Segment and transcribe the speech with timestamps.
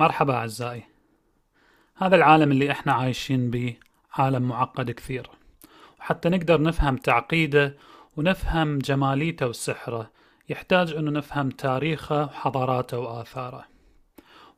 [0.00, 0.82] مرحبا أعزائي.
[1.96, 3.80] هذا العالم اللي إحنا عايشين بيه
[4.12, 5.30] عالم معقد كثير.
[6.00, 7.76] وحتى نقدر نفهم تعقيده
[8.16, 10.10] ونفهم جماليته وسحره
[10.48, 13.64] يحتاج انه نفهم تاريخه وحضاراته وآثاره.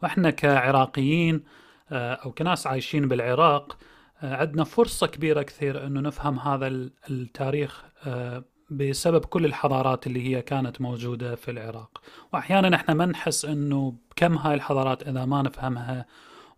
[0.03, 1.45] وإحنا كعراقيين
[1.93, 3.79] آه، أو كناس عايشين بالعراق
[4.23, 6.67] آه، عندنا فرصة كبيرة كثير انه نفهم هذا
[7.11, 8.45] التاريخ آه،
[8.77, 12.03] بسبب كل الحضارات اللي هي كانت موجودة في العراق.
[12.33, 16.07] وأحيانا إحنا ما نحس أنه كم هاي الحضارات إذا ما نفهمها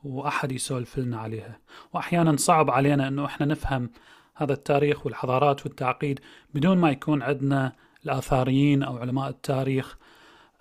[0.04, 1.58] وأحد يسولف لنا عليها.
[1.92, 3.90] وأحيانا صعب علينا أنه إحنا نفهم
[4.34, 6.20] هذا التاريخ والحضارات والتعقيد
[6.54, 7.72] بدون ما يكون عندنا
[8.04, 9.96] الآثاريين أو علماء التاريخ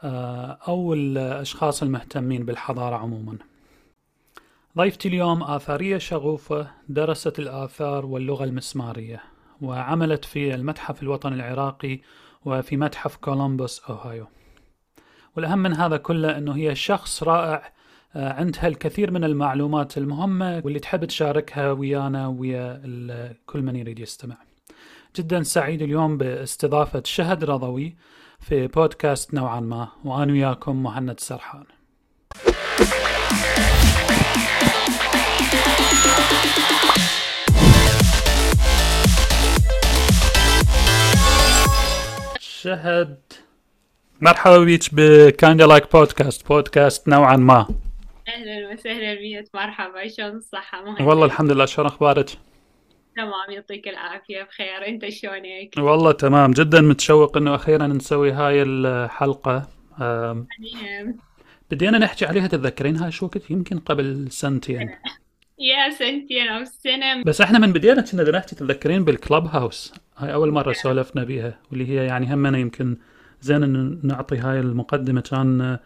[0.04, 3.38] آه، أو الأشخاص المهتمين بالحضارة عموما.
[4.78, 9.33] ضيفتي اليوم آثارية شغوفة درست الآثار واللغة المسمارية.
[9.64, 12.02] وعملت في المتحف الوطني العراقي
[12.46, 14.28] وفي متحف كولومبوس أوهايو.
[15.36, 17.74] والأهم من هذا كله أنه هي شخص رائع
[18.16, 22.82] آه، عندها الكثير من المعلومات المهمة واللي تحب تشاركها ويانا ويا
[23.46, 24.38] كل من يريد يستمع.
[25.16, 27.96] جدا سعيد اليوم باستضافة شهد رضوي
[28.40, 31.66] في بودكاست نوعا ما وأنا وياكم مهند سرحان.
[42.64, 43.18] شهد.
[44.22, 47.68] مرحبا بيك ب Kinda Like Podcast بودكاست نوعا ما.
[48.28, 49.46] أهلا وسهلا بيك.
[49.54, 50.08] مرحبا.
[50.08, 50.84] شلون الصحة.
[50.86, 51.02] مهندس.
[51.02, 51.66] والله الحمد لله.
[51.66, 52.30] شلون أخبارك؟
[53.16, 53.32] تمام.
[53.50, 54.44] يعطيك العافية.
[54.44, 54.88] بخير.
[54.88, 56.52] أنت شلونك؟ والله تمام.
[56.52, 59.68] جدا متشوق إنه أخيرا نسوي هاي الحلقة.
[61.72, 62.48] بدينا نحكي عليها.
[62.48, 64.90] تتذكرين هاي شو وقت يمكن قبل سنتين.
[65.72, 67.24] يا سنتين أو سنة.
[67.24, 69.94] بس إحنا من بدينا كنا نحكي تتذكرين بالكلب هاوس.
[70.18, 72.98] هاي أول مرة سولفنا بيها واللي هي يعني همنا يمكن
[73.42, 75.78] زين انه نعطي هاي المقدمة كان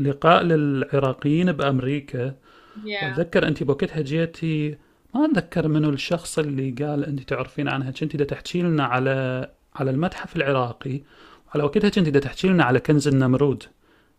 [0.00, 2.34] لقاء للعراقيين بأمريكا
[2.84, 3.04] yeah.
[3.04, 4.76] أتذكر أنت بوقتها جيتي
[5.14, 10.36] ما أتذكر منو الشخص اللي قال أنت تعرفين عنها كنت تحكي لنا على على المتحف
[10.36, 11.00] العراقي
[11.54, 13.62] على وقتها كنت تحكي لنا على كنز النمرود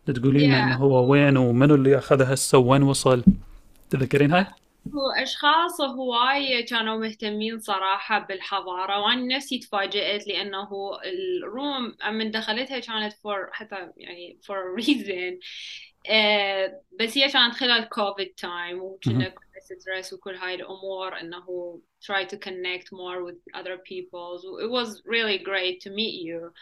[0.06, 0.54] تقولين yeah.
[0.54, 3.24] إنه هو وين ومنو اللي أخذها هسه وين وصل
[3.90, 4.46] تذكرين هاي؟
[4.94, 10.68] هو أشخاص هواي كانوا مهتمين صراحة بالحضارة وأنا نفسي تفاجأت لأنه
[11.04, 15.38] الروم من دخلتها كانت for حتى يعني for a reason.
[16.10, 22.36] آه بس هي كانت خلال كوفيد time وكنا stress وكل هاي الأمور إنه try to
[22.36, 26.52] connect more with other people so it was really great to meet you.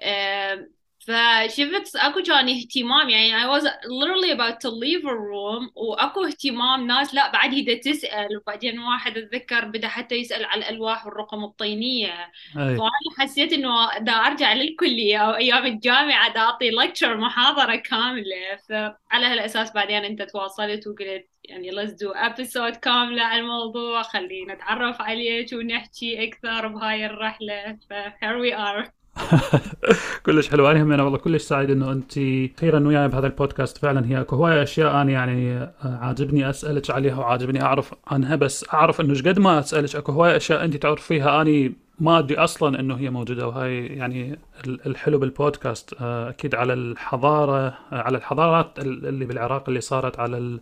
[0.00, 0.68] آه
[1.06, 6.86] فشفت أكو كان اهتمام يعني I was literally about to leave a room وأكو اهتمام
[6.86, 12.32] ناس لا بعد هي تسأل وبعدين واحد أتذكر بدأ حتى يسأل على الألواح والرقم الطينيه
[12.54, 18.56] فانا حسيت إنه دا أرجع للكلية أو أيام الجامعة دا أعطي لكتشر محاضرة كاملة.
[18.68, 25.00] فعلى هالأساس بعدين أنت تواصلت وقلت يعني let's do episode كاملة على الموضوع خلينا نتعرف
[25.00, 27.78] عليك ونحكي أكثر بهاي الرحلة.
[27.90, 29.01] ف here we are.
[30.26, 30.70] كلش حلو.
[30.70, 32.18] أنا أنا والله كلش سعيد إنه أنت
[32.58, 33.78] أخيرا وياي بهذا البودكاست.
[33.78, 38.66] فعلا هي أكو هواي أشياء أنا يعني آه، عاجبني أسألك عليها وعاجبني أعرف عنها بس
[38.74, 42.94] أعرف إنه قد ما أسألك أكو هواي أشياء أنت تعرفيها اني ما أدري أصلا إنه
[42.94, 43.48] هي موجودة.
[43.48, 50.18] وهاي يعني الحلو بالبودكاست آه، أكيد على الحضارة آه، على الحضارات اللي بالعراق اللي صارت
[50.18, 50.58] على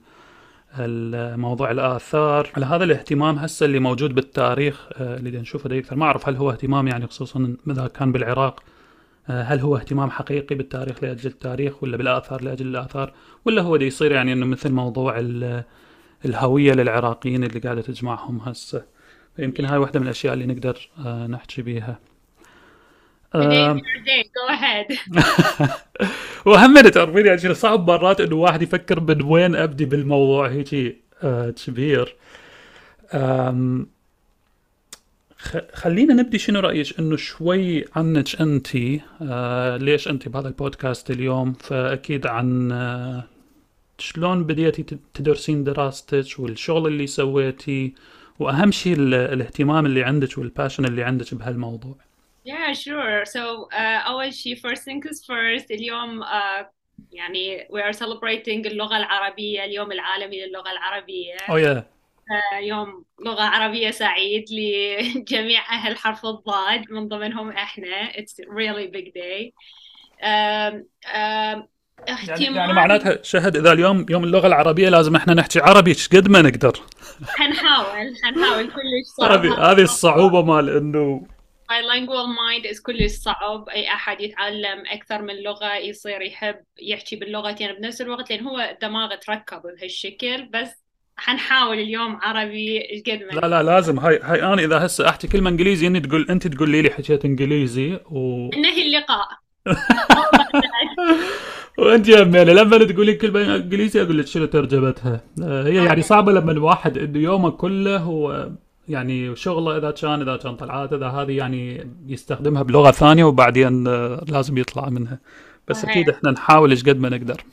[0.79, 2.49] الموضوع الآثار.
[2.57, 6.51] على هذا الاهتمام هسه اللي موجود بالتاريخ آه، اللي نشوفه أكثر ما أعرف هل هو
[6.51, 8.63] اهتمام يعني خصوصا إذا كان بالعراق
[9.29, 13.13] آه، هل هو اهتمام حقيقي بالتاريخ لأجل التاريخ ولا بالآثار لأجل الآثار
[13.45, 15.21] ولا هو دا يصير يعني إنه مثل موضوع
[16.25, 18.85] الهوية للعراقيين اللي قاعدة تجمعهم هسه.
[19.37, 21.99] فيمكن هاي واحدة من الأشياء اللي نقدر آه، نحكي بيها.
[26.47, 32.17] وهم تعرفين يعني صعب مرات إنه واحد يفكر من وين أبدي بالموضوع هيك آه كبير.
[35.75, 38.69] خلينا نبدي شنو رأيك؟ إنه شوي عنك أنت
[39.23, 43.25] آه ليش أنت بهذا البودكاست اليوم؟ فأكيد عن آه
[43.99, 44.83] شلون بديتي
[45.15, 47.95] تدرسين دراستك والشغل اللي سويتي
[48.39, 52.10] وأهم شيء الاهتمام اللي عندك والباشن اللي عندك بهالموضوع.
[52.51, 53.25] Yeah, sure.
[53.25, 56.65] So uh, أول شيء first things first اليوم uh,
[57.13, 61.37] يعني we are celebrating اللغة العربية اليوم العالمي للغة العربية.
[61.37, 61.83] Oh yeah.
[62.31, 68.13] Uh, يوم لغة عربية سعيد لجميع أهل حرف الضاد من ضمنهم إحنا.
[68.13, 69.53] It's really big day.
[70.23, 71.69] Um, um,
[72.09, 76.43] يعني, يعني معناتها شهد إذا اليوم يوم اللغة العربية لازم إحنا نحكي عربي قد ما
[76.43, 76.73] نقدر
[77.39, 81.27] حنحاول حنحاول كلش صعب هذه هذه الصعوبة مال إنه
[81.71, 87.73] bilingual mind is كلش صعب أي أحد يتعلم أكثر من لغة يصير يحب يحكي باللغتين
[87.73, 90.49] بنفس الوقت لأن هو دماغه تركب بهالشكل.
[90.55, 90.71] بس
[91.17, 93.99] حنحاول اليوم عربي قد ما لا لا لازم.
[93.99, 98.01] هاي هاي أنا إذا هسه أحكي كلمة إنجليزي انت تقول أنت تقول لي حكيت إنجليزي
[98.11, 99.29] و نهي اللقاء؟
[101.79, 106.53] وأنت يا ميلة لما تقولي كلمة إنجليزي أقول لك شنو ترجمتها؟ هي يعني صعبة لما
[106.53, 108.51] الواحد عنده يومه كله هو
[108.91, 114.25] يعني شغله إذا كان إذا كان طلعات إذا هذه يعني يستخدمها بلغة ثانية وبعدين آه،
[114.29, 115.21] لازم يطلع منها.
[115.69, 115.85] بس.
[115.85, 117.45] أكيد إحنا نحاول إيش قد ما نقدر.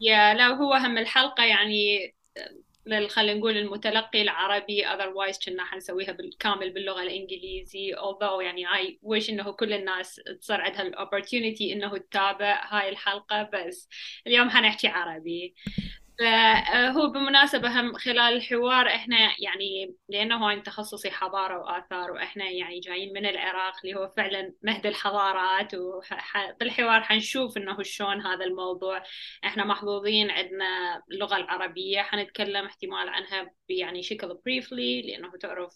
[0.00, 2.14] يا لا هو هم الحلقة يعني
[2.86, 7.94] لل- خلينا نقول المتلقي العربي otherwise كنا حنسويها بالكامل باللغة الإنجليزي.
[7.94, 13.50] Although يعني I wish إنه كل الناس تصير عندها ال opportunity إنه تتابع هاي الحلقة
[13.52, 13.88] بس
[14.26, 15.54] اليوم حنحكي عربي.
[16.18, 23.12] فهو بالمناسبة هم خلال الحوار إحنا يعني لأنه هاي تخصصي حضارة وآثار وإحنا يعني جايين
[23.12, 29.02] من العراق اللي هو فعلا مهد الحضارات وبالحوار حنشوف إنه شلون هذا الموضوع.
[29.44, 35.74] إحنا محظوظين عندنا اللغة العربية حنتكلم احتمال عنها يعني شكل briefly لأنه تعرف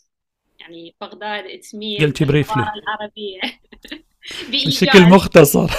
[0.61, 2.59] يعني بغداد اتس مي قلتي briefly.
[2.59, 3.41] العربية.
[4.51, 5.71] بشكل مختصر.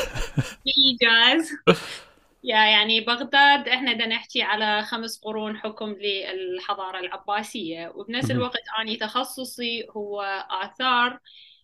[0.65, 1.51] بإيجاز.
[2.43, 8.31] yeah يعني بغداد إحنا بدنا نحكي على خمس قرون حكم للحضارة العباسية وبنفس.
[8.31, 10.21] الوقت أنا تخصصي هو
[10.51, 11.19] آثار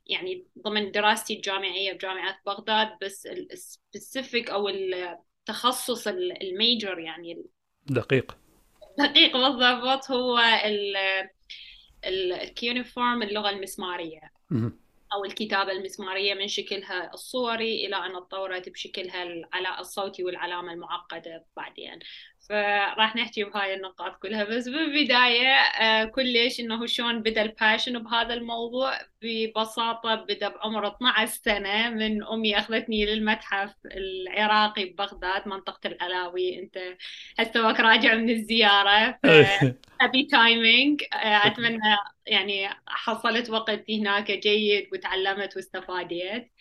[0.05, 7.43] يعني ضمن دراستي الجامعية بجامعة بغداد بس ال specific أو التخصص ال- ال major يعني
[7.89, 8.37] دقيق
[8.99, 10.95] الدقيق بالضبط هو ال
[12.05, 14.31] ال cuneiform اللغة المسمارية.
[15.13, 19.23] أو الكتابة المسمارية من شكلها الصوري إلى أن تطورت بشكلها
[19.79, 21.99] الصوتي والعلامة المعقدة بعدين.
[22.49, 24.43] فراح نحكي بهاي النقاط كلها.
[24.43, 31.31] بس بالبداية آه، كلش إنه شلون بدأ ال passion بهذا الموضوع؟ ببساطة بدأ بعمر 12
[31.31, 36.77] سنة من أمي أخذتني للمتحف العراقي ببغداد منطقة العلاوي أنت
[37.39, 39.19] هسه راجع من الزيارة.
[40.01, 41.97] happy timing أتمنى
[42.27, 46.51] يعني حصلت وقت هناك جيد وتعلمت واستفاديت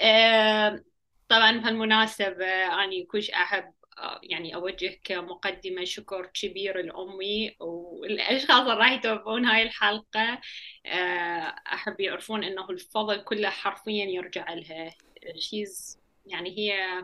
[0.00, 0.84] آه،
[1.28, 3.73] طبعا بهالمناسبة أنا كلش أحب آه،
[4.22, 10.40] يعني أوجه كمقدمة شكر كبير لأمي والأشخاص اللي راح يتابعون هاي الحلقة
[10.86, 14.90] آه، أحب يعرفون إنه الفضل كله حرفيا يرجع لها.
[15.38, 17.02] She's يعني هي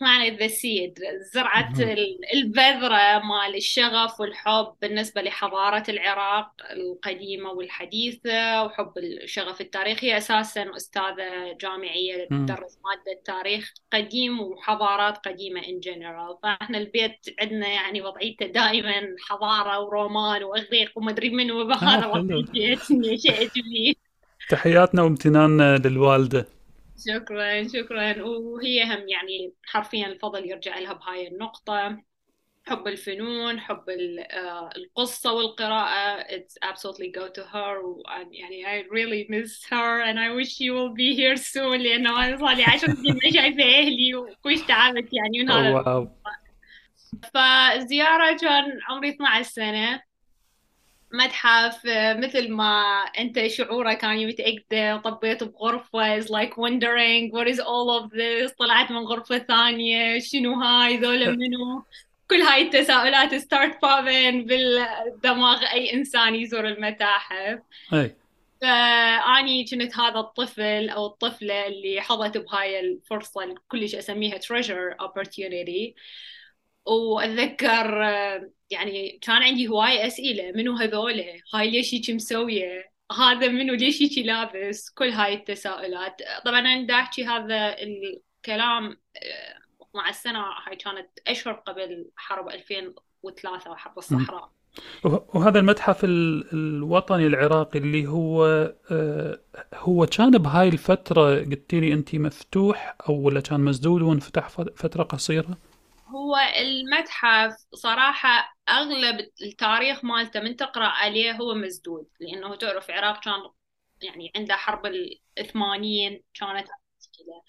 [0.00, 0.98] معنى ذا سيد
[1.34, 1.80] زرعت
[2.34, 10.16] البذرة مال الشغف والحب بالنسبة لحضارة العراق القديمة والحديثة وحب الشغف التاريخي.
[10.16, 12.24] أساسا أستاذة جامعية.
[12.24, 16.38] تدرس مادة تاريخ قديم وحضارات قديمة in general.
[16.42, 22.06] فإحنا البيت عندنا يعني وضعيته دائما حضارة ورومان وإغريق ومدري منو آه، بهذا.
[22.06, 23.94] وضعيتي نشأت فيه
[24.50, 26.53] تحياتنا وامتنان للوالدة.
[27.08, 28.22] شكرا شكرا.
[28.22, 32.02] وهي هم يعني حرفيا الفضل يرجع لها بهاي النقطة.
[32.66, 36.22] حب الفنون حب آه، القصة والقراءة.
[36.22, 37.84] It's absolutely go to her.
[37.84, 41.80] و- يعني I really miss her and I wish she will be here soon.
[41.80, 45.38] لأنه أنا صار لي عشر سنين ما شايفة أهلي وكلش تعبت يعني.
[45.38, 46.08] من هذا واو
[47.34, 50.02] فالزيارة كان عمري 12 سنة.
[51.14, 51.80] متحف
[52.16, 52.82] مثل ما
[53.18, 58.90] أنت شعورك كان متأكدة طبيت بغرفة is like wondering what is all of this طلعت
[58.90, 61.84] من غرفة ثانية شنو هاي ذولا منو؟
[62.30, 67.58] كل هاي التساؤلات start popping بالدماغ أي إنسان يزور المتاحف.
[67.92, 68.16] أي.
[68.60, 75.94] فأني كنت هذا الطفل أو الطفلة اللي حظت بهاي الفرصة اللي كلش أسميها treasure opportunity.
[76.86, 81.24] وأتذكر آه، يعني كان عندي هواي أسئلة منو هذولا؟
[81.54, 86.16] هاي ليش هيك مسوية؟ هذا منو؟ ليش هيك لابس؟ كل هاي التساؤلات.
[86.44, 88.84] طبعا أنا دا أحكي هذا الكلام
[89.16, 89.58] آه،
[89.94, 90.38] مع السنة.
[90.66, 94.50] هاي كانت أشهر قبل حرب 2003 وحرب الصحراء.
[95.34, 98.44] وهذا المتحف ال- الوطني العراقي اللي هو
[98.90, 99.40] آه،
[99.74, 105.02] هو كان بهاي الفترة قلتي لي أنت مفتوح أو ولا كان مسدود وانفتح ف- فترة
[105.02, 105.58] قصيرة؟
[106.14, 113.50] هو المتحف صراحة أغلب التاريخ مالته من تقرأ عليه هو مسدود لأنه تعرف العراق كان
[114.02, 114.86] يعني عنده حرب
[115.38, 116.68] الثمانين كانت
[117.00, 117.42] مشكلة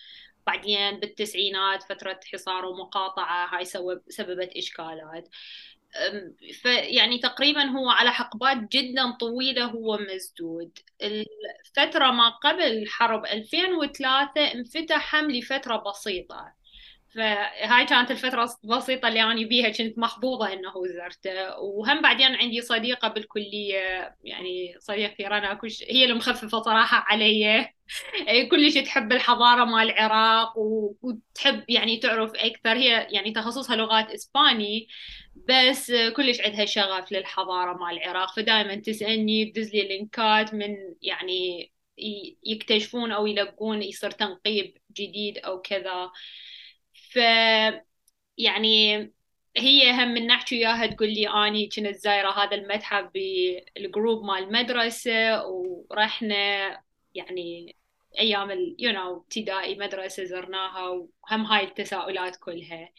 [0.47, 5.29] بعدين بالتسعينات فترة حصار ومقاطعة هاي سبب سببت إشكالات.
[6.61, 10.79] فيعني تقريبا هو على حقبات جدا طويلة هو مسدود.
[11.01, 16.53] الفترة ما قبل حرب 2003 انفتح لفترة بسيطة.
[17.15, 23.07] فهاي كانت الفترة البسيطة اللي أنا بيها كنت محظوظة إنه زرته وهم بعدين عندي صديقة
[23.07, 27.69] بالكلية يعني صديقتي رنا كلش هي اللي مخففة صراحة علي.
[28.51, 32.77] كلش تحب الحضارة مال العراق وتحب يعني تعرف أكثر.
[32.77, 34.87] هي يعني تخصصها لغات إسباني
[35.35, 38.35] بس كلش عندها شغف للحضارة مال العراق.
[38.35, 41.71] فدائما تسألني تدز لي link ات من يعني
[42.43, 46.11] يكتشفون أو يلقون يصير تنقيب جديد أو كذا.
[48.37, 48.95] يعني
[49.57, 54.43] هي هم من نحكي وياها تقول لي اني كنت زايرة هذا المتحف بال group مال
[54.43, 56.35] المدرسة ورحنا
[57.15, 57.75] يعني
[58.19, 62.89] أيام you know ابتدائي مدرسة زرناها وهم هاي التساؤلات كلها.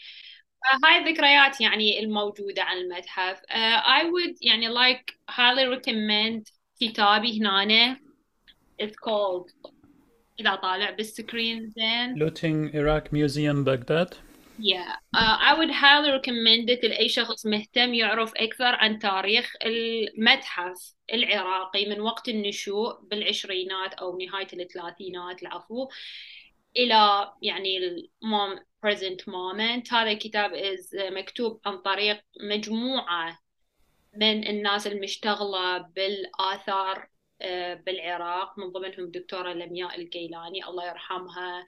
[0.84, 3.38] هاي الذكريات يعني الموجودة عن المتحف.
[3.38, 8.00] Uh, I would يعني like highly recommend كتابي هنا.
[8.82, 9.52] It's called
[10.40, 12.16] إذا طالع بالسكرين زين.
[12.18, 14.16] Looting Iraq Museum Baghdad.
[14.58, 20.94] Yeah, uh, I would highly recommend it لأي شخص مهتم يعرف أكثر عن تاريخ المتحف
[21.12, 25.88] العراقي من وقت النشوء بالعشرينات أو نهاية الثلاثينات العفو
[26.76, 29.92] إلى يعني ال mom- present moment.
[29.92, 33.38] هذا الكتاب is مكتوب عن طريق مجموعة
[34.16, 37.08] من الناس المشتغلة بالآثار
[37.86, 41.66] بالعراق من ضمنهم الدكتورة لمياء القيلاني الله يرحمها.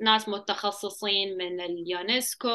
[0.00, 2.48] ناس متخصصين من اليونسكو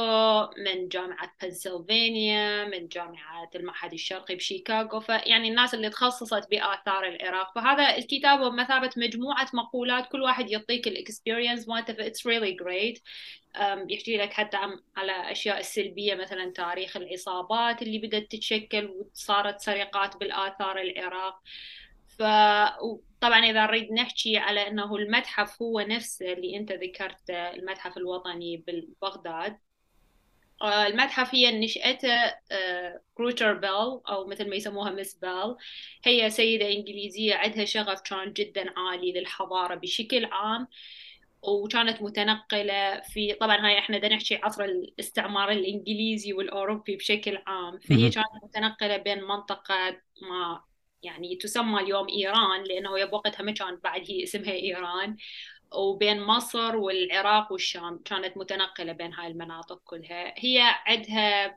[0.57, 7.55] من جامعة بنسلفانيا من جامعة المعهد الشرقي بشيكاغو فيعني الناس اللي تخصصت بآثار العراق.
[7.55, 13.01] فهذا الكتاب بمثابة مجموعة مقولات كل واحد يعطيك ال experience مالته ف it's really great
[13.89, 14.57] يحكي لك حتى
[14.97, 21.41] على أشياء السلبية مثلا تاريخ العصابات اللي بدأت تتشكل وصارت سرقات بالآثار العراق.
[22.21, 29.57] فطبعا إذا نريد نحكي على أنه المتحف هو نفسه اللي أنت ذكرته المتحف الوطني ببغداد
[30.61, 32.33] آه، المتحف هي نشأته
[33.15, 35.55] كروتر بيل أو مثل ما يسموها مس بيل
[36.03, 40.67] هي سيدة إنجليزية عندها شغف كان جدا عالي للحضارة بشكل عام
[41.41, 47.79] وكانت متنقلة في طبعا هاي إحنا بدنا نحكي عصر الاستعمار الإنجليزي والأوروبي بشكل عام.
[47.79, 50.61] فهي كانت متنقلة بين منطقة ما
[51.03, 55.17] يعني تسمى اليوم إيران لأنه بوقتها ما كان بعد هي اسمها إيران.
[55.73, 60.33] وبين مصر والعراق والشام كانت متنقلة بين هاي المناطق كلها.
[60.37, 61.55] هي عندها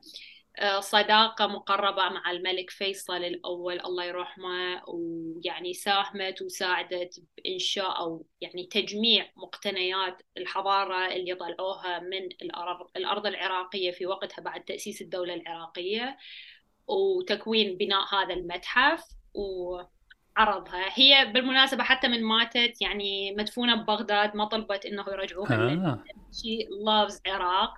[0.59, 8.65] آه، صداقة مقربة مع الملك فيصل الأول الله يرحمه ويعني ساهمت وساعدت بإنشاء أو يعني
[8.65, 12.29] تجميع مقتنيات الحضارة اللي طلعوها من
[12.97, 16.17] الأرض, العراقية في وقتها بعد تأسيس الدولة العراقية
[16.87, 19.14] وتكوين بناء هذا المتحف.
[19.35, 20.89] وعرضها.
[20.93, 25.55] هي بالمناسبة حتى من ماتت يعني مدفونة ببغداد ما طلبت إنه يرجعوها.
[25.55, 26.03] آه.
[26.41, 27.73] شي loves عراق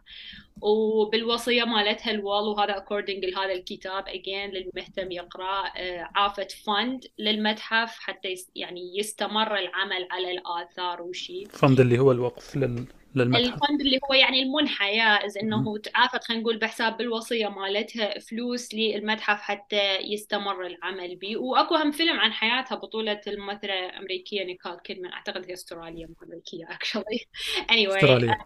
[0.61, 8.35] وبالوصية مالتها الوال وهذا according لهذا الكتاب again للمهتم يقرأ آه، عافت فند للمتحف حتى
[8.55, 11.45] يعني يستمر العمل على الآثار وشي.
[11.45, 12.85] fund اللي هو الوقف لل...
[13.15, 18.19] للمتحف ال fund اللي هو يعني المنحة yes إنه تعافت خلينا نقول بحساب بالوصيه مالتها
[18.19, 21.37] فلوس للمتحف حتى يستمر العمل به.
[21.37, 25.11] وأكو هم فيلم عن حياتها بطولة الممثلة الامريكيه نيكول كيدمان.
[25.11, 27.19] أعتقد هي أسترالية مو أمريكية actually
[27.71, 28.37] anyway أسترالية.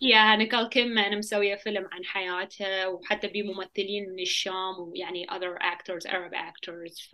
[0.00, 6.32] yeah نيكول كيدمان مسوية فيلم عن حياتها وحتى بممثلين من الشام ويعني other actors Arab
[6.32, 7.12] actors ف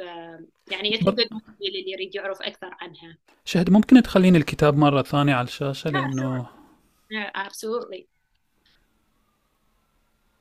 [0.72, 1.28] يعني يتفقد
[1.68, 3.16] اللي يريد يعرف أكثر عنها.
[3.44, 6.46] شهد ممكن تخليني الكتاب مرة ثانية على الشاشة؟ لأنه
[7.14, 8.02] Yeah, absolutely.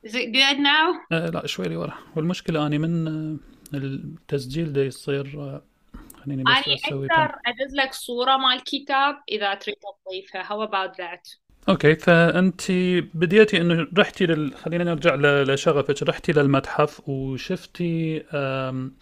[0.06, 1.06] Is it good now?
[1.12, 1.94] آه لا شوي لي ورا.
[2.16, 3.36] والمشكلة أني من آه،
[3.74, 5.62] التسجيل ده يصير آه،
[6.24, 9.76] خليني بس أنا أسوي أقدر أدز لك صورة مال الكتاب إذا تريد
[10.06, 10.42] تضيفها.
[10.42, 11.38] How about that?
[11.68, 12.62] أوكي فأنت
[13.14, 14.54] بديتي إنه رحتي لل...
[14.54, 16.02] خلينا نرجع لشغفك.
[16.02, 18.96] رحتي للمتحف وشفتي أم...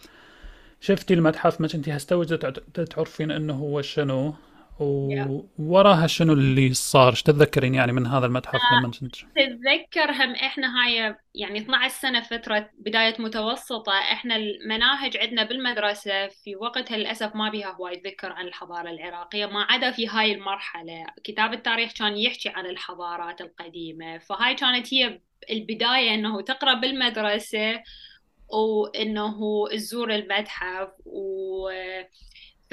[0.81, 2.45] شفتي المتحف مش انت هستوجت
[2.91, 4.33] تعرفين إنه هو شنو؟
[4.79, 10.31] ووراها شنو اللي صار؟ إيش تتذكرين يعني من هذا المتحف آه، لما كنت؟ تتذكر هم
[10.35, 17.35] إحنا هاي يعني 12 سنة فترة بداية متوسطة إحنا المناهج عندنا بالمدرسة في وقتها للاسف
[17.35, 22.17] ما بيها هواي ذكر عن الحضارة العراقية ما عدا في هاي المرحلة، كتاب التاريخ كان
[22.17, 27.83] يحكي عن الحضارات القديمة، فهاي كانت هي البداية إنه تقرأ بالمدرسة
[28.47, 31.69] وإنه تزور المتحف و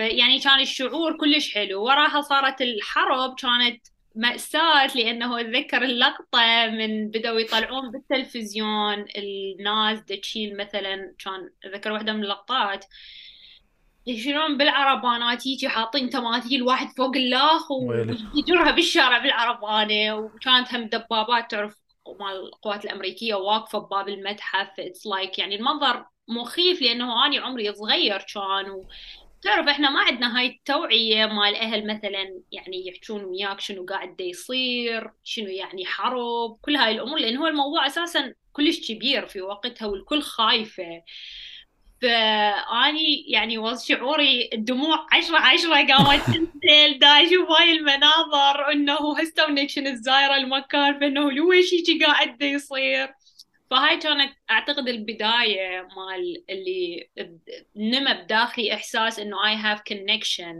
[0.00, 7.40] فيعني كان الشعور كلش حلو وراها صارت الحرب كانت مأساة لأنه أتذكر اللقطة من بدأوا
[7.40, 12.84] يطلعون بالتلفزيون الناس تشيل مثلا كان أتذكر واحدة من اللقطات
[14.24, 17.70] شلون بالعربانات هيجي حاطين تماثيل واحد فوق الاخ.
[17.70, 21.76] ويجرها بالشارع بالعربانة وكانت هم دبابات تعرف
[22.20, 27.74] مال القوات الأمريكية واقفة بباب المتحف اتس لايك like يعني المنظر مخيف لأنه اني عمري
[27.74, 28.84] صغير كان.
[29.42, 35.10] تعرف إحنا ما عندنا هاي التوعية مال أهل مثلا يعني يحجون وياك شنو قاعد يصير
[35.24, 40.22] شنو يعني حرب كل هاي الأمور لأن هو الموضوع أساسا كلش كبير في وقتها والكل
[40.22, 41.02] خايفة.
[42.02, 46.98] فأني يعني وص شعوري الدموع عشرة عشرة قامت تنزل.
[46.98, 53.14] دا أشوف هاي المناظر إنه هسه ونكشن الزايرة المكان فإنه لويش هيجي قاعد يصير؟
[53.70, 57.10] فهاي كانت أعتقد البداية مال اللي
[57.76, 60.56] نمى بداخلي إحساس إنه I have connection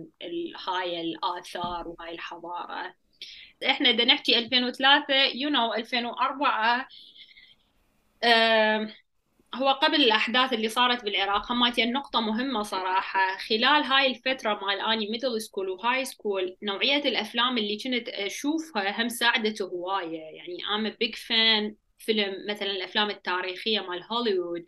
[0.68, 2.94] هاي الآثار وهاي الحضارة.
[3.66, 6.88] إحنا بدنا نحكي 2003 you know 2004
[8.22, 8.94] أه
[9.54, 13.36] هو قبل الأحداث اللي صارت بالعراق هم هاي النقطة مهمة صراحة.
[13.38, 19.02] خلال هاي الفترة مال أني middle school و high school نوعية الأفلام اللي كنت أشوفها
[19.02, 20.20] هم ساعدت هواية.
[20.20, 24.64] يعني I'm a big fan فيلم مثلا الأفلام التاريخية مال هوليوود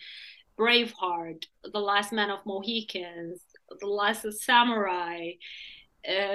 [0.59, 3.41] Braveheart The Last Man of Mohicans
[3.73, 5.39] The Last Samurai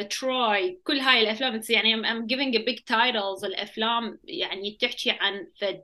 [0.10, 3.44] تروي كل هاي الأفلام يعني I'm, I'm giving a big titles.
[3.44, 5.84] الأفلام يعني تحكي عن فد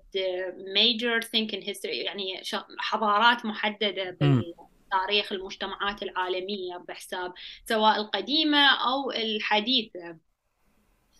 [0.75, 2.41] major thing in history يعني
[2.79, 7.33] حضارات محددة بالتاريخ المجتمعات العالمية بحساب
[7.65, 10.17] سواء القديمة أو الحديثة.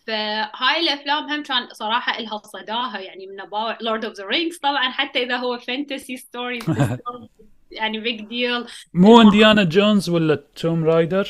[0.06, 3.36] فهاي الأفلام هم كان صراحة لها صداها يعني من
[3.80, 6.58] Lord of the Rings طبعا حتى إذا هو fantasy story
[7.70, 11.28] يعني big deal مو انديانا جونز ولا Tomb Raider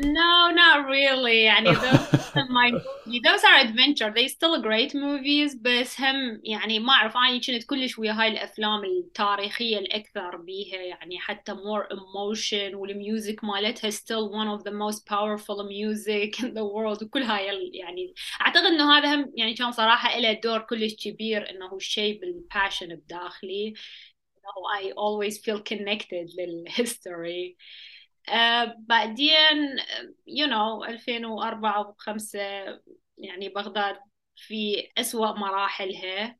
[0.00, 1.44] No, not really.
[1.44, 3.20] يعني those my movie.
[3.24, 4.12] Those are adventure.
[4.14, 8.84] They still great movies بس هم يعني ما أعرف أنا كنت كلش ويا هاي الأفلام
[8.84, 15.06] التاريخية الأكثر بيها يعني حتى more emotion وال music مالتها still one of the most
[15.06, 20.18] powerful music in the world وكل هاي يعني أعتقد إنه هذا هم يعني كان صراحة
[20.18, 23.74] له دور كلش كبير إنه شيء بالباشن بداخلي.
[24.80, 27.56] I always feel connected للhistory.
[28.28, 29.76] آه بعدين
[30.26, 32.34] يو know 2004 و5
[33.18, 34.00] يعني بغداد
[34.36, 36.38] في أسوأ مراحلها.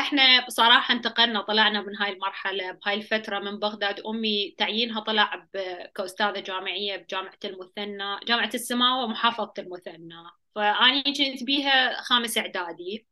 [0.00, 4.00] إحنا بصراحة انتقلنا طلعنا من هاي المرحلة بهاي الفترة من بغداد.
[4.00, 5.48] أمي تعيينها طلع
[5.94, 10.14] كأستاذة جامعية بجامعة المثنى جامعة السماوة محافظة المثنى.
[10.54, 13.06] فأني كنت بيها خامس إعدادي.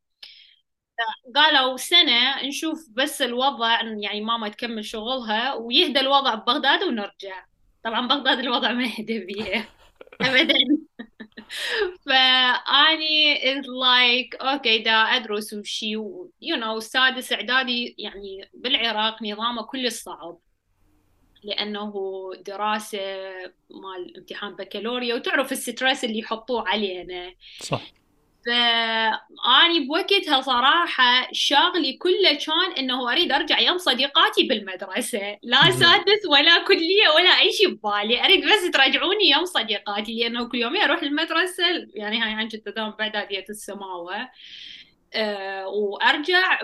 [1.35, 7.45] قالوا سنة نشوف بس الوضع يعني ماما تكمل شغلها ويهدى الوضع ببغداد ونرجع.
[7.85, 9.69] طبعا بغداد الوضع ما يهدى بيه
[10.21, 10.55] ابدا.
[12.07, 19.93] فأني is like okay دا ادرس وشي you know سادس اعدادي يعني بالعراق نظامه كل
[19.93, 20.39] صعب
[21.45, 21.93] لأنه
[22.47, 22.99] دراسة
[23.71, 27.35] مال امتحان بكالوريا وتعرف الستريس اللي يحطوه علينا.
[27.61, 27.83] صح.
[28.47, 35.39] فأني بوقتها صراحة شاغلي كله كان إنه أريد أرجع يم صديقاتي بالمدرسة.
[35.43, 40.59] لا سادس ولا كلية ولا أي شيء ببالي أريد بس ترجعوني يوم صديقاتي لأنه كل
[40.59, 44.29] يومين أروح المدرسة يعني هاي عن جد دوام باعداديه السماوة.
[45.15, 46.61] أه وأرجع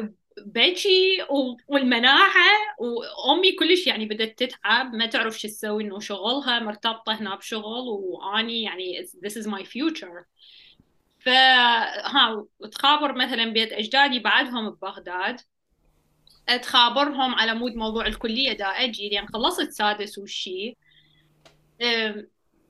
[0.46, 1.26] بكي
[1.68, 4.94] والمناعة وأمي كلش يعني بدأت تتعب.
[4.94, 10.26] ما تعرف شو تسوي إنه شغلها مرتبطة هنا بشغل وأني يعني this is my future.
[11.24, 15.40] فها تخابر مثلا بيت أجدادي بعدهم ببغداد.
[16.48, 20.76] اتخابرهم على مود موضوع الكلية دا أجي لأن خلصت سادس وشي.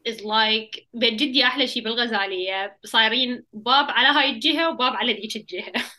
[0.08, 2.78] is like بيت جدي أحلى شيء بالغزالية.
[2.84, 5.72] صايرين باب على هاي الجهة وباب على ذيك الجهة.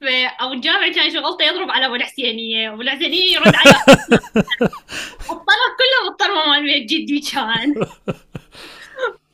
[0.00, 0.04] ف
[0.40, 2.70] أو الجامع كان شغلته يضرب على أبو الحسينية.
[2.70, 3.70] وابو الحسينية يرد على
[5.30, 7.74] الطرف كله بالطرف مال بيت جدي كان.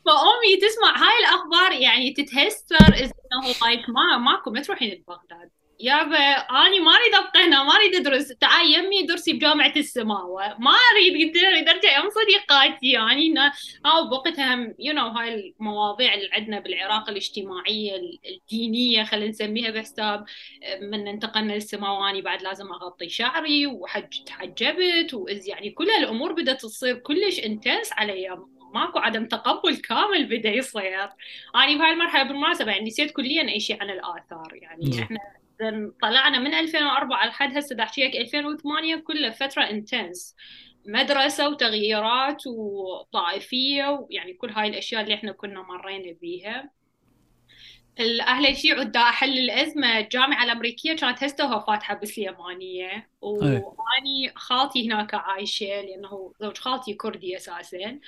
[0.05, 6.17] فأمي تسمع هاي الأخبار يعني تتهستر إنه like ما ماكو ما تروحين لبغداد يابا
[6.67, 10.59] اني ما اريد ابقى هنا ما اريد ادرس تعال يمي درسي بجامعة السماوة.
[10.59, 12.91] ما أريد قلت اريد أرجع يم صديقاتي.
[12.91, 13.33] يعني
[13.85, 17.95] أو بوقتها you know هاي المواضيع اللي عندنا بالعراق الاجتماعية
[18.29, 20.25] الدينية خلينا نسميها بحساب
[20.81, 26.95] من انتقلنا للسماوة اني بعد لازم أغطي شعري وحتى تحجبت يعني كل الأمور بدأت تصير
[26.95, 28.37] كلش intense علي
[28.73, 31.09] ماكو عدم تقبل كامل بدا يصير.
[31.55, 34.49] اني بهاي المرحلة بالمناسبة يعني نسيت كليا اي شيء عن الآثار.
[34.53, 35.19] يعني إحنا
[36.01, 40.35] طلعنا من 2004 لحد هسه احكي لك 2008 كله فترة intense
[40.85, 46.69] مدرسة وتغييرات وطائفية ويعني كل هاي الأشياء اللي إحنا كنا مرينا بيها.
[47.99, 49.99] الأهل الشيعة ودا أحل الأزمة.
[49.99, 57.99] الجامعة الأمريكية كانت هسه فاتحة بالسليمانيه وأني خالتي هناك عايشة لأنه زوج خالتي كردي أساسا.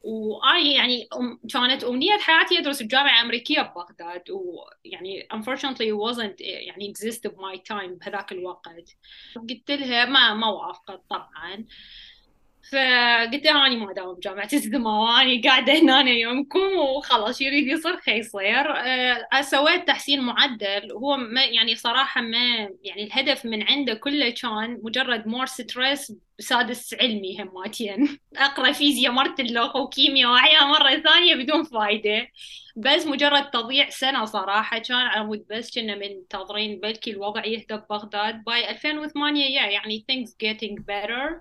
[0.00, 1.08] واني يعني
[1.52, 8.32] كانت أمنية حياتي ادرس بجامعه امريكيه ببغداد ويعني unfortunately wasn't يعني exist my time بهذاك
[8.32, 8.68] الوقت.
[9.50, 11.66] قلت لها ما ما وافقت طبعا.
[12.72, 16.60] فقلت له اني ما أداوم بجامعة الزمام واني قاعدة هنا يومكم
[16.96, 18.72] وخلاص يريد يصير خ يصير.
[18.76, 24.80] أه سويت تحسين معدل هو ما يعني صراحة ما يعني الهدف من عنده كله كان
[24.82, 28.18] مجرد more stress بسادس علمي هماتين.
[28.36, 32.28] أقرأ فيزياء مرت اللوخ وكيمياء وأحياء مرة ثانية بدون فايدة.
[32.76, 38.44] بس مجرد تضييع سنة صراحة كان على مود بس كنا منتظرين بلكي الوضع يهدى ببغداد
[38.44, 41.40] by 2008 يعني things getting better.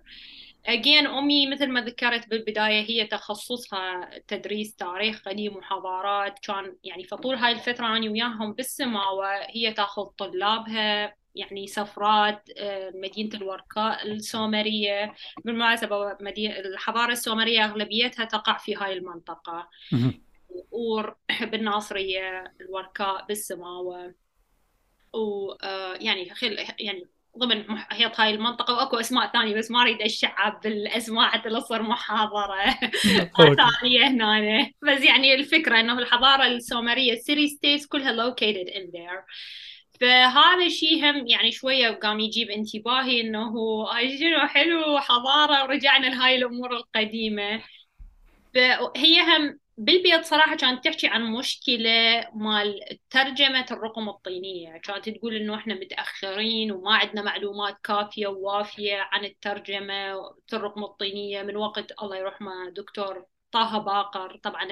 [0.68, 7.36] Again أمي مثل ما ذكرت بالبداية هي تخصصها تدريس تاريخ قديم وحضارات كان يعني فطول
[7.36, 15.14] هاي الفترة أنا وياهم بالسماوة هي تأخذ طلابها يعني سفرات آه، مدينة الورقاء السومرية.
[15.46, 19.70] بالمناسبة مدينة الحضارة السومرية أغلبيتها تقع في هاي المنطقة.
[20.74, 21.18] اور
[21.52, 24.14] بالناصرية الوركاء بالسماوة
[25.14, 31.30] ويعني خل يعني ضمن محيط هاي المنطقة وأكو أسماء ثانية بس ما أريد أشعب بالأسماء
[31.30, 32.56] حتى لا تصير محاضرة.
[33.82, 34.72] ثانية هنا.
[34.82, 39.24] بس يعني الفكرة إنه الحضارة السومرية ال city states كلها located in there.
[40.02, 46.36] فهذا الشيء هم يعني شوية قام يجيب انتباهي إنه هاي شنو حلو حضارة ورجعنا لهاي
[46.36, 47.62] الأمور القديمة.
[48.54, 54.78] فهي هم بالبيت صراحة كانت تحكي عن مشكلة مال ترجمة الرقم الطينية.
[54.78, 60.14] كانت تقول إنه إحنا متأخرين وما عندنا معلومات كافية ووافية عن الترجمة
[60.54, 61.44] الرقم الطينية.
[61.44, 64.38] من وقت الله يرحمه دكتور طه باقر.
[64.44, 64.68] طبعا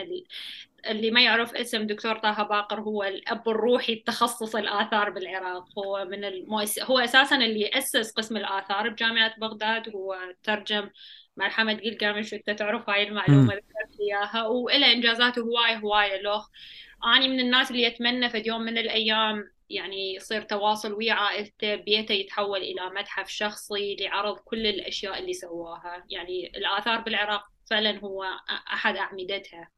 [0.88, 5.65] اللي ما يعرف اسم دكتور طه باقر هو الأب الروحي التخصص الآثار بالعراق.
[5.80, 6.80] هو من المؤس...
[6.80, 9.89] هو أساسا اللي أسس قسم الآثار بجامعة بغداد.
[9.96, 10.89] هو ترجم
[11.38, 14.47] مرحمة قلقامش انت تعرف هاي المعلومة ذكرت إياها.
[14.47, 16.50] وإلى إنجازات هواي هواي لوخ
[17.17, 22.13] أني من الناس اللي أتمنى في يوم من الأيام يعني يصير تواصل ويا عائلته بيته
[22.13, 26.06] يتحول إلى متحف شخصي لعرض كل الأشياء اللي سواها.
[26.10, 28.23] يعني الآثار بالعراق فعلا هو
[28.73, 29.77] أحد أعمدتها.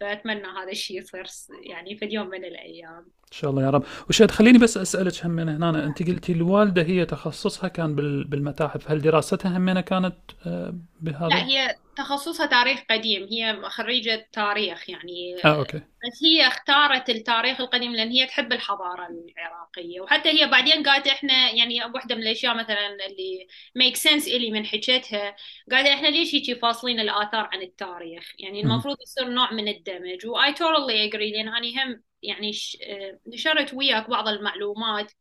[0.00, 1.26] فأتمنى هذا الشيء يصير
[1.62, 2.96] يعني في يوم من الأيام.
[2.98, 3.84] إن شاء الله يا رب.
[4.08, 5.84] وشاد خليني بس أسألك هم من هنا.
[5.84, 8.90] أنت قلتي الوالدة هي تخصصها كان بالمتاحف.
[8.90, 15.36] هل دراستها هم كانت آه، بهذا؟ لا هي تخصصها تاريخ قديم هي خريجة تاريخ يعني.
[15.44, 15.78] آه أوكي.
[15.78, 20.00] بس هي اختارت التاريخ القديم لأن هي تحب الحضارة العراقية.
[20.00, 24.66] وحتى هي بعدين قالت إحنا يعني واحدة من الأشياء مثلا اللي make sense إلي من
[24.66, 25.36] حكيتها
[25.70, 30.26] قالت إحنا ليش هيك فاصلين الآثار عن التاريخ؟ يعني المفروض يصير نوع من الدمج.
[30.26, 32.52] و I totally agree لأن أنا هم يعني
[33.26, 35.12] نشرت وياك بعض المعلومات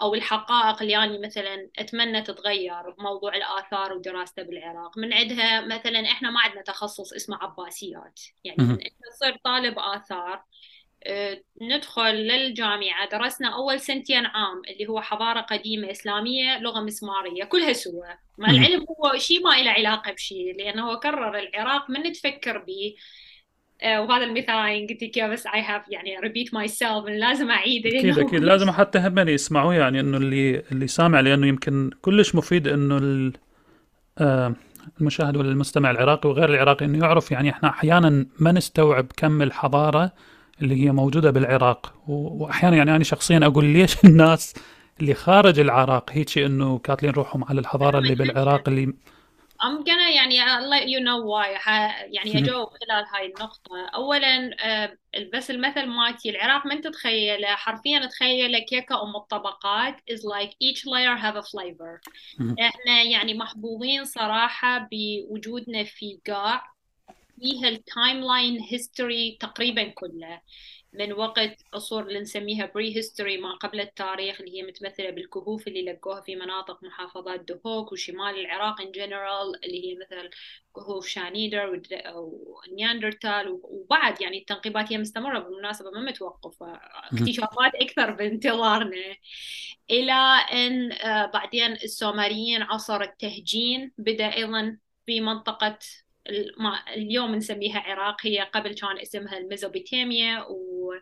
[0.00, 4.98] أو الحقائق اللي أنا مثلا أتمنى تتغير بموضوع الآثار ودراسته بالعراق.
[4.98, 8.20] من عندها مثلا إحنا ما عندنا تخصص اسمه عباسيات.
[8.44, 8.78] يعني من
[9.12, 10.44] تصير طالب آثار.
[11.04, 13.08] آه، ندخل للجامعة.
[13.08, 18.06] درسنا أول سنتين عام اللي هو حضارة قديمة إسلامية لغة مسمارية كلها سوا.
[18.38, 22.94] مع العلم هو شيء ما له علاقة بشيء لأنه كرر العراق من تفكر به
[23.84, 28.44] وهذا المثال أنا قلت لك بس I have يعني repeat myself لازم اعيده أكيد أكيد.
[28.44, 33.32] لازم حتى هم يسمعوه يعني إنه اللي اللي سامع لأنه يمكن كلش مفيد إنه
[34.18, 34.54] آه،
[35.00, 40.12] المشاهد ولا المستمع العراقي وغير العراقي إنه يعرف يعني إحنا أحيانا ما نستوعب كم الحضارة
[40.62, 41.94] اللي هي موجودة بالعراق.
[42.08, 44.54] وأحيانا يعني أنا شخصيا أقول ليش الناس
[45.00, 48.94] اللي خارج العراق هيك إنه كاتلين روحهم على الحضارة اللي بالعراق اللي
[49.64, 51.68] I'm gonna يعني I'll let you know why.
[52.06, 53.88] يعني أجاوب خلال هاي النقطة.
[53.94, 54.98] أولا آه،
[55.34, 61.16] بس المثل مالتي العراق من تتخيله؟ حرفيا تخيله كيكة أم الطبقات is like each layer
[61.22, 62.00] have a flavor.
[62.60, 66.62] إحنا يعني محظوظين صراحة بوجودنا في قاع
[67.40, 70.40] فيها ال timeline history تقريبا كله.
[70.92, 76.20] من وقت عصور اللي نسميها prehistory ما قبل التاريخ اللي هي متمثلة بالكهوف اللي لقوها
[76.20, 80.30] في مناطق محافظات دهوك وشمال العراق in general اللي هي مثل
[80.76, 81.82] كهوف شانيدر
[82.14, 86.80] ونياندرتال وبعد يعني التنقيبات هي مستمرة بالمناسبة ما متوقفة.
[87.12, 89.16] اكتشافات أكثر بانتظارنا.
[89.90, 90.12] إلى
[90.52, 95.78] أن آه، بعدين السومريين عصر التهجين بدأ أيضا في منطقة
[96.96, 100.92] اليوم نسميها عراق هي قبل كان اسمها الميزوبوتاميا و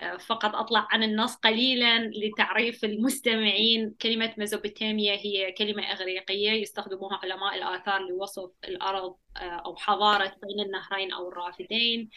[0.00, 0.18] آه،
[0.54, 3.94] أطلع عن النص قليلا لتعريف المستمعين.
[4.02, 11.12] كلمة ميزوبوتاميا هي كلمة إغريقية يستخدموها علماء الآثار لوصف الأرض آه، أو حضارة بين النهرين
[11.12, 12.10] أو الرافدين.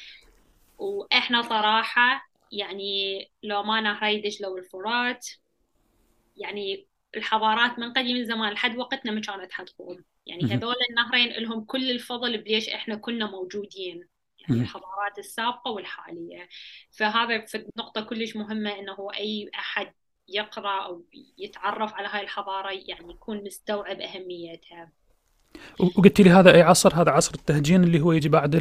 [0.78, 5.28] وإحنا صراحة يعني لو ما نهر يدش لو الفرات
[6.38, 10.04] يعني الحضارات من قديم الزمان لحد وقتنا ما كانت حتقوم.
[10.30, 14.08] يعني هذول النهرين لهم كل الفضل بليش إحنا كنا موجودين
[14.40, 16.50] يعني الحضارات السابقة والحالية.
[16.92, 19.94] فهذا في نقطة كلش مهمة إنه أي أحد
[20.28, 21.06] يقرأ أو
[21.38, 24.92] يتعرف على هاي الحضارة يعني يكون مستوعب أهميتها.
[25.80, 28.56] وقلت لي هذا أي عصر؟ هذا عصر التهجين اللي هو يجي بعد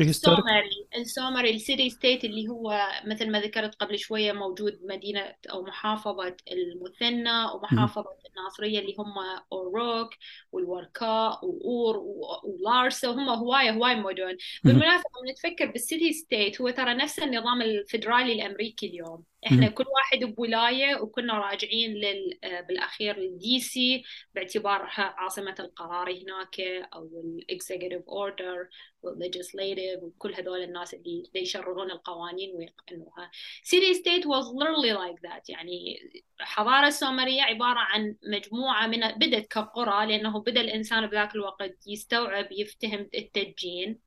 [0.00, 5.62] السومري السومري ال city state اللي هو مثل ما ذكرت قبل شوية موجود مدينة أو
[5.62, 9.14] محافظة المثنى ومحافظة الناصرية اللي هم
[9.52, 10.14] أوروك
[10.52, 11.98] والوركاء وأور
[12.44, 18.32] ولارسا وهم هواية هواية مدن بالمناسبة نتفكر بال city state هو ترى نفس النظام الفدرالي
[18.32, 19.24] الأمريكي اليوم.
[19.46, 24.02] إحنا كل واحد بولاية وكنا راجعين لل بالأخير لل DC
[24.34, 26.60] باعتبارها عاصمة القرار هناك
[26.94, 28.68] أو ال executive order
[29.02, 33.30] وال legislative وكل هذول الناس اللي يشرعون القوانين ويقنوها
[33.62, 35.42] city state was literally like that.
[35.48, 35.98] يعني
[36.40, 43.08] الحضارة السومرية عبارة عن مجموعة من بدت كقرى لأنه بدأ الإنسان بذاك الوقت يستوعب يفتهم
[43.14, 43.98] التدجين.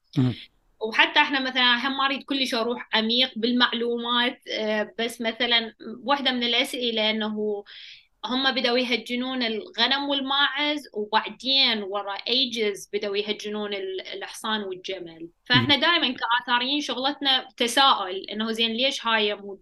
[0.79, 6.43] وحتى إحنا مثلا هم ما أريد كلش أروح عميق بالمعلومات آه، بس مثلا واحدة من
[6.43, 7.63] الأسئلة إنه
[8.25, 13.73] هم بدأوا يهجنون الغنم والماعز وبعدين ورا ages بدأوا يهجنون
[14.13, 15.29] الحصان والجمل.
[15.45, 19.59] فإحنا دائما كآثاريين شغلتنا تساؤل إنه زين ليش هاي مو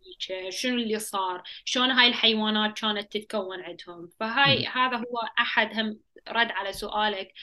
[0.50, 6.52] شنو اللي صار؟ شلون هاي الحيوانات كانت تتكون عندهم؟ فهاي هذا هو أحد هم رد
[6.52, 7.34] على سؤالك.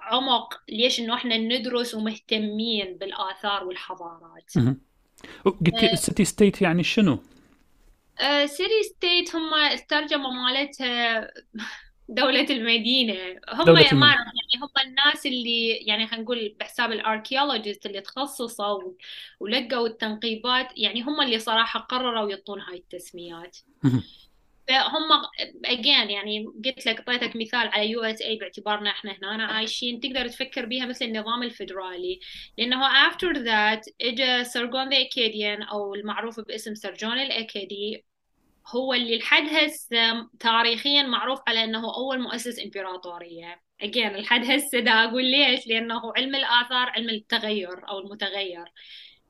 [0.00, 4.52] عمق ليش إنه إحنا ندرس ومهتمين بالآثار والحضارات؟
[5.44, 7.18] قلت ال city state يعني شنو؟
[8.46, 11.30] city state هم الترجمة مالتها
[12.08, 13.40] دولة المدينة.
[13.48, 14.08] هم دولة ما المدينة.
[14.14, 18.92] يعني هم الناس اللي يعني خلينا نقول بحساب ال archaeologist اللي تخصصوا
[19.40, 23.56] ولقوا التنقيبات يعني هم اللي صراحة قرروا يعطون هاي التسميات.
[24.68, 25.08] فهم
[25.64, 29.44] again يعني قلت لك أعطيتك مثال على USA باعتبارنا إحنا هنا.
[29.46, 32.20] عايشين تقدر تفكر بها مثل النظام الفدرالي
[32.58, 38.04] لأنه after that اجى سرجون the Akkadian أو المعروف باسم سرجون الأكادي
[38.68, 43.60] هو اللي لحد هسه تاريخيا معروف على إنه أول مؤسس إمبراطورية.
[43.82, 48.72] again لحد هسه دا أقول ليش؟ لأنه علم الآثار علم التغير أو المتغير.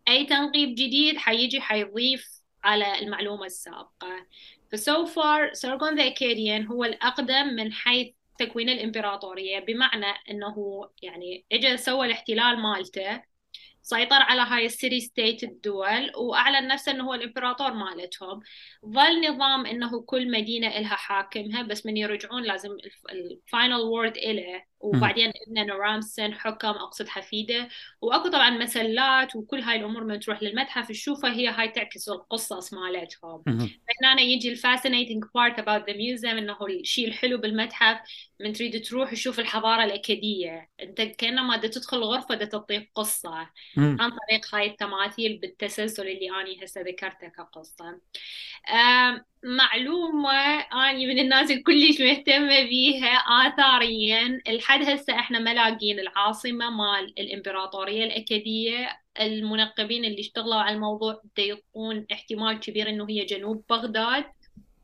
[0.08, 2.28] أي تنقيب جديد حيجي حيضيف
[2.64, 4.26] على المعلومة السابقة.
[4.72, 11.44] ف so far سارغون the Akkadian هو الأقدم من حيث تكوين الإمبراطورية بمعنى أنه يعني
[11.52, 13.22] إجا سوى الاحتلال مالته.
[13.88, 18.40] سيطر على هاي ال city state الدول وأعلن نفسه إنه هو الإمبراطور مالتهم.
[18.86, 22.70] ظل نظام إنه كل مدينة لها حاكمها بس من يرجعون لازم
[23.12, 27.68] ال final word إله وبعدين ابنه نرام سين حكم أقصد حفيده.
[28.00, 33.42] وأكو طبعا مسلات وكل هاي الأمور من تروح للمتحف تشوفها هي هاي تعكس القصص مالتهم.
[33.44, 37.98] فهنا يجي ال fascinating part about the museum إنه الشيء الحلو بالمتحف.
[38.40, 40.68] من تريد تروح تشوف الحضارة الأكادية.
[40.82, 46.64] أنت كأنما دا تدخل غرفة دا تعطيك قصة عن طريق هاي التماثيل بالتسلسل اللي اني
[46.64, 48.00] هسه ذكرته كقصة.
[49.44, 54.42] معلومة أني من الناس اللي كلش مهتمة بيها آثاريا.
[54.48, 58.88] لحد هسه إحنا ملاقين العاصمة مال الإمبراطورية الأكادية.
[59.20, 64.24] المنقبين اللي اشتغلوا على الموضوع يعطون احتمال كبير إنه هي جنوب بغداد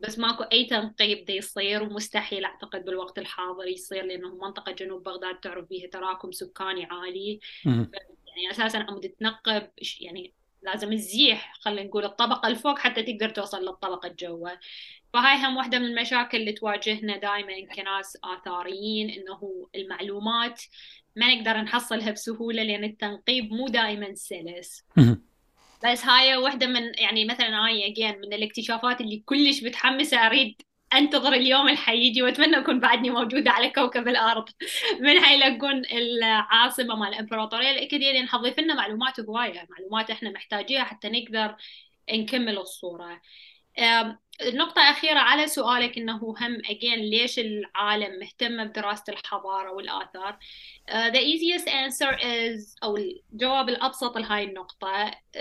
[0.01, 5.41] بس ماكو أي تنقيب دي يصير ومستحيل أعتقد بالوقت الحاضر يصير لأنه منطقة جنوب بغداد
[5.41, 7.41] تعرف بيها تراكم سكاني عالي.
[7.65, 10.35] يعني أساسا عم تتنقب يعني
[10.65, 14.49] لازم تزيح خلينا نقول الطبقة الفوق حتى تقدر توصل للطبقة الجوا
[15.13, 20.63] فهاي هم واحدة من المشاكل اللي تواجهنا دائما كناس آثاريين إنه المعلومات
[21.17, 24.85] ما نقدر نحصلها بسهولة لأن التنقيب مو دائما سلس.
[25.85, 30.63] بس هاي واحدة من يعني مثلا هاي أجين من الاكتشافات اللي كلش متحمسة أريد
[30.99, 34.49] أنتظر اليوم اللي وأتمنى أكون بعدني موجودة على كوكب الأرض.
[35.01, 41.09] من حيلاقون العاصمة مال الامبراطوريه الاكاديه لأن حضيف لنا معلومات هوايه معلومات إحنا محتاجيها حتى
[41.09, 41.57] نقدر
[42.13, 43.21] نكمل الصورة.
[44.43, 50.39] النقطة الأخيرة على سؤالك إنه هم أجين ليش العالم مهتم بدراسة الحضارة والآثار؟
[50.91, 55.41] uh, the easiest answer is أو الجواب الأبسط لهاي النقطة uh,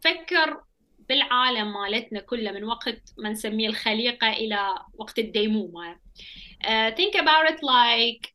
[0.00, 0.62] فكر
[1.08, 5.96] بالعالم مالتنا كله من وقت ما نسميه الخليقة إلى وقت الديمومة
[6.64, 8.32] uh, think about it like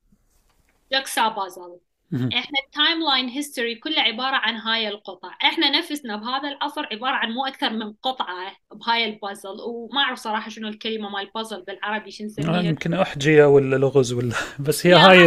[0.91, 6.85] jigsaw puzzle إحنا ال timeline history كله عبارة عن هاي القطع إحنا نفسنا بهذا العصر
[6.91, 11.63] عبارة عن مو أكثر من قطعة بهاي البازل وما أعرف صراحة شنو الكلمة مال بازل
[11.63, 14.35] بالعربي شو نسميها يمكن أحجية ولا لغز ولا
[14.67, 15.25] بس هي هاي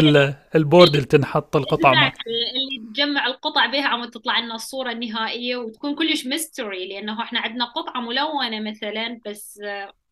[0.54, 5.94] ال board اللي تنحط القطع اللي نجمع القطع بها عم تطلع لنا الصورة النهائية وتكون
[5.94, 9.60] كلش mystery لأنه إحنا عندنا قطعة ملونة مثلا بس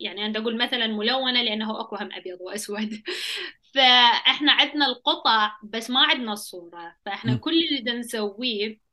[0.01, 2.91] يعني أنا أقول مثلا ملونة لأنه أكو هم أبيض وأسود.
[3.75, 6.97] فاحنا عندنا القطع بس ما عندنا الصورة.
[7.07, 8.91] فاحنا كل اللي نسويه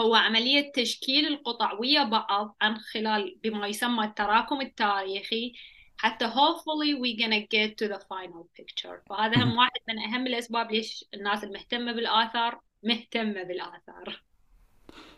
[0.00, 5.52] هو عملية تشكيل القطع ويا بعض عن خلال بما يسمى التراكم التاريخي
[5.96, 9.08] حتى hopefully we gonna get to the final picture.
[9.10, 14.22] فهذا هم واحد من أهم الأسباب ليش الناس المهتمة بالآثار مهتمة بالآثار.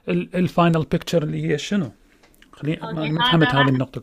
[0.09, 1.93] ال final picture اللي هي شنو؟
[2.53, 4.03] خليني ما فهمت هذه النقطة.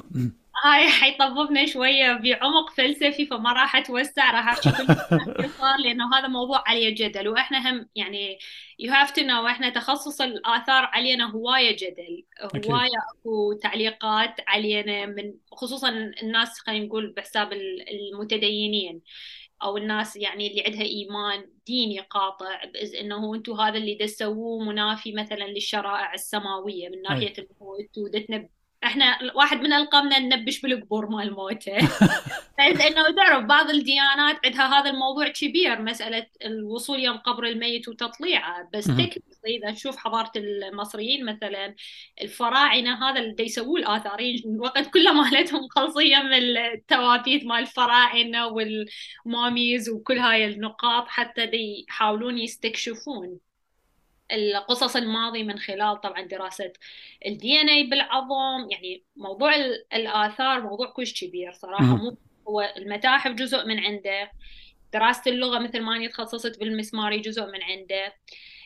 [0.63, 6.63] هاي حيطببنا شوية بعمق فلسفي فما راح أتوسع راح أحكي كل صار لأنه هذا موضوع
[6.67, 7.28] عليه جدل.
[7.28, 8.39] وإحنا هم يعني
[8.82, 12.26] you have to know إحنا تخصص الآثار علينا هواية جدل.
[12.41, 15.89] هواية أكو تعليقات علينا من خصوصا
[16.24, 19.02] الناس خلينا نقول بحساب المتدينين
[19.63, 25.12] أو الناس يعني اللي عندها إيمان ديني قاطع باذ إنه أنتم هذا اللي تسووه منافي
[25.12, 28.08] مثلا للشرائع السماوية من ناحية انه أنتم
[28.84, 31.78] إحنا واحد من القامنا ننبش بالقبور مال موته.
[32.60, 38.70] بس إنه تعرف بعض الديانات عندها هذا الموضوع كبير مسألة الوصول يوم قبر الميت وتطليعه.
[38.74, 41.76] بس تكنيكلي إذا تشوف حضارة المصريين مثلا
[42.22, 50.18] الفراعنة هذا اللي يسووه الآثاريين الوقت كله مالتهم مخلصيه من التوابيت مال الفراعنة والماميز وكل
[50.18, 51.50] هاي النقاط حتى
[51.88, 53.47] يحاولون يستكشفون.
[54.32, 56.74] القصص الماضي من خلال طبعا دراسة
[57.26, 58.72] الدي ان اي بالعظم.
[58.72, 59.56] يعني موضوع
[59.94, 61.84] الآثار موضوع كلش كبير صراحة.
[61.96, 64.32] مو هو المتاحف جزء من عنده
[64.94, 68.13] دراسة اللغة مثل ما أنا تخصصت بالمسماري جزء من عنده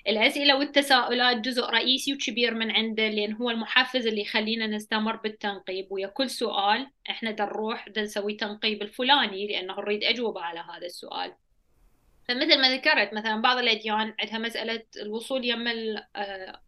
[0.07, 5.87] الأسئلة والتساؤلات جزء رئيسي وكبير من عنده لأن هو المحفز اللي يخلينا نستمر بالتنقيب.
[5.91, 11.33] ويا كل سؤال إحنا نروح نسوي تنقيب الفلاني لأنه نريد أجوبة على هذا السؤال.
[12.27, 15.67] فمثل ما ذكرت مثلا بعض الأديان عندها مسألة الوصول يم
[16.15, 16.61] آه،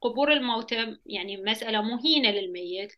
[0.00, 2.92] قبور الموتى يعني مسألة مهينة للميت.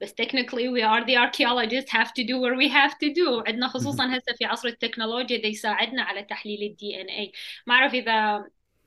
[0.00, 3.42] بس technically we are the archaeologists have to do what we have to do.
[3.46, 7.32] عندنا خصوصا هسه في عصر التكنولوجيا ده يساعدنا على تحليل الدي ان اي
[7.66, 8.38] ما أعرف إذا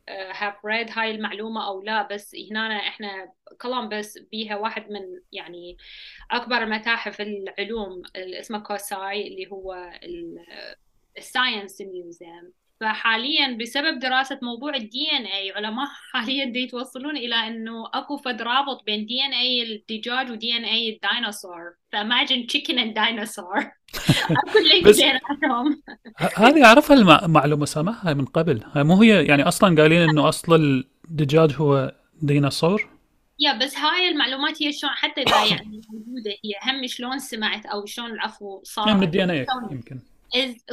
[0.09, 5.77] uh, have read هاي المعلومة أو لا بس هنا إحنا كولومبس بيها واحد من يعني
[6.31, 9.91] أكبر متاحف العلوم اسمه COSI اللي هو
[11.17, 17.89] ال science museum فحاليا بسبب دراسة موضوع ال DNA علماء حاليا دي يتوصلون إلى إنه
[17.93, 21.73] أكو فد رابط بين DNA الدجاج و DNA الديناصور.
[21.91, 23.57] ف imagine chicken and dinosaur
[24.31, 25.81] أكو link بيناتهم.
[26.35, 28.63] هذه أعرفها المعلومة سامعها من قبل.
[28.73, 32.89] هاي مو هي يعني أصلا قايلين إنه أصل الدجاج هو ديناصور؟
[33.39, 37.85] yeah بس هاي المعلومات هي شلون حتى إذا يعني موجودة هي هم شلون سمعت أو
[37.85, 38.93] شلون العفو صار.
[38.93, 39.99] من ال DNA يمكن.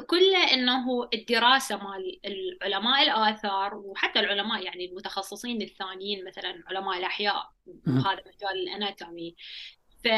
[0.06, 7.50] كله إنه الدراسة مال العلماء الآثار وحتى العلماء يعني المتخصصين الثانيين مثلا علماء الأحياء
[7.86, 9.36] هذا مجال ال anatomy.
[10.04, 10.08] ف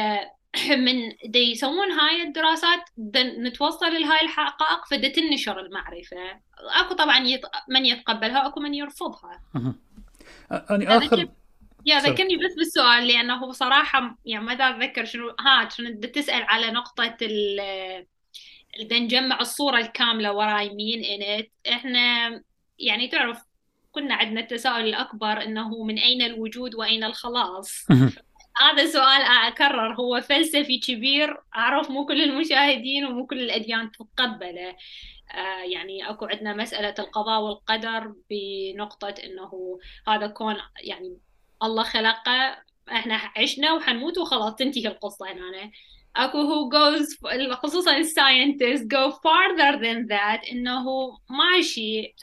[0.85, 6.39] من دي يسوون هاي الدراسات نتوصل لهاي الحقائق فدا تنشر المعرفة.
[6.57, 7.41] أكو طبعا يط...
[7.69, 9.41] من يتقبلها أكو من يرفضها.
[10.51, 11.29] أنا آخر
[11.85, 17.17] يا ذكرني بس بالسؤال لأنه بصراحة يعني ما أتذكر شنو ها شنو تسأل على نقطة
[17.21, 17.59] ال
[18.79, 22.29] بدنا نجمع الصورة الكاملة وراي مين انت إحنا
[22.79, 23.49] يعني تعرف
[23.91, 27.85] كنا عندنا التساؤل الأكبر أنه من أين الوجود وأين الخلاص؟
[28.57, 34.75] هذا سؤال أكرر هو فلسفي كبير أعرف مو كل المشاهدين ومو كل الأديان تتقبله.
[35.31, 41.17] آه يعني أكو عندنا مسألة القضاء والقدر بنقطة أنه هذا كون يعني
[41.63, 42.57] الله خلقه
[42.91, 45.71] إحنا عشنا وحنموت وخلاص تنتهي القصة هنا.
[46.15, 50.85] أكو هو goes خصوصا الساينتست go farther than that إنه
[51.29, 52.15] ماشي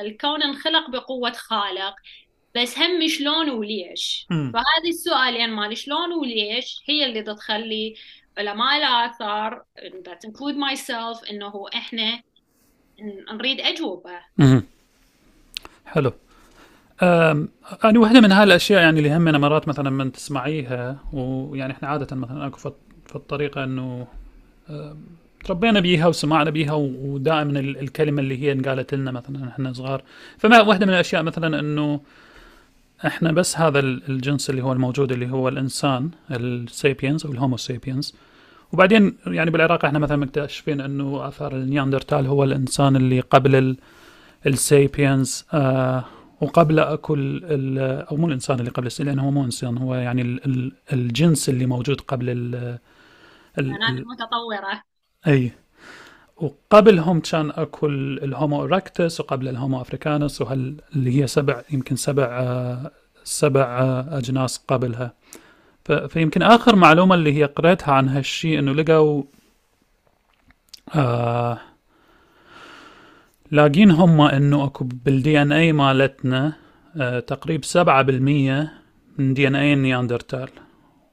[0.00, 1.94] الكون انخلق بقوة خالق
[2.56, 7.94] بس هم شلون وليش؟ فهذه السؤالين يعني مال شلون وليش؟ هي اللي تخلي
[8.38, 12.22] علماء الآثار that include myself إنه إحنا
[13.32, 14.20] نريد أجوبة.
[15.86, 16.12] حلو.
[17.02, 22.50] أنا واحدة من هالأشياء يعني اللي همنا مرات مثلا من تسمعيها ويعني إحنا عادة مثلا
[22.50, 22.72] في
[23.16, 24.06] الطريقة إنه
[25.44, 30.02] تربينا بيها وسمعنا بيها ودائما الكلمة اللي هي انقالت لنا مثلا إحنا صغار.
[30.38, 32.00] فما واحدة من الأشياء مثلا إنه
[33.06, 37.56] إحنا بس هذا الجنس اللي هو الموجود اللي هو الإنسان ال sapiens أو ال Homo
[37.56, 38.14] sapiens
[38.72, 43.76] وبعدين يعني بالعراق إحنا مثلا مكتشفين إنه آثار ال Neanderthal هو الإنسان اللي قبل
[44.46, 46.04] ال sapiens آه
[46.40, 47.42] وقبل اكل
[47.80, 50.40] أو مو الإنسان اللي قبل لأنه هو مو إنسان هو يعني
[50.92, 52.28] الجنس اللي موجود قبل
[53.58, 54.82] الحيوانات المتطورة
[55.26, 55.52] أي.
[56.36, 61.96] وقبلهم كان أكو ال Homo erectus وقبل ال Homo africanus وهل اللي هي سبع يمكن
[61.96, 62.90] سبع آه،
[63.24, 65.14] سبع آه، أجناس قبلها.
[66.08, 69.22] فيمكن آخر معلومة اللي هي قريتها عن هالشيء إنه لقوا
[70.94, 71.58] آه
[73.50, 76.52] لاقين هم إنه أكو بال DNA مالتنا
[76.96, 78.72] آه تقريب سبعة بالمية
[79.18, 80.48] من DNA ال Neanderthal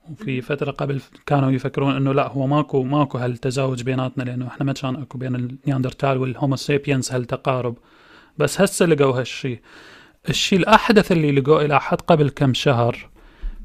[0.10, 4.74] وفي فترة قبل كانوا يفكرون إنه لا هو ماكو ماكو هالتزاوج بيناتنا لأنه إحنا ما
[4.74, 7.78] كان أكو بين ال Neanderthal وال Homo sapiens هالتقارب.
[8.38, 9.62] بس هسه لقوا هالشي.
[10.30, 13.10] الشيء الأحدث اللي لقوه إلى حد قبل كم شهر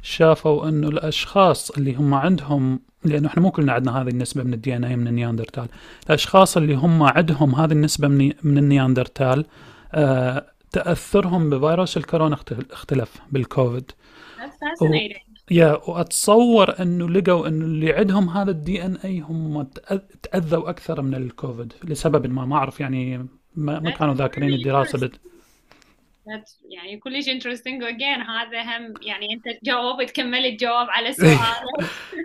[0.02, 4.76] شافوا إنه الأشخاص اللي هم عندهم لأنه إحنا مو كلنا عندنا هذه النسبة من ال
[4.76, 5.68] DNA من ال Neanderthal.
[6.06, 9.46] الأشخاص اللي هم عندهم هذه النسبة من من ال Neanderthal
[9.94, 12.36] آه تأثرهم بفيروس الكورونا
[12.70, 13.92] اختلف بالكوفيد.
[14.82, 15.25] و...
[15.50, 19.68] yeah وأتصور أنه لقوا أنه اللي عندهم هذا ال DNA هم
[20.22, 23.26] تأذوا أكثر من الكوفيد لسبب ما ما أعرف يعني
[23.56, 25.10] ما, ما كانوا ذاكرين الدراسة
[26.68, 31.38] يعني كلش interesting again هذا هم يعني أنت جاوبت كملت جواب على سؤال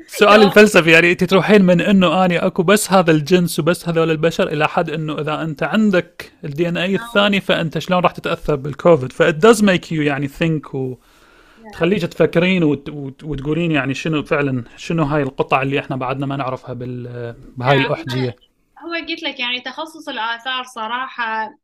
[0.05, 4.47] السؤال الفلسفي يعني أنت تروحين من إنه آني أكو بس هذا الجنس وبس هذول البشر
[4.47, 9.19] إلى حد إنه إذا أنت عندك ال DNA الثاني فأنت شلون راح تتأثر بالكوفيد؟ ف
[9.19, 10.97] it does make you يعني think و
[11.71, 12.89] تخليك تفكرين وت...
[13.23, 17.35] وتقولين يعني شنو فعلا شنو هاي القطع اللي إحنا بعدنا ما نعرفها بال...
[17.57, 18.35] بهاي الأحجية؟
[18.79, 21.57] هو قلت لك يعني تخصص الآثار صراحة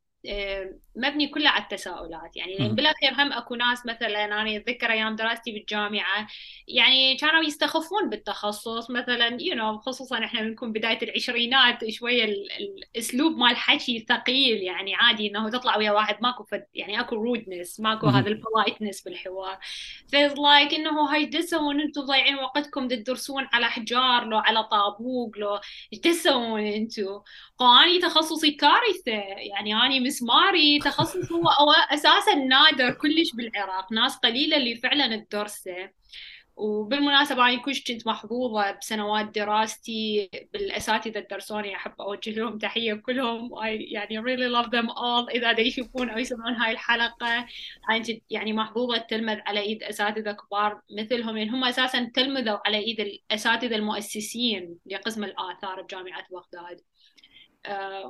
[0.95, 2.37] مبني كله على التساؤلات.
[2.37, 2.69] يعني.
[2.69, 6.27] بالاخير هم اكو ناس مثلا أنا أتذكر أيام دراستي بالجامعة
[6.67, 8.91] يعني كانوا يستخفون بالتخصص.
[8.91, 14.57] مثلا you know, خصوصا إحنا بنكون بداية العشرينات شوية الأسلوب مال الحكي ثقيل.
[14.57, 18.07] يعني عادي إنه تطلع ويا واحد ماكو فد يعني أكو rudeness ماكو.
[18.07, 19.57] هذا ال politeness بالحوار.
[20.07, 25.59] فيز like إنه هاي دتسوون أنتم ضايعين وقتكم تدرسون على حجار لو على طابوق لو
[26.03, 27.21] تسوون أنتم؟
[27.59, 29.11] واني تخصصي كارثة.
[29.37, 33.93] يعني أني مسماري التخصص هو أساسا نادر كلش بالعراق.
[33.93, 35.89] ناس قليلة اللي فعلا تدرسه
[36.55, 41.75] وبالمناسبة أنا كلش كنت محظوظة بسنوات دراستي بالأساتذة الدرسوني.
[41.75, 43.55] أحب أوجه لهم تحية كلهم.
[43.55, 45.29] I يعني really love them all.
[45.35, 47.45] إذا يشوفون أو يسمعون هاي الحلقة
[47.89, 51.37] أنا يعني محظوظة تلمذ على إيد أساتذة كبار مثلهم.
[51.37, 56.81] لأن هم أساسا تلمذوا على إيد الأساتذة المؤسسين لقسم الآثار بجامعة بغداد.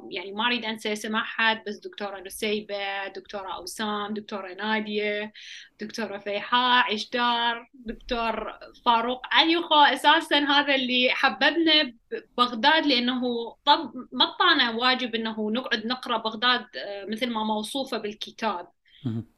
[0.09, 5.33] يعني ما أريد أنسى اسم أحد بس دكتورة نسيبة دكتورة أوسام دكتورة نادية
[5.81, 8.53] دكتورة فيحاء عشدار دكتور
[8.85, 9.21] فاروق.
[9.31, 13.21] عليخو أساسا هذا اللي حببنا ببغداد لأنه
[13.65, 18.67] طب مطانا واجب إنه نقعد نقرأ بغداد آه، مثل ما موصوفة بالكتاب.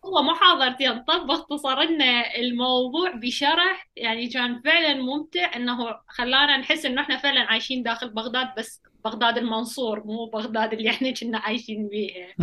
[0.05, 3.89] هو محاضرتين طب اختصر لنا الموضوع بشرح.
[3.95, 9.37] يعني كان فعلا ممتع إنه خلانا نحس إنه إحنا فعلا عايشين داخل بغداد بس بغداد
[9.37, 12.35] المنصور مو بغداد اللي إحنا كنا عايشين بيها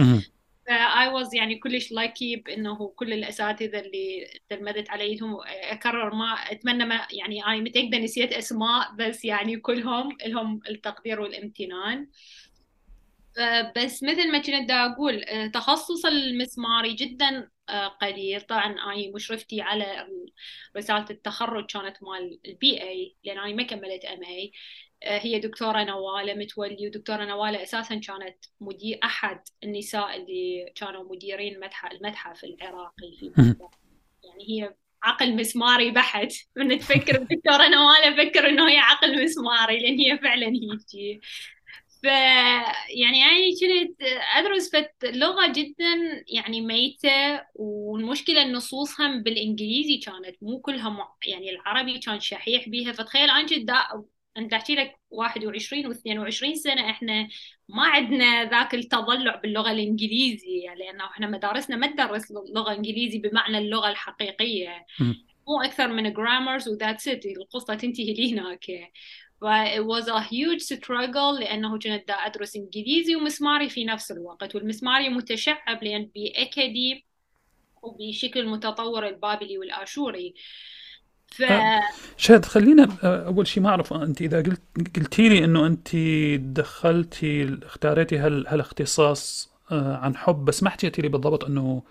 [0.66, 6.84] ف I was يعني كلش lucky بإنه كل الأساتذة اللي تلمذت عليهم أكرر ما أتمنى
[6.84, 12.08] ما يعني أنا متاكده نسيت أسماء بس يعني كلهم لهم التقدير والامتنان.
[13.76, 17.50] بس مثل ما كنت دا أقول تخصص المسماري جدا
[18.00, 18.40] قليل.
[18.40, 20.06] طبعا أنا مشرفتي على
[20.76, 24.52] رسالة التخرج كانت مال ال BA لأن أنا ما كملت MA
[24.95, 31.54] آه، هي دكتورة نوالة متولي ودكتورة نوالة أساسا كانت مدير أحد النساء اللي كانوا مديرين
[31.54, 33.16] المتحف المتحف العراقي.
[33.20, 33.32] في
[34.24, 36.32] يعني هي عقل مسماري بحت.
[36.56, 41.20] من تفكر بدكتورة نوالة فكر إنه هي عقل مسماري لأن هي فعلا هيجي
[42.02, 42.04] ف
[42.88, 44.02] يعني أنا كنت
[44.36, 51.16] أدرس فت لغة جدا يعني ميتة والمشكلة النصوص هم بالإنجليزي كانت مو كلها.
[51.26, 52.92] يعني العربي كان شحيح بيها.
[52.92, 53.70] فتخيل أنا كنت
[54.38, 57.28] انت احكي لك 21 و22 سنة إحنا
[57.68, 63.58] ما عندنا ذاك التضلع باللغة الإنجليزية يعني لأنه إحنا مدارسنا ما تدرس لغه انجليزي بمعنى
[63.58, 64.86] اللغة الحقيقية.
[65.48, 68.64] مو أكثر من جرامرز وذاتس ات القصة تنتهي لهناك.
[69.40, 69.44] ف
[69.76, 74.54] it was a huge struggle لأنه كنت دا أدرس إنجليزي ومسماري في نفس الوقت.
[74.54, 77.06] والمسماري متشعب لأن بأكادي
[77.82, 80.34] وبشكل متطور البابلي والآشوري.
[81.30, 81.42] ف...
[82.16, 84.62] شهد خلينا آه، أول شيء ما أعرف أنت إذا قلت
[84.96, 85.96] قلتي لي إنه أنت
[86.36, 91.82] دخلتي اختاريتي هالاختصاص آه، عن حب بس ما حكيتي لي بالضبط إنه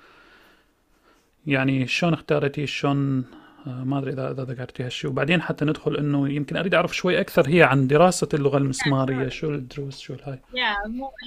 [1.48, 5.12] يعني شلون اختارتي شلون آه، ما أدري اذا إذا ذكرتي هالشيء.
[5.12, 9.50] وبعدين حتى ندخل إنه يمكن أريد أعرف شوي أكثر هي عن دراسة اللغة المسمارية شو
[9.50, 10.76] الدروس شو الهاي؟ يا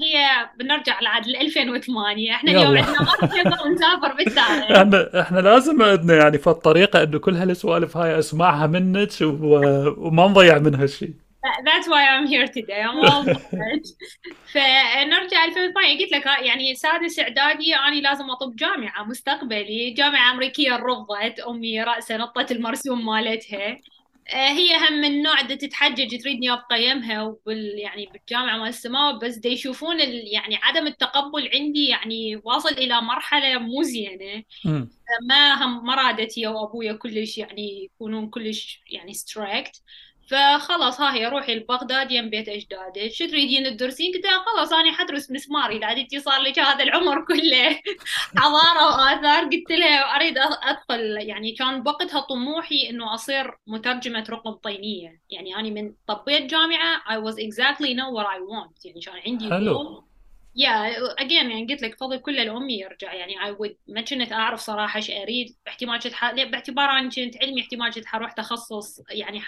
[0.02, 3.02] هي بنرجع لعاد 2008 إحنا اليوم عندنا
[3.44, 9.10] ما ونسافر بالتاريخ إحنا إحنا لازم عندنا يعني فالطريقة إنه كل هالسوالف هاي أسمعها منك
[9.20, 11.27] وما نضيع منها شيء
[11.64, 12.82] That's why I'm here today.
[12.82, 13.24] I'm all
[14.52, 19.90] فنرجع 2008 قلت لك يعني سادس اعدادي أنا لازم أطب جامعة مستقبلي.
[19.90, 23.76] جامعة أمريكية رفضت أمي راسا نطت المرسوم مالتها.
[24.30, 29.36] آه، هي هم من نوع تتحجج تريدني ابقى يمها وبال يعني بالجامعة مال السماء بس
[29.36, 34.44] دا يشوفون ال يعني عدم التقبل عندي يعني واصل إلى مرحلة مو زينة.
[35.28, 39.82] ما هم ما رادت هي وابويا كلش يعني يكونون كلش يعني strict
[40.28, 45.30] فخلاص ها هي روحي لبغداد يم بيت اجدادك شو تريدين تدرسين؟ قلت خلاص أنا حدرس
[45.30, 45.78] مسماري.
[45.78, 47.80] دادتي صار لي هذا العمر كله.
[48.36, 49.44] حضارة وآثار.
[49.44, 55.20] قلت لها أريد أدخل يعني كان بوقتها طموحي إنه أصير مترجمة رقم طينية.
[55.30, 58.84] يعني أنا من طبيت جامعة I was exactly know what I want.
[58.84, 60.07] يعني كان عندي حلو.
[60.58, 63.12] يا yeah, again يعني قلت لك فضل كله لامي يرجع.
[63.14, 65.56] يعني I would ما كنت أعرف صراحة إيش أريد.
[65.68, 66.32] احتمال كنت ح...
[66.32, 69.42] باعتبار اني كنت علمي احتمال كنت حروح تخصص يعني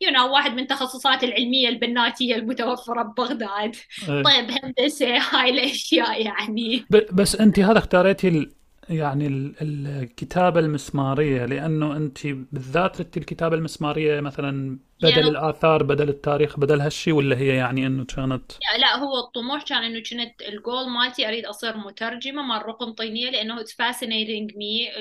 [0.00, 3.76] يو you know, واحد من التخصصات العلمية البناتية المتوفرة ببغداد.
[4.08, 4.22] إيه.
[4.22, 6.86] طيب هندسة هاي الأشياء يعني.
[6.90, 7.16] ب...
[7.16, 8.48] بس أنت هذا اختاريتي
[8.88, 9.26] يعني
[9.62, 16.80] الكتابة المسمارية لأنه أنت بالذات ردتي الكتابة المسمارية مثلا بدل يعني الآثار بدل التاريخ بدل
[16.80, 21.44] هالشي ولا هي يعني أنه كانت؟ لا هو الطموح كان أنه كنت الجول مالتي أريد
[21.46, 24.96] أصير مترجمة مال رقم طينية لأنه it's fascinating me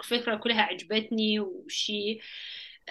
[0.00, 2.18] الفكرة كلها عجبتني وشي.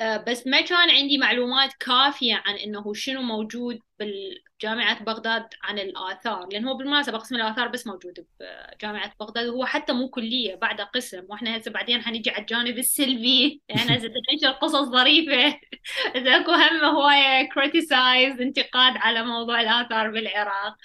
[0.01, 6.65] بس ما كان عندي معلومات كافية عن إنه شنو موجود بالجامعة بغداد عن الآثار لأن
[6.67, 11.23] هو بالمناسبة قسم الآثار بس موجود بجامعة بغداد وهو حتى مو كلية بعد قسم.
[11.29, 13.61] وإحنا هسه بعدين حنيجي على الجانب السلبي.
[13.69, 15.59] يعني هسه تنشر قصص ظريفة.
[16.15, 20.75] إذا أكو هم هواية criticize انتقاد على موضوع الآثار بالعراق.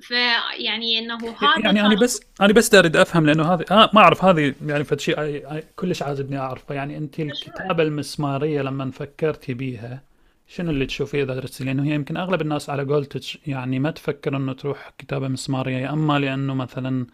[0.00, 4.24] فيعني إنه هذا يعني أنا بس أنا بس أريد أفهم لأنه هذه آه ما أعرف
[4.24, 5.42] هذه يعني فد شيء
[5.76, 6.74] كلش عاجبني أعرفه.
[6.74, 10.02] يعني أنت الكتابة المسمارية لما فكرتي بيها
[10.46, 14.36] شنو اللي تشوفيه إذا درستي؟ لأنه هي يمكن أغلب الناس على قولتك يعني ما تفكر
[14.36, 17.06] إنه تروح كتابة مسمارية يا أما لأنه مثلا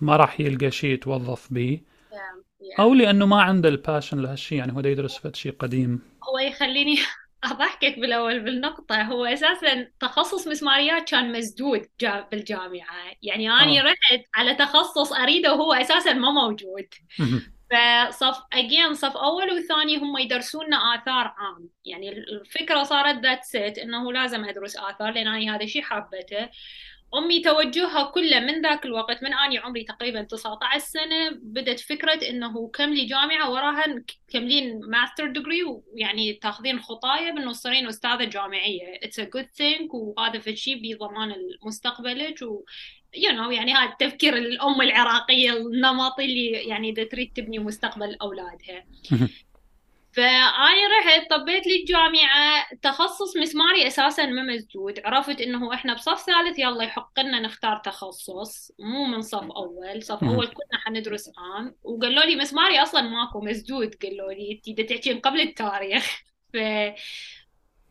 [0.00, 1.80] ما راح يلقى شيء يتوظف به
[2.80, 4.58] أو لأنه ما عنده الباشن لهالشيء.
[4.58, 6.00] يعني هو يدرس فد شيء قديم.
[6.22, 6.96] هو يخليني
[7.44, 11.86] أضحكك بالأول بالنقطة هو أساسا تخصص مسماريات كان مسدود
[12.30, 13.12] بالجامعة.
[13.22, 13.82] يعني أنا آه.
[13.82, 16.86] رحت على تخصص أريده وهو أساسا ما موجود.
[17.70, 21.68] فصف again صف أول وثاني هم يدرسونا آثار عام.
[21.84, 26.48] يعني الفكرة صارت that's it إنه لازم أدرس آثار لأن أنا هذا الشيء حابته
[27.18, 32.68] أمي توجهها كله من ذاك الوقت من أني عمري تقريبا 19 سنة بدت فكرة إنه
[32.68, 39.00] كملي جامعة وراها كملين master degree ويعني تاخذين خطايا بإنه تصيرين أستاذة جامعية.
[39.04, 41.34] It's a good thing وهذا في شيء بضمان
[41.66, 42.64] مستقبلك و
[43.16, 48.84] you know يعني هذا التفكير الأم العراقية النمطي اللي يعني إذا تريد تبني مستقبل أولادها.
[50.16, 55.00] فأنا رحت طبيت لي الجامعة تخصص مسماري أساسا ما مسدود.
[55.04, 58.72] عرفت إنه إحنا بصف ثالث يلا يحق لنا نختار تخصص.
[58.78, 60.02] مو من صف أول.
[60.02, 63.94] صف أول كنا حندرس عام وقالوا لي مسماري أصلا ماكو مسدود.
[64.02, 66.22] قالوا لي أنت تحكين قبل التاريخ.
[66.52, 66.56] ف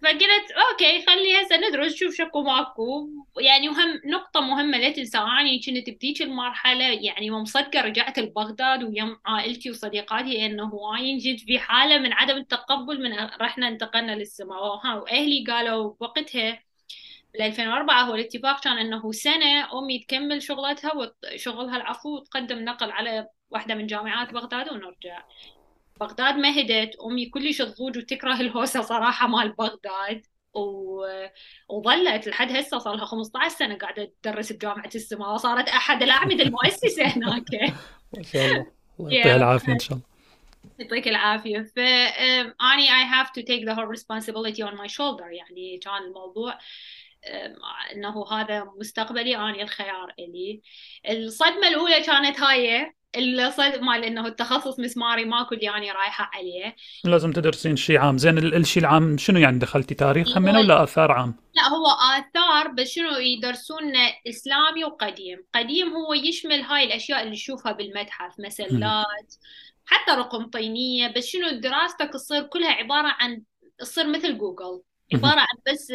[0.03, 3.09] فقلت okay خلي هسه ندرس شوف شكو ماكو.
[3.39, 9.17] يعني وهم نقطة مهمة لا تنسى اني كنت بديك المرحلة يعني مصدقة رجعت لبغداد ويم
[9.25, 14.63] عائلتي وصديقاتي إنه وانجيت في حالة من عدم التقبل من رحنا انتقلنا للسماء.
[14.97, 16.63] وأهلي قالوا بوقتها
[17.33, 23.27] بال 2004 هو الاتفاق كان إنه سنة أمي تكمل شغلتها وشغلها العفو وتقدم نقل على
[23.49, 25.23] واحدة من جامعات بغداد ونرجع.
[26.05, 30.25] بغداد ما هدت أمي كلش تضوج وتكره الهوسة صراحة مال بغداد.
[30.55, 31.05] و...
[31.69, 35.33] وظلت لحد هسه صار لها 15 سنة قاعدة تدرس بجامعة السماء.
[35.33, 37.43] وصارت أحد الأعمدة المؤسسة هناك.
[38.17, 38.65] ما شاء الله.
[38.99, 40.03] الله يعطيها العافية إن شاء الله.
[40.79, 41.61] يعطيك العافية.
[41.75, 45.27] فأني I have to take the whole responsibility on my shoulder.
[45.31, 46.57] يعني كان الموضوع
[47.95, 50.61] إنه هذا مستقبلي أني الخيار إلي.
[51.09, 52.93] الصدمة الأولى كانت هاي.
[53.17, 56.75] الصد مال إنه التخصص مسماري ماكو اللي اني رايحة عليه.
[57.03, 58.17] لازم تدرسين شيء عام.
[58.17, 61.85] زين الشيء العام شنو يعني دخلتي؟ تاريخ همين ولا آثار عام؟ لا هو
[62.17, 63.93] آثار بس شنو يدرسون
[64.29, 65.45] إسلامي وقديم.
[65.55, 69.35] قديم هو يشمل هاي الأشياء اللي نشوفها بالمتحف مسلات
[69.85, 71.13] حتى رقم طينية.
[71.17, 73.41] بس شنو دراستك تصير كلها عبارة عن
[73.79, 74.81] تصير مثل جوجل
[75.13, 75.93] عبارة عن بس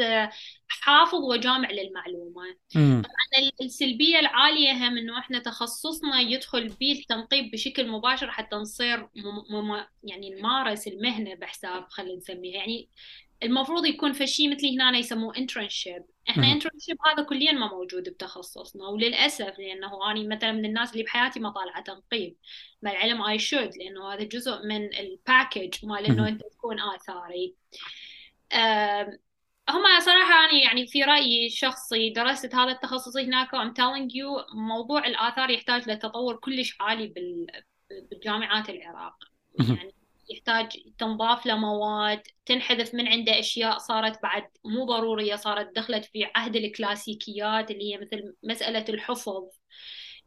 [0.69, 2.57] حافظ وجامع للمعلومة.
[2.75, 9.09] طبعا السلبية العالية هم إنه إحنا تخصصنا يدخل به التنقيب بشكل مباشر حتى نصير
[9.51, 12.57] مم يعني نمارس المهنة بحساب خلينا نسميها.
[12.57, 12.89] يعني
[13.43, 18.87] المفروض يكون في شيء مثل هنا يسموه internship إحنا internship هذا كليا ما موجود بتخصصنا
[18.87, 22.37] وللأسف لأنه أنا مثلا من الناس اللي بحياتي ما طالعة تنقيب.
[22.83, 27.55] مع العلم I should لأنه هذا جزء من ال package مال إنه أنت تكون آثاري.
[29.71, 35.07] هم صراحة أنا يعني في رأيي الشخصي درست هذا التخصص هناك I'm telling you موضوع
[35.07, 37.15] الآثار يحتاج لتطور كلش عالي
[38.11, 39.17] بالجامعات العراق.
[39.59, 39.95] يعني
[40.31, 40.69] يحتاج
[40.99, 46.57] تنضاف له مواد تنحذف من عنده أشياء صارت بعد مو ضرورية صارت دخلت في عهد
[46.57, 49.45] الكلاسيكيات اللي هي مثل مسألة الحفظ.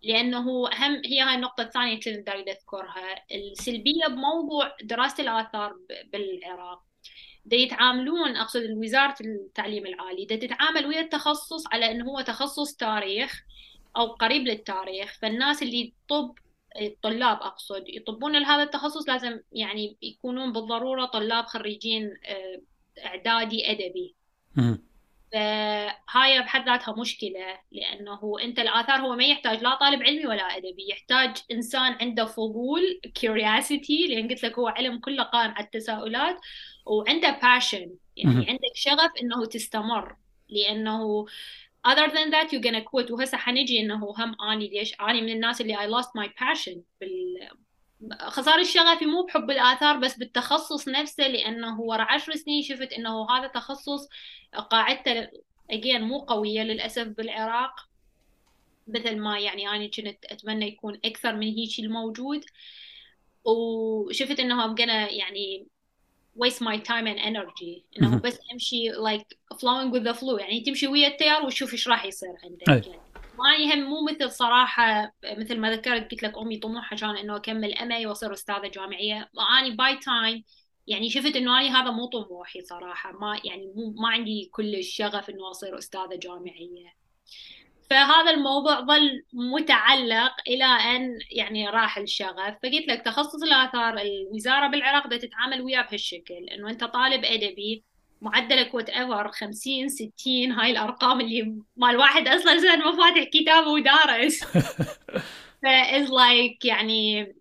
[0.03, 5.76] لأنه أهم هي هاي النقطة الثانية اللي نقدر نذكرها السلبية بموضوع دراسة الآثار
[6.13, 6.84] بالعراق.
[7.45, 13.43] دا يتعاملون أقصد وزاره التعليم العالي دا تتعامل ويا التخصص على إنه هو تخصص تاريخ
[13.97, 15.17] أو قريب للتاريخ.
[15.21, 16.35] فالناس اللي طب
[16.81, 22.61] الطلاب أقصد يطبون لهذا التخصص لازم يعني يكونون بالضرورة طلاب خريجين آه،
[23.05, 24.15] إعدادي أدبي.
[25.33, 30.89] فهاي بحد ذاتها مشكلة لأنه أنت الآثار هو ما يحتاج لا طالب علمي ولا أدبي
[30.89, 36.35] يحتاج إنسان عنده فضول curiosity لأن قلت لك هو علم كله قائم على التساؤلات.
[36.86, 37.89] وعنده passion.
[38.17, 40.15] يعني عندك شغف إنه تستمر.
[40.49, 41.25] لأنه
[41.88, 43.11] other than that you're gonna quit.
[43.11, 47.49] وهسه حنجي إنه هم أني ليش أني من الناس اللي I lost my passion بال
[48.21, 53.47] خسارة شغفي مو بحب الآثار بس بالتخصص نفسه لأنه ورا عشر سنين شفت أنه هذا
[53.47, 54.07] تخصص
[54.69, 55.27] قاعدته
[55.73, 57.71] again مو قوية للأسف بالعراق.
[58.88, 62.45] مثل ما يعني أنا كنت أتمنى يكون أكثر من هيك الموجود.
[63.45, 65.67] وشفت أنه I'm gonna يعني
[66.36, 70.39] waste my time and energy انه بس امشي like flowing with the flow.
[70.39, 72.88] يعني تمشي ويا التيار وتشوف إيش راح يصير عندك.
[72.88, 73.01] يعني
[73.39, 77.73] ما يهم مو مثل صراحة مثل ما ذكرت قلت لك أمي طموحها كان إنه أكمل
[77.74, 79.29] MA وأصير أستاذة جامعية.
[79.34, 80.43] وأني by time
[80.88, 83.11] يعني شفت إنه أنا هذا مو طموحي صراحة.
[83.11, 86.93] ما يعني مو ما عندي كل الشغف إنه أصير أستاذة جامعية.
[87.91, 92.55] فهذا الموضوع ظل متعلق إلى أن يعني راح الشغف.
[92.63, 97.83] فقلت لك تخصص الآثار الوزارة بالعراق بدها تتعامل وياه بهالشكل إنه أنت طالب أدبي
[98.21, 104.43] معدلك whatever 50 60 هاي الأرقام اللي مال واحد أصلا سنه ما فاتح كتاب ودارس.
[105.63, 105.65] ف
[106.11, 107.33] like يعني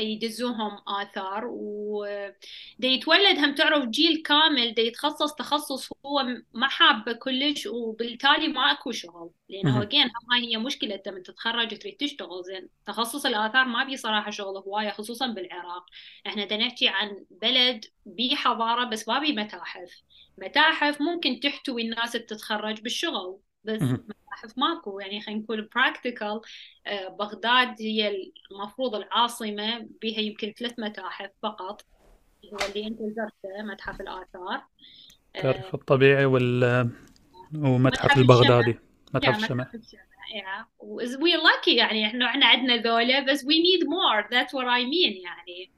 [0.00, 6.24] يدزوهم آثار ودي يتولد هم تعرف جيل كامل دي يتخصص تخصص هو
[6.54, 9.30] ما حابه كلش وبالتالي ما اكو شغل.
[9.48, 12.68] لأنه again هاي هي مشكلة من تتخرج تريد تشتغل زين.
[12.86, 15.86] تخصص الآثار ما بي صراحة شغل هواية خصوصا بالعراق.
[16.26, 20.02] إحنا دا نحكي عن بلد بي حضارة بس ما بي متاحف.
[20.38, 23.40] متاحف ممكن تحتوي الناس اللي تتخرج بالشغل.
[23.64, 25.00] بس متاحف ماكو.
[25.00, 26.40] يعني خلينا نقول practically
[26.86, 31.84] آه، بغداد هي المفروض العاصمة بها يمكن ثلاث متاحف فقط
[32.52, 34.64] هو اللي أنت زرته متحف الآثار
[35.36, 36.90] المتحف الطبيعي وال
[37.56, 38.78] ومتحف البغدادي
[39.14, 39.70] متحف الشمع.
[41.22, 44.86] we lack it يعني إحنا إحنا عندنا ذولا بس we need more that's what I
[44.86, 45.72] mean يعني.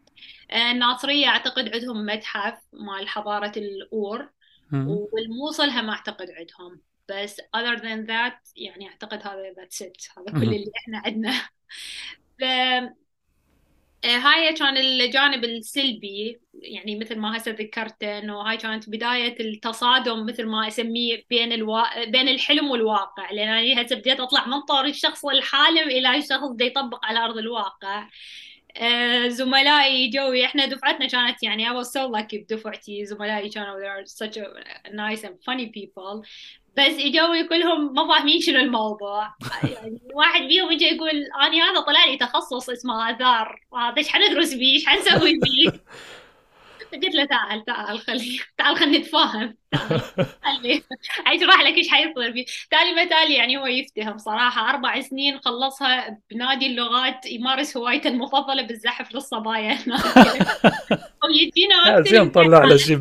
[0.51, 4.29] آه، الناصرية أعتقد عندهم متحف مال حضارة الأور
[4.73, 6.81] والموصل هم أعتقد عندهم.
[7.09, 10.19] بس other than that يعني أعتقد هذا that's it.
[10.19, 11.33] هذا كل اللي إحنا عندنا
[12.41, 12.45] ف
[14.05, 16.41] آه، هاي كان الجانب السلبي.
[16.55, 22.05] يعني مثل ما هسه ذكرت إنه هاي كانت بداية التصادم مثل ما أسميه بين الوا...
[22.05, 23.31] بين الحلم والواقع.
[23.31, 27.39] لأن أنا هسه بديت أطلع من طور الشخص الحالم إلى الشخص اللي يطبق على أرض
[27.39, 28.09] الواقع.
[28.77, 33.05] آه، زملائي جوي إحنا دفعتنا كانت يعني I was so lucky بدفعتي.
[33.05, 34.47] زملائي كانوا they are such a
[34.91, 36.27] nice and funny people.
[36.77, 39.35] بس اجوا كلهم ما فاهمين شنو الموضوع.
[39.63, 41.11] يعني واحد فيهم يجي يقول
[41.43, 45.85] أنا هذا طلع لي تخصص اسمه اثار هذا إيش حندرس بيه؟ إيش حنسوي بيه؟
[46.93, 49.57] قلت له تعال تعال خلي تعال خلينا نتفاهم.
[50.45, 50.83] خلي
[51.25, 54.71] حيشرح لك إيش حيصير فيه تالي ما تالي يعني هو يفتهم صراحة.
[54.71, 59.79] أربع سنين خلصها بنادي اللغات يمارس هوايته المفضلة بالزحف للصبايا.
[61.25, 62.97] ويجينا وقت زين طلع له شيء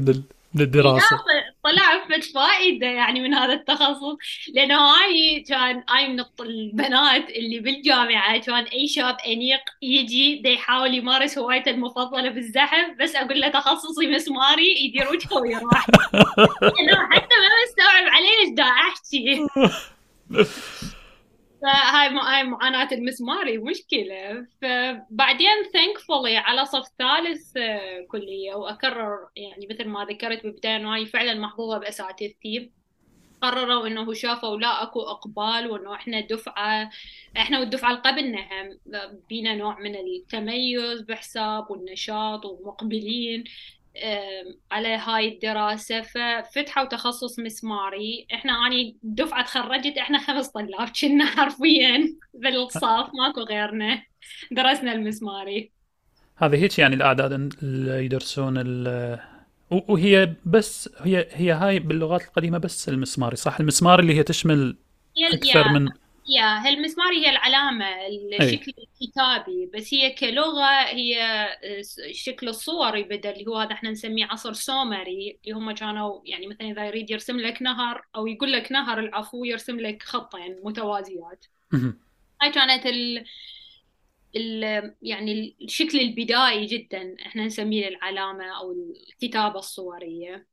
[0.54, 1.20] من الدراسة.
[1.64, 4.18] طلع فد فائدة يعني من هذا التخصص
[4.54, 10.94] لأنه هاي كان هاي من البنات اللي بالجامعة كان أي شاب أنيق يجي دا يحاول
[10.94, 15.88] يمارس هوايته المفضلة بالزحف بس أقول له تخصصي مسماري يدير وجهه ويروح.
[16.62, 19.48] لأنه حتى ما مستوعب عليه إيش دا أحكي.
[21.64, 24.48] فهاي هاي معاناة المسماري مشكلة.
[24.62, 31.06] فبعدين thankfully على صف ثالث آه، كلية وأكرر يعني مثل ما ذكرت بالبداية إنه هاي
[31.06, 32.72] فعلا محظوظة بأساتذتي.
[33.42, 36.90] قرروا إنه شافوا لا أكو إقبال وإنه إحنا دفعة
[37.38, 38.40] إحنا والدفعة اللي قبلنا
[39.30, 43.44] بينا نوع من التميز بحساب والنشاط ومقبلين.
[44.72, 48.28] على هاي الدراسة ففتحوا تخصص مسماري.
[48.34, 54.04] إحنا أني دفعة تخرجت إحنا خمس طلاب كنا حرفيا بالصف ماكو غيرنا.
[54.52, 55.72] درسنا المسماري.
[56.36, 57.32] هذه هيك يعني الأعداد
[57.64, 58.58] اللي يدرسون
[59.72, 64.78] وهي بس هي هي هاي باللغات القديمة بس المسماري صح؟ المسمار اللي هي تشمل
[65.34, 65.90] أكثر من
[66.30, 67.86] يا هالمسماري هي العلامة
[68.42, 71.48] الشكل الكتابي بس هي كلغة هي
[72.10, 76.72] الشكل الصوري بدل اللي هو هذا إحنا نسميه عصر سومري اللي هم كانوا يعني مثلا
[76.72, 81.46] إذا يريد يرسم لك نهر أو يقول لك نهر العفو يرسم لك خطين يعني متوازيات.
[82.42, 83.26] هاي كانت ال...
[84.36, 84.96] ال...
[85.02, 90.36] يعني الشكل البدائي جدا إحنا نسميه العلامة أو الكتابة الصورية.
[90.36, 90.53] آه،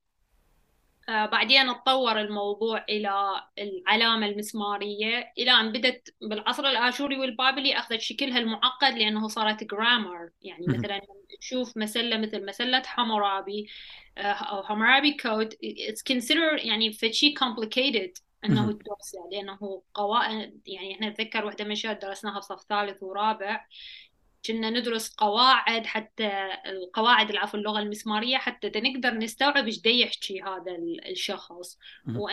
[1.10, 5.32] بعدين تطور الموضوع إلى العلامة المسمارية.
[5.38, 11.00] إلى أن بدت بالعصر الآشوري والبابلي أخذت شكلها المعقد لأنه صارت جرامر يعني مثلا
[11.40, 13.68] تشوف مسلة مثل مسلة حمورابي
[14.18, 21.08] آه، أو حمورابي كود it's considered يعني فشي complicated إنه تدرسه لأنه قواعد يعني إحنا
[21.08, 23.66] نتذكر واحدة من الأشياء درسناها في صف ثالث ورابع.
[24.46, 26.30] كنا ندرس قواعد حتى
[26.66, 30.76] القواعد العفو اللغة المسمارية حتى نقدر نستوعب إيش يحكي هذا
[31.10, 31.78] الشخص.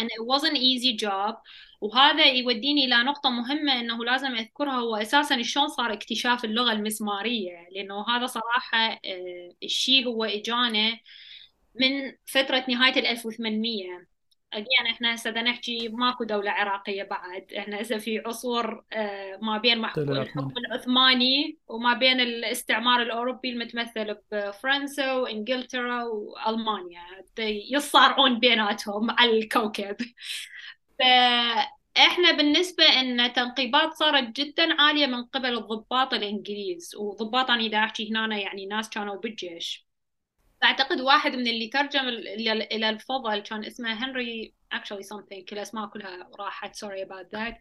[0.07, 1.35] it wasn't easy job.
[1.81, 7.67] وهذا يوديني إلى نقطة مهمة أنه لازم أذكرها هو أساسا شلون صار اكتشاف اللغة المسمارية.
[7.71, 10.99] لأنه هذا صراحة آه، الشيء هو إجانا
[11.75, 14.16] من فترة نهاية ال 1800
[14.53, 17.53] اجين إحنا هسه بدنا نحكي ماكو دولة عراقية بعد.
[17.53, 25.13] إحنا هسه في عصور آه، ما بين الحكم العثماني وما بين الاستعمار الأوروبي المتمثل بفرنسا
[25.13, 27.01] وإنجلترا وألمانيا.
[27.39, 29.95] يصارعون بيناتهم على الكوكب.
[30.99, 36.95] فاحنا بالنسبة إن تنقيبات صارت جدا عالية من قبل الضباط الإنجليز.
[36.95, 39.86] وضباط أنا إذا أحكي هنا يعني ناس كانوا بالجيش.
[40.63, 42.07] اعتقد واحد من اللي ترجم
[42.71, 47.55] إلى الفضل كان اسمه هنري actually something الاسماء كلها راحت sorry about that.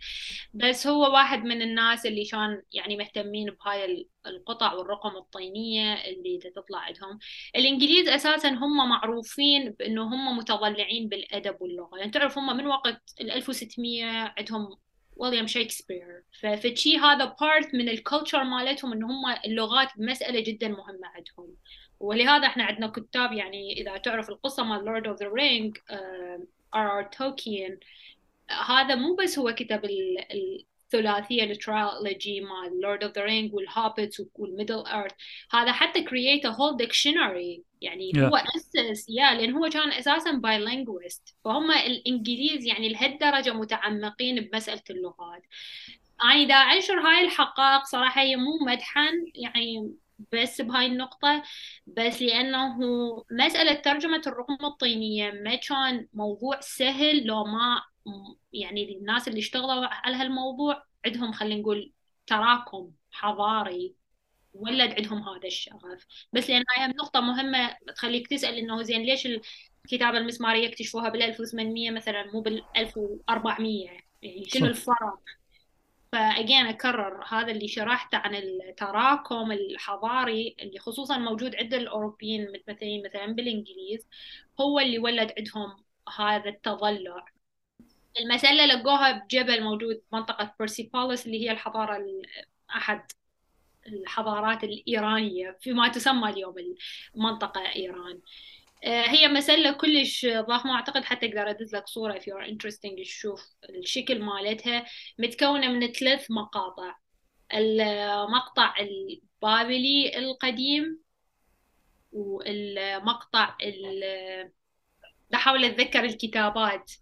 [0.55, 6.79] بس هو واحد من الناس اللي كان يعني مهتمين بهاي القطع والرقم الطينية اللي تطلع
[6.79, 7.19] عندهم.
[7.57, 11.99] الإنجليز أساسا هم معروفين بأنه هم متضلعين بالأدب واللغة.
[11.99, 14.05] يعني تعرف هم من وقت ال 1600
[14.39, 14.77] عندهم
[15.17, 21.09] ويليام شكسبير فشي هذا part من ال culture مالتهم إن هم اللغات مسألة جدا مهمة
[21.15, 21.57] عندهم.
[22.01, 25.79] ولهذا إحنا عندنا كتاب يعني إذا تعرف القصة مال Lord of the Rings
[26.75, 26.99] R.
[26.99, 27.03] R.
[27.03, 27.79] Tolkien
[28.67, 34.23] هذا مو بس هو كتب الثلاثية ال trilogy مال Lord of the Rings وال Hobbit
[34.35, 35.13] وال Middle Earth
[35.53, 38.19] هذا حتى create a whole dictionary يعني yeah.
[38.19, 45.43] هو أسس يا لأن هو كان أساسا bilinguist فهم الإنجليز يعني لهالدرجة متعمقين بمسألة اللغات.
[46.23, 49.93] أنا إذا انشر هاي الحقائق صراحة هي مو مدحا يعني
[50.33, 51.43] بس بهاي النقطة
[51.87, 52.77] بس لأنه
[53.31, 57.83] مسألة ترجمة الرقم الطينية ما كان موضوع سهل لو ما
[58.53, 61.93] يعني الناس اللي اشتغلوا على هالموضوع عندهم خلينا نقول
[62.27, 63.95] تراكم حضاري
[64.55, 66.07] ولد عندهم هذا الشغف.
[66.33, 69.29] بس لأن هاي نقطة مهمة تخليك تسأل إنه زين ليش
[69.85, 73.91] الكتابة المسمارية اكتشفوها بال 1800 مثلا مو بال 1400
[74.23, 75.19] يعني شنو الفرق؟
[76.17, 83.27] فأجين أكرر هذا اللي شرحته عن التراكم الحضاري اللي خصوصا موجود عند الأوروبيين المتمثلين مثلا
[83.27, 84.07] بالإنجليز
[84.61, 85.85] هو اللي ولد عندهم
[86.17, 87.25] هذا التضلع.
[88.21, 92.05] المسألة لقوها بجبل موجود منطقة بيرسيبوليس اللي هي الحضارة
[92.71, 93.13] أحد
[93.87, 96.55] الحضارات الإيرانية فيما تسمى اليوم
[97.17, 98.21] المنطقة إيران.
[98.85, 104.23] هي مسلة كلش ضخمة أعتقد حتى أقدر أدز لك صورة if you're interesting تشوف الشكل
[104.23, 104.87] مالتها.
[105.19, 106.95] متكونة من ثلاث مقاطع.
[107.55, 111.01] المقطع البابلي القديم
[112.13, 113.57] والمقطع
[115.31, 116.93] بحاول أتذكر الكتابات.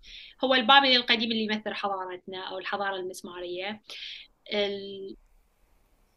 [0.45, 3.83] هو البابلي القديم اللي يمثل حضارتنا أو الحضارة المسمارية.
[4.53, 5.17] ال...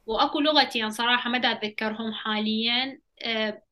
[0.05, 2.83] وأكو لغتين صراحة ما أتذكرهم حاليا.
[2.83, 3.06] آه،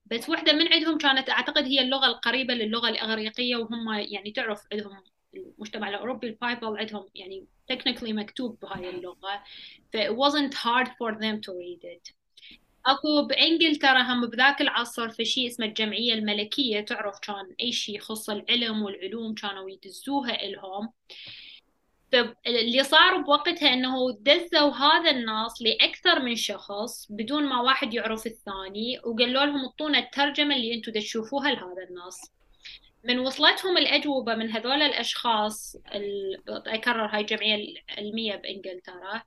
[0.05, 5.03] بس واحدة من عندهم كانت أعتقد هي اللغة القريبة للغة الإغريقية وهم يعني تعرف عندهم
[5.33, 9.43] المجتمع الأوروبي البايبل عندهم يعني technically مكتوب بهاي اللغة
[9.93, 12.13] ف it wasn't hard for them to read it.
[12.85, 18.29] أكو بإنجلترا هم بذاك العصر في شيء اسمه الجمعية الملكية تعرف كان أي شيء يخص
[18.29, 20.89] العلم والعلوم كانوا يدزوها إلهم.
[22.47, 28.99] اللي صار بوقتها إنه دزوا هذا النص لأكثر من شخص بدون ما واحد يعرف الثاني
[29.05, 32.35] وقالوا لهم اعطونا الترجمة اللي أنتم تشوفوها لهذا النص
[33.05, 35.75] من وصلتهم الأجوبة من هذول الأشخاص
[36.47, 37.55] اكرر هاي الجمعيه
[37.89, 39.21] العلميه بإنجلترا.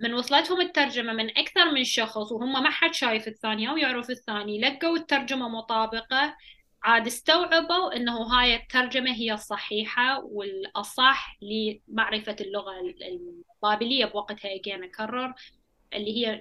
[0.00, 4.60] من وصلتهم الترجمة من أكثر من شخص وهم ما حد شايف الثاني أو يعرف الثاني
[4.60, 6.36] لقوا الترجمة مطابقة.
[6.84, 15.34] عاد استوعبوا إنه هاي الترجمة هي الصحيحه والأصح لمعرفة اللغة البابلية بوقتها اجين أكرر
[15.94, 16.40] اللي هي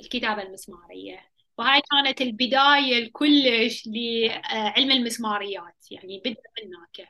[0.00, 1.20] الكتابة المسمارية.
[1.58, 7.08] وهاي كانت البداية الكلش لعلم المسماريات يعني بدأ من هناك.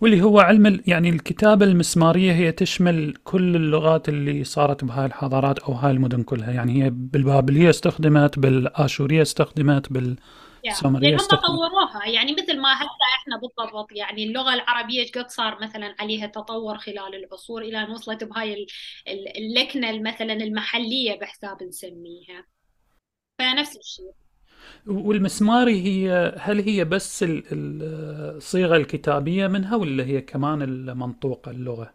[0.00, 5.72] واللي هو علم يعني الكتابة المسمارية هي تشمل كل اللغات اللي صارت بهاي الحضارات أو
[5.72, 6.52] هاي المدن كلها.
[6.52, 10.16] يعني هي بالبابلية استخدمت بالآشورية استخدمت بال
[10.72, 12.06] السومرية هم طوروها.
[12.06, 12.88] يعني مثل ما هسه
[13.20, 18.24] إحنا بالضبط يعني اللغة العربية قد صار مثلا عليها تطور خلال العصور إلى أن وصلت
[18.24, 18.66] بهاي
[19.36, 22.44] اللكنة مثلا المحلية بحساب نسميها.
[23.38, 24.12] فنفس الشيء.
[24.86, 31.92] والمسماري هي هل هي بس الصيغة الكتابية منها ولا هي كمان المنطوقة اللغة؟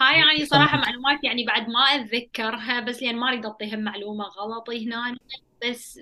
[0.00, 4.70] هاي يعني صراحة معلومات يعني بعد ما أتذكرها بس لأن ما أريد أعطيهم معلومة غلط
[4.70, 5.16] هنا
[5.64, 6.00] بس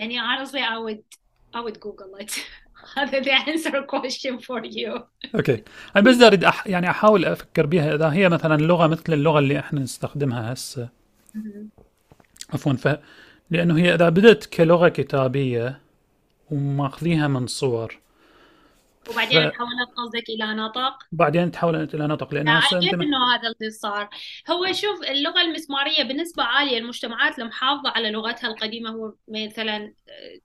[0.00, 1.02] يعني honestly I would
[1.54, 2.32] I would Google it.
[2.96, 5.00] هذا the answer question for you.
[5.34, 5.62] أوكي
[5.96, 6.66] أنا بس أريد أح...
[6.66, 10.88] يعني أحاول أفكر بها إذا هي مثلا لغة مثل اللغة اللي إحنا نستخدمها هسه.
[12.52, 12.72] عفوا.
[12.72, 12.98] ف
[13.50, 15.80] لأنه هي إذا بدت كلغة كتابية
[16.50, 17.98] وماخذيها من صور
[19.10, 19.52] وبعدين ف...
[19.52, 24.08] تحولت قصدك إلى نطق؟ بعدين تحولت إلى نطق لأنه هسه انت إنه هذا اللي صار.
[24.50, 29.94] هو شوف اللغة المسمارية بنسبة عالية المجتمعات المحافظه على لغتها القديمة هو مثلا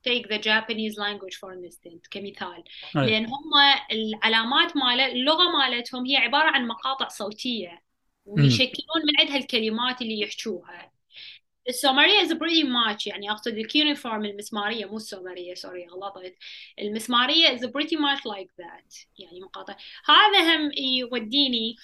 [0.10, 2.64] take the Japanese language for instance كمثال.
[2.97, 3.06] أي.
[3.10, 3.51] لأن هم
[3.91, 7.82] العلامات مال اللغة مالتهم هي عبارة عن مقاطع صوتية
[8.26, 10.95] ويشكلون من عندها الكلمات اللي يحكوها
[11.70, 16.36] السومرية is pretty much يعني أقصد ال cuneiform المسمارية مو السومرية sorry غلطت
[16.80, 19.76] المسمارية is pretty much like that يعني مقاطع.
[20.05, 21.76] هذا هم يوديني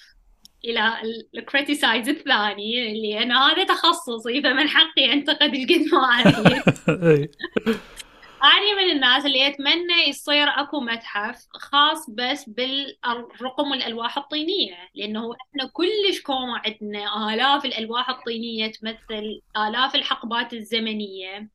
[0.64, 0.92] إلى
[1.34, 6.62] ال criticize الثاني اللي أنا هذا تخصصي فمن حقي أنتقد قد ما
[8.42, 15.70] أنا من الناس اللي أتمنى يصير أكو متحف خاص بس بالرقم والألواح الطينية لأنه إحنا
[15.72, 21.50] كلش كوما عندنا آلاف الألواح الطينية تمثل آلاف الحقبات الزمنية.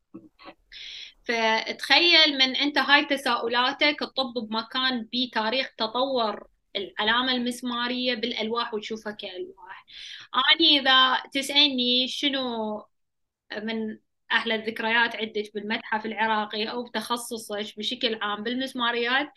[1.23, 9.85] فتخيل من أنت هاي تساؤلاتك تطب بمكان بتاريخ تطور العلامة المسمارية بالألواح وتشوفها كألواح.
[10.35, 12.83] أنا إذا تسألني شنو
[13.63, 13.97] من
[14.32, 19.30] أحلى الذكريات عندك بالمتحف العراقي أو بتخصصك بشكل عام بالمسماريات.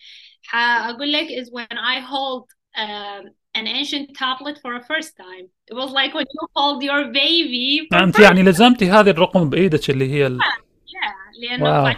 [0.43, 2.45] حأقول لك is when I hold
[2.76, 3.22] uh,
[3.55, 5.47] an ancient tablet for a first time.
[5.70, 10.12] It was like when you hold your baby أنت يعني لزمتي هذه الرقم بإيدك اللي
[10.12, 10.38] هي ال...
[10.43, 11.97] yeah, لأنه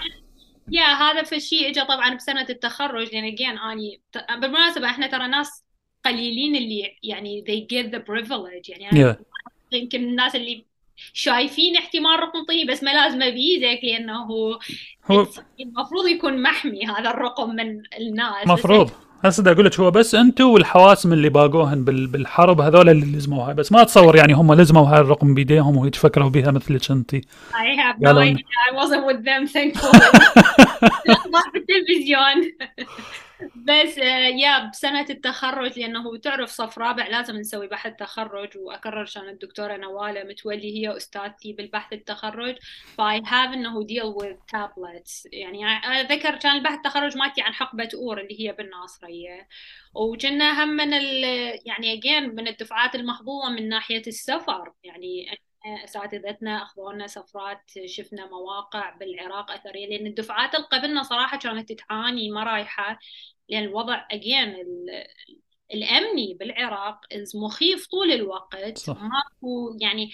[0.70, 3.14] يا هذا في الشيء اجى طبعا بسنة التخرج.
[3.14, 4.00] لأن اجين أني
[4.40, 5.64] بالمناسبة إحنا ترى ناس
[6.04, 8.68] قليلين اللي يعني they give the privilege.
[8.68, 9.16] يعني yeah.
[9.72, 10.66] يمكن الناس اللي
[11.12, 14.58] شايفين احتمال رقم طيني بس ما لازمه بيدك لأنه هو
[15.60, 18.46] المفروض يكون محمي هذا الرقم من الناس.
[18.46, 18.90] مفروض.
[19.24, 23.52] هسه أقول لك هو بس أنتم والحواسم اللي باقوهن بالحرب هذول اللي لزموها.
[23.52, 28.00] بس ما اتصور يعني هم لزموا هاي الرقم بيديهم ويتفكروا بها مثلك انت I have
[28.00, 28.44] no idea.
[28.70, 30.00] I wasn't with them thankfully.
[31.52, 32.52] بالتلفزيون
[33.56, 39.28] بس آه، يا بسنة التخرج لأنه تعرف صف رابع لازم نسوي بحث تخرج وأكرر عشان
[39.28, 42.56] الدكتورة نوالة متولي هي أستاذتي بالبحث التخرج.
[42.98, 45.28] ف I have إنه deal with tablets.
[45.32, 49.48] يعني أذكر كان البحث التخرج مالتي عن حقبة أور اللي هي بالناصرية.
[49.94, 51.24] وكنا هم من ال
[51.66, 54.72] يعني again من الدفعات المحظوظة من ناحية السفر.
[54.84, 62.30] يعني اساتذتنا اخذونا سفرات شفنا مواقع بالعراق أثرية لأن الدفعات اللي قبلنا صراحة كانت تعاني
[62.30, 62.98] ما رايحة
[63.48, 64.56] لأن الوضع again
[65.74, 67.00] الأمني بالعراق
[67.34, 69.02] مخيف طول الوقت صح.
[69.02, 70.10] ماكو يعني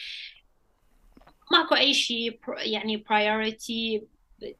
[1.53, 4.07] ماكو أي شيء يعني priority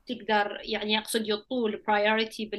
[0.07, 2.51] تقدر يعني أقصد يطول priority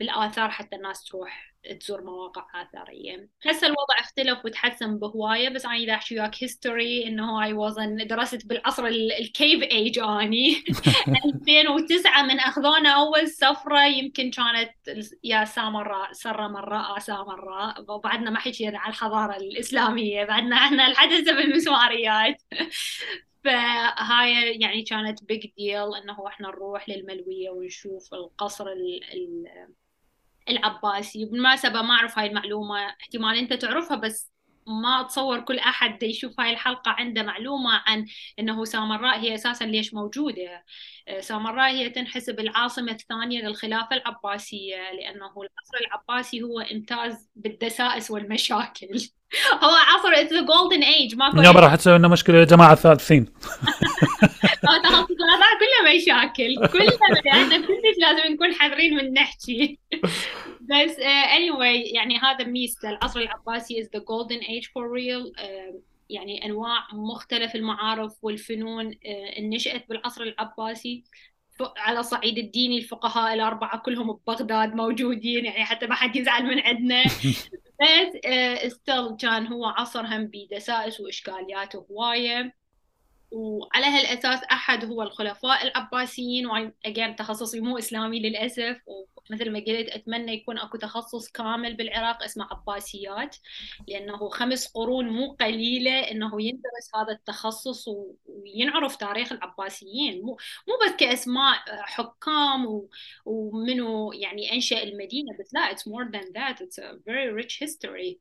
[0.00, 5.94] بالآثار حتى الناس تروح تزور مواقع اثريه هسه الوضع اختلف وتحسن بهواية بس أنا اذا
[5.94, 10.64] أحكي وياك history إنه هاي وزن درست بالعصر ال cave age أني.
[11.26, 14.72] 2009 من أخذونا أول سفرة يمكن كانت
[15.24, 22.42] يا سامراء سامراء سامراء وبعدنا ما حكينا على الحضارة الإسلامية بعدنا إحنا لحد هسه بالمسماريات
[23.44, 29.46] فهاي يعني كانت big deal إنه إحنا نروح للملوية ونشوف القصر ال ال
[30.48, 31.24] العباسي.
[31.24, 34.32] بالمناسبة ما أعرف هاي المعلومة احتمال أنت تعرفها بس
[34.66, 38.06] ما أتصور كل أحد يشوف هاي الحلقة عنده معلومة عن
[38.38, 40.64] أنه سامراء هي أساسا ليش موجودة.
[41.08, 48.86] آه، سامراء هي تنحسب العاصمة الثانية للخلافة العباسية لأنه العصر العباسي هو إمتاز بالدسائس والمشاكل.
[49.64, 53.26] هو عصر its golden age ماكو يابا راح تسوي لنا مشكلة يا جماعة الثالثين.
[55.58, 56.68] كلها مشاكل.
[56.72, 59.78] كلها إحنا كلش لازم نكون حذرين من نحكي.
[60.70, 65.40] بس uh, anyway يعني هذا ميزته العصر العباسي is the golden age for real.
[65.40, 68.94] Uh, يعني أنواع مختلف المعارف والفنون.
[69.40, 71.04] نشأت بالعصر العباسي
[71.76, 75.44] على صعيد الديني الفقهاء الأربعة كلهم ببغداد موجودين.
[75.44, 77.04] يعني حتى ما حد يزعل من عندنا.
[77.80, 82.54] بس استل كان هو عصر هم بدسائس وإشكاليات هواية.
[83.30, 86.46] وعلى هالأساس أحد هو الخلفاء العباسيين.
[86.46, 88.76] وأجين تخصصي مو إسلامي للأسف.
[89.30, 93.36] ومثل ما قلت أتمنى يكون أكو تخصص كامل بالعراق اسمه عباسيات
[93.88, 97.88] لأنه خمس قرون مو قليلة أنه يندرس هذا التخصص
[98.26, 100.22] وينعرف تاريخ العباسيين.
[100.22, 100.36] مو
[100.68, 102.88] مو بس كأسماء حكام
[103.24, 106.60] ومنو يعني أنشأ المدينة بس لا it's more than that.
[106.60, 108.18] It's a very rich history.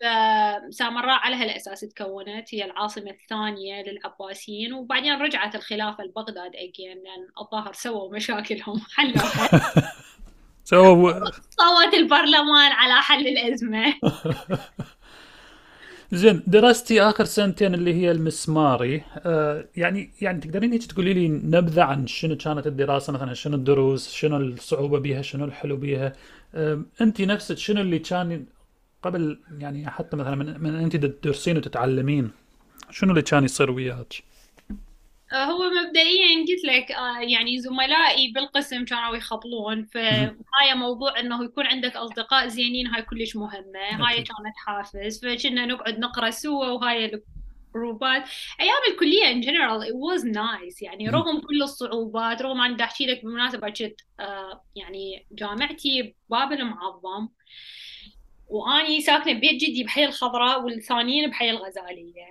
[0.00, 7.72] فسامراء على هالأساس تكونت هي العاصمة الثانية للعباسيين وبعدين رجعت الخلافة لبغداد أجين لأن الظاهر
[7.72, 9.50] سووا مشاكلهم حلوها
[10.66, 11.12] سووا
[11.60, 13.94] صوت البرلمان على حل الأزمة.
[16.12, 19.02] زين دراستي آخر سنتين اللي هي المسماري.
[19.18, 24.12] آه يعني يعني تقدرين هيك تقولي لي نبذة عن شنو كانت الدراسة؟ مثلا شنو الدروس؟
[24.12, 26.12] شنو الصعوبة بيها؟ شنو الحلو بيها؟
[26.54, 28.46] آه انت نفسك شنو اللي كان
[29.02, 32.30] قبل يعني حتى مثلا من, من انت تدرسين وتتعلمين
[32.90, 34.14] شنو اللي كان يصير وياك؟
[35.32, 41.66] آه، هو مبدئيا قلت لك آه، يعني زملائي بالقسم كانوا يخبلون فهاي موضوع إنه يكون
[41.66, 48.24] عندك أصدقاء زينين هاي كلش مهمة هاي كانت حافز فكنا نقعد نقرأ سوا وهاي الجروبات.
[48.60, 53.24] أيام الكلية ان جنرال it was nice يعني رغم كل الصعوبات رغم أنا أحكي لك
[53.24, 57.28] بالمناسبة كنت آه، يعني جامعتي بابل معظم
[58.48, 62.26] وأني ساكنة ببيت جدي بحي الخضراء والثانيين بحي الغزالية.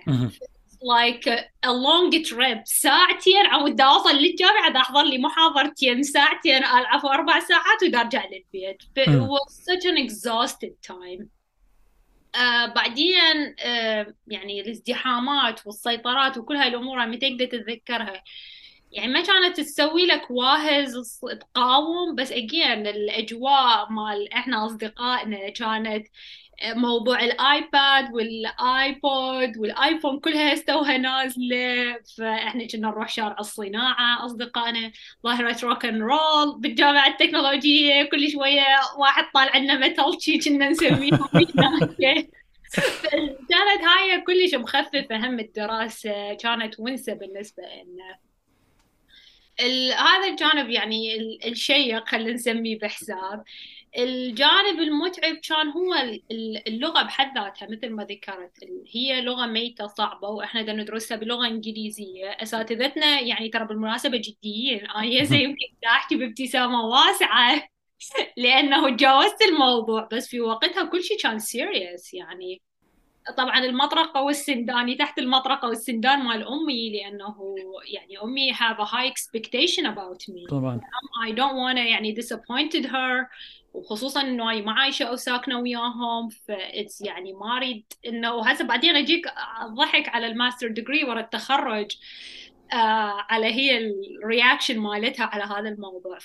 [0.82, 7.82] like a long trip ساعتين عمود اوصل للجامعة أحضر لي محاضرتين ساعتين ألعب أربع ساعات
[7.82, 8.82] وأرجع للبيت.
[8.82, 11.26] It was such an exhausted time.
[12.34, 18.22] آه بعدين آه يعني الازدحامات والسيطرات وكل هاي الأمور متى تقدر تتذكرها.
[18.92, 26.06] يعني ما كانت تسوي لك واهس تقاوم بس again الأجواء مال إحنا أصدقائنا كانت
[26.64, 31.98] موضوع ال iPad وال iPod وال iPhone كلها استوها نازلة.
[32.16, 34.92] فإحنا كنا نروح شارع الصناعة أصدقائنا
[35.24, 38.64] ظاهره rock and roll بالجامعة التكنولوجية كل شوية
[38.98, 41.28] واحد طالع لنا متل كنا نسميهم
[43.50, 48.18] كانت هاي كلش مخففة هم الدراسة كانت ونسة بالنسبة لنا.
[49.98, 53.44] هذا الجانب يعني الشيق خلينا نسميه بحساب.
[53.98, 55.94] الجانب المتعب كان هو
[56.66, 58.52] اللغة بحد ذاتها مثل ما ذكرت.
[58.94, 62.28] هي لغة ميتة صعبة وإحنا بدنا ندرسها بلغة إنجليزية.
[62.30, 64.86] أساتذتنا يعني ترى بالمناسبة جديين.
[64.86, 67.68] أنا هسه يمكن أحكي بابتسامة واسعة.
[68.36, 72.62] لأنه تجاوزت الموضوع بس في وقتها كل شيء كان سيريس يعني.
[73.36, 77.54] طبعا المطرقة والسنداني تحت المطرقة والسندان مال أمي لأنه
[77.92, 80.50] يعني أمي have a high expectation about me.
[80.50, 80.80] طبعا.
[81.26, 83.28] I don't wanna يعني disappointed her.
[83.76, 88.64] وخصوصا إنه أنا ما عايشة أو ساكنة وياهم ف that's يعني ما أريد إنه هسه
[88.64, 89.26] بعدين أجيك
[89.78, 91.96] ضحك على ال master degree ورا التخرج
[92.72, 93.78] آه على هي
[94.22, 96.18] ال reaction مالتها على هذا الموضوع.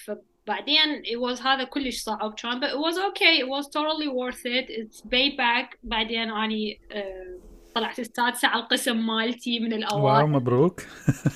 [0.47, 2.33] بعدين it was هذا كلش صعب.
[2.33, 3.39] كان but it was okay.
[3.39, 4.69] It was totally worth it.
[4.69, 10.03] It's payback بعدين أني uh, طلعت السادسة على القسم مالتي من الأوائل.
[10.03, 10.81] واو مبروك.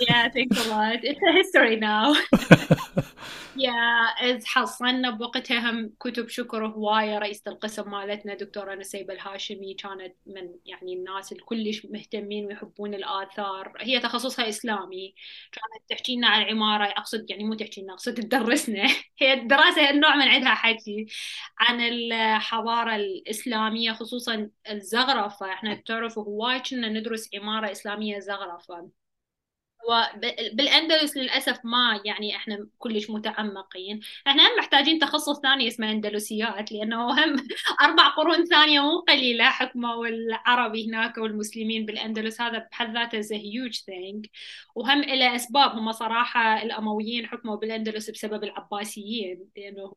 [0.09, 0.99] Yeah thanks a lot.
[1.03, 2.13] It's a history now.
[3.57, 9.73] Yeah إذ حصلنا بوقتها هم كتب شكر هواية رئيسة القسم مالتنا دكتورة نسيبة الهاشمي.
[9.73, 13.73] كانت من يعني الناس الكلش مهتمين ويحبون الآثار.
[13.81, 15.15] هي تخصصها إسلامي.
[15.51, 16.85] كانت تحكي لنا عن العمارة.
[16.85, 18.87] أقصد يعني مو تحكي لنا أقصد تدرسنا.
[19.21, 21.05] هي الدراسة النوع من عندها حكي
[21.59, 25.53] عن الحضارة الإسلامية خصوصا الزغرفة.
[25.53, 28.89] إحنا بتعرفوا هواي كنا ندرس عمارة إسلامية زغرفة
[29.89, 33.99] وبالاندلس للأسف ما يعني إحنا كلش متعمقين.
[34.27, 37.35] إحنا هم محتاجين تخصص ثاني اسمه أندلسيات لأنه هم
[37.81, 42.41] أربع قرون ثانية مو قليلة حكموا العرب هناك والمسلمين بالأندلس.
[42.41, 44.25] هذا بحد ذاته is huge thing
[44.75, 49.95] وهم له أسباب هم صراحة الأمويين حكموا بالأندلس بسبب العباسيين لأنه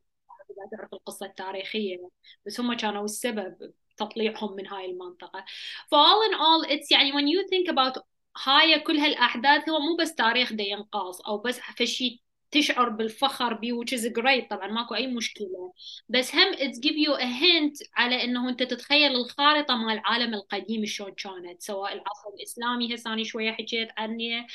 [0.72, 2.10] تعرف القصة التاريخية
[2.46, 3.72] بس هم كانوا السبب.
[3.98, 5.44] تطليعهم من هاي المنطقة.
[5.90, 8.02] ف all in all it's يعني when you think about
[8.44, 13.72] هاي كل هالأحداث هو مو بس تاريخ دا ينقاص أو بس فشي تشعر بالفخر بيه
[13.72, 14.48] which is great.
[14.50, 15.72] طبعا ماكو أي مشكلة.
[16.08, 20.84] بس هم it's give you a hint على إنه أنت تتخيل الخارطة مال العالم القديم
[20.84, 21.62] شلون كانت.
[21.62, 24.46] سواء العصر الإسلامي هسه شوية حكيت عنه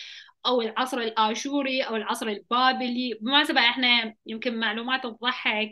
[0.45, 3.13] أو العصر الآشوري أو العصر البابلي.
[3.13, 5.71] بالمناسبه إحنا يمكن معلومات تضحك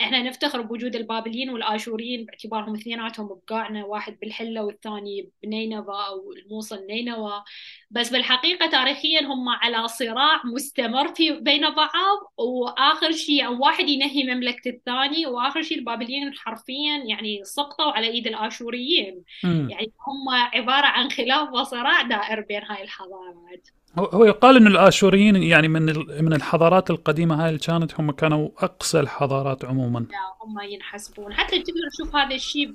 [0.00, 7.44] إحنا نفتخر بوجود البابليين والآشوريين باعتبارهم اثنيناتهم بقاعنا واحد بالحلة والثاني بنينوى أو الموصل نينوى.
[7.90, 14.68] بس بالحقيقة تاريخيا هم على صراع مستمر في بين بعض وآخر شيء واحد ينهي مملكة
[14.68, 19.24] الثاني وآخر شيء البابليين حرفيا يعني سقطوا على إيد الآشوريين.
[19.44, 19.68] مم.
[19.70, 23.68] يعني هم عبارة عن خلاف وصراع دائر بين هاي الحضارات.
[23.98, 25.82] هو- هو يقال إن الآشوريين يعني من
[26.24, 30.06] من الحضارات القديمة هاي اللي كانت هم كانوا أقصى الحضارات عموما
[30.42, 32.72] هم ينحسبون حتى تقدر تشوف هذا الشيء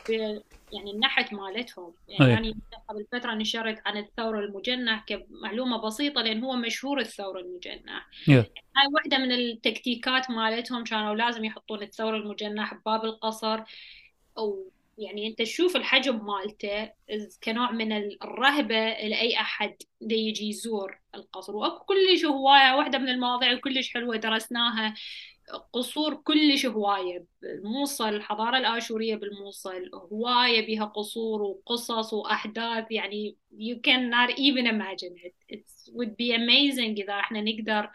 [0.74, 2.54] يعني النحت مالتهم يعني أي.
[2.90, 8.46] قبل فترة نشرت عن الثور المجنح كمعلومة بسيطة لأن هو مشهور الثور المجنح Yeah.
[8.78, 13.60] هاي واحدة من التكتيكات مالتهم كانوا لازم يحطون الثور المجنح بباب القصر
[14.38, 16.92] أو يعني أنت تشوف الحجم مالته
[17.44, 17.92] كنوع من
[18.24, 21.56] الرهبة لأي أحد دي يجي يزور القصر.
[21.56, 24.96] وأكو كلش هواية واحدة من المواضيع كلش حلوة درسناها.
[25.74, 32.92] قصور كلش هواية الموصل الحضارة الآشورية بالموصل هواية بها قصور وقصص وأحداث.
[32.92, 35.36] يعني you cannot even imagine it.
[35.50, 37.90] It would be amazing إذا إحنا نقدر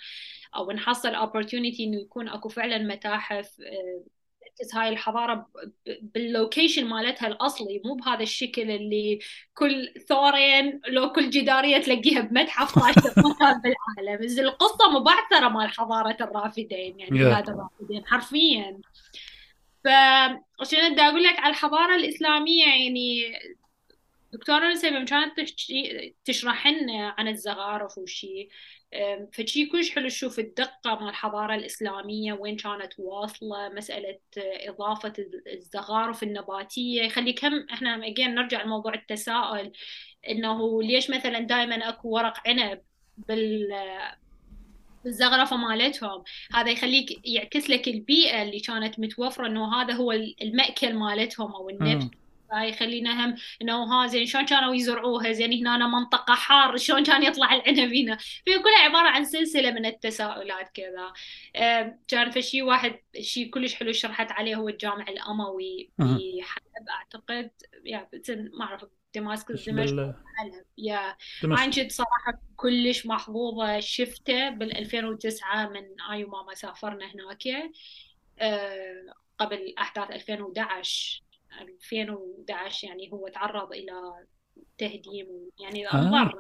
[0.57, 4.05] أو نحصل opportunity إنه يكون أكو فعلا متاحف آه،
[4.61, 4.91] تركز هاي
[5.35, 5.45] ب-
[6.15, 9.19] باللوكيشن مالتها الأصلي مو بهذا الشكل اللي
[9.55, 17.01] كل ثورين لو كل جدارية تلاقيها بمتحف مكان بالعالم إذ القصة مبعثرة مال حضارة الرافدين
[17.01, 17.13] يعني Yeah.
[17.13, 18.81] بلاد الرافدين حرفيا
[19.85, 23.33] فعشان بدي أقول لك على الحضارة الإسلامية يعني
[24.33, 25.41] دكتورة نسيبة كانت
[26.25, 28.49] تشرح لنا عن الزخارف وشي
[29.33, 35.13] فشي كلش حلو تشوف الدقة مال الحضارة الإسلامية وين كانت واصلة مسألة آه، إضافة
[35.47, 37.03] الزخارف النباتية.
[37.03, 39.73] يخلي كم إحنا again نرجع لموضوع التساؤل
[40.29, 42.81] إنه ليش مثلا دائما أكو ورق عنب
[43.17, 43.69] بال
[45.05, 46.25] بالزخرفة مالتهم؟
[46.55, 52.11] هذا يخليك يعكس لك البيئة اللي كانت متوفرة إنه هذا هو المأكل مالتهم أو النبت.
[52.53, 52.61] مم.
[52.71, 57.55] فيخلينا هم إنه ها زين شلون كانوا يزرعوها زين هنا منطقة حار شلون كان يطلع
[57.55, 61.13] العنب هنا في كلها عبارة عن سلسلة من التساؤلات كذا
[62.09, 66.19] كان في شيء واحد شيء كلش حلو شرحت عليه هو الجامع الأموي مهم.
[66.19, 67.51] في حلب أعتقد
[67.85, 68.85] يا ما أعرف
[69.15, 71.17] دمشق دمشق حلب يا.
[71.45, 77.73] عن جد صراحة كلش محظوظة شفته بال 2009 من آي وماما سافرنا هناك
[78.39, 81.23] آه، قبل أحداث 2011
[81.61, 83.93] 2011 يعني هو تعرض إلى
[84.79, 85.27] تهديم
[85.61, 85.95] يعني آه.
[85.95, 86.39] انضر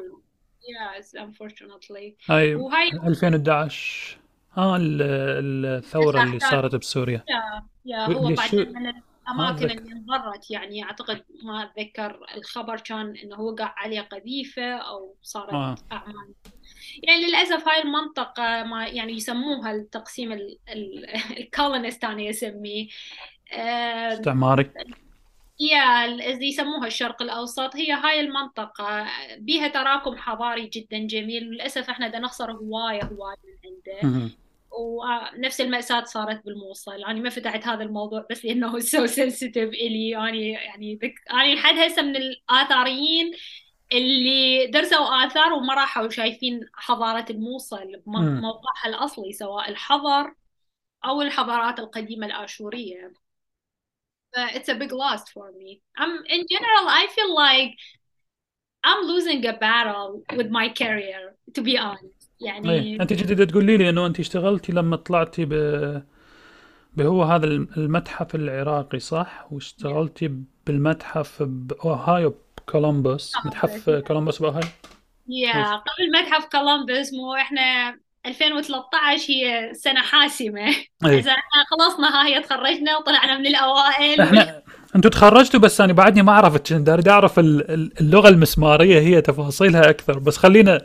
[0.60, 4.18] yes unfortunately هاي وهاي 2011
[4.56, 5.02] آه ال-
[5.66, 6.38] الثورة اللي.
[6.40, 7.24] صارت بسوريا
[7.84, 8.92] يا هو بعد من
[9.28, 9.70] الأماكن.
[9.70, 15.74] اللي انضرت يعني أعتقد ما أتذكر الخبر كان إنه وقع عليه قذيفة أو صارت آه.
[15.92, 16.34] أعمال
[17.02, 20.32] يعني للأسف هاي المنطقة ما يعني يسموها التقسيم
[21.38, 22.88] الكولونست أنا أسميه آه،
[23.52, 24.70] استعماري
[25.60, 29.06] يا اللي يسموها الشرق الأوسط هي هاي المنطقة.
[29.38, 31.42] بيها تراكم حضاري جدا جميل.
[31.42, 34.30] للأسف إحنا بدنا نخسر هواية هواية من عنده.
[34.70, 37.04] ونفس المأساة صارت بالموصل.
[37.04, 40.16] أنا ما فتحت هذا الموضوع بس لأنه سو سنسيتيف إلي.
[40.16, 41.14] أنا يعني ذك...
[41.30, 43.32] أنا لحد هسه من الآثاريين
[43.92, 48.40] اللي درسوا آثار وما راحوا شايفين حضارة الموصل مم.
[48.40, 50.34] بموقعها الأصلي سواء الحضر
[51.04, 53.12] أو الحضارات القديمة الآشورية.
[54.34, 55.82] It's a big loss for me.
[55.96, 57.72] I'm in general, I feel like
[58.84, 62.20] I'm losing a battle with my career, to be honest.
[62.40, 63.02] يعني إيه.
[63.02, 65.52] أنت جديدة تقولي لي إنه أنت اشتغلتي لما طلعتي ب
[66.96, 70.34] بهو هذا المتحف العراقي صح؟ واشتغلتي
[70.66, 74.68] بالمتحف بأوهايو بكولومبوس متحف كولومبوس بأوهايو؟
[75.28, 80.68] yeah قبل متحف كولومبوس مو إحنا 2013 هي سنة حاسمة.
[81.04, 84.20] إذا إحنا خلصنا هاي تخرجنا وطلعنا من الأوائل.
[84.20, 84.62] إحنا
[84.96, 89.90] أنتوا تخرجتوا بس أنا بعدني ما عرفت أريد أعرف ال- ال- اللغة المسمارية هي تفاصيلها
[89.90, 90.80] أكثر بس خلينا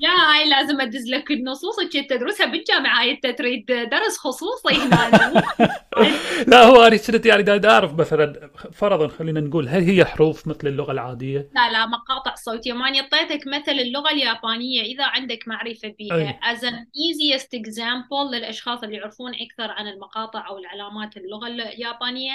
[0.00, 3.00] يا هاي لازم أدز لك النصوص اللي تدرسها بالجامعة.
[3.00, 5.10] هاي أنت تريد درس خصوصي هنا
[6.48, 10.92] لا هو أنا كنت يعني؟ اعرف مثلا فرضا خلينا نقول هل هي حروف مثل اللغة
[10.92, 12.72] العادية؟ لا لا مقاطع صوتية.
[12.72, 14.82] ما أعطيتك مثل اللغة اليابانية.
[14.82, 20.58] إذا عندك معرفة بها as an easiest example للأشخاص اللي يعرفون أكثر عن المقاطع أو
[20.58, 22.32] العلامات اللغة اليابانية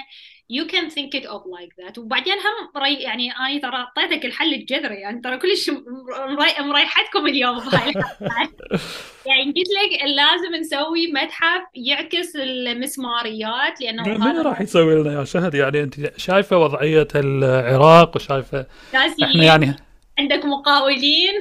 [0.50, 1.98] you can think it of like that.
[1.98, 6.54] وبعدين هم ري يعني أنا ترى أعطيتك الحل الجذري يعني ترى كلش مري...
[6.60, 7.58] مريحتكم اليوم.
[7.58, 8.06] الحلقة.
[9.28, 15.56] يعني قلت لك لازم نسوي متحف يعكس المسماريات لأنه من راح يسوي لنا يا شهد؟
[15.56, 19.76] يعني أنت شايفة وضعية العراق وشايفة ناس إحنا يعني
[20.20, 21.34] عندك مقاولين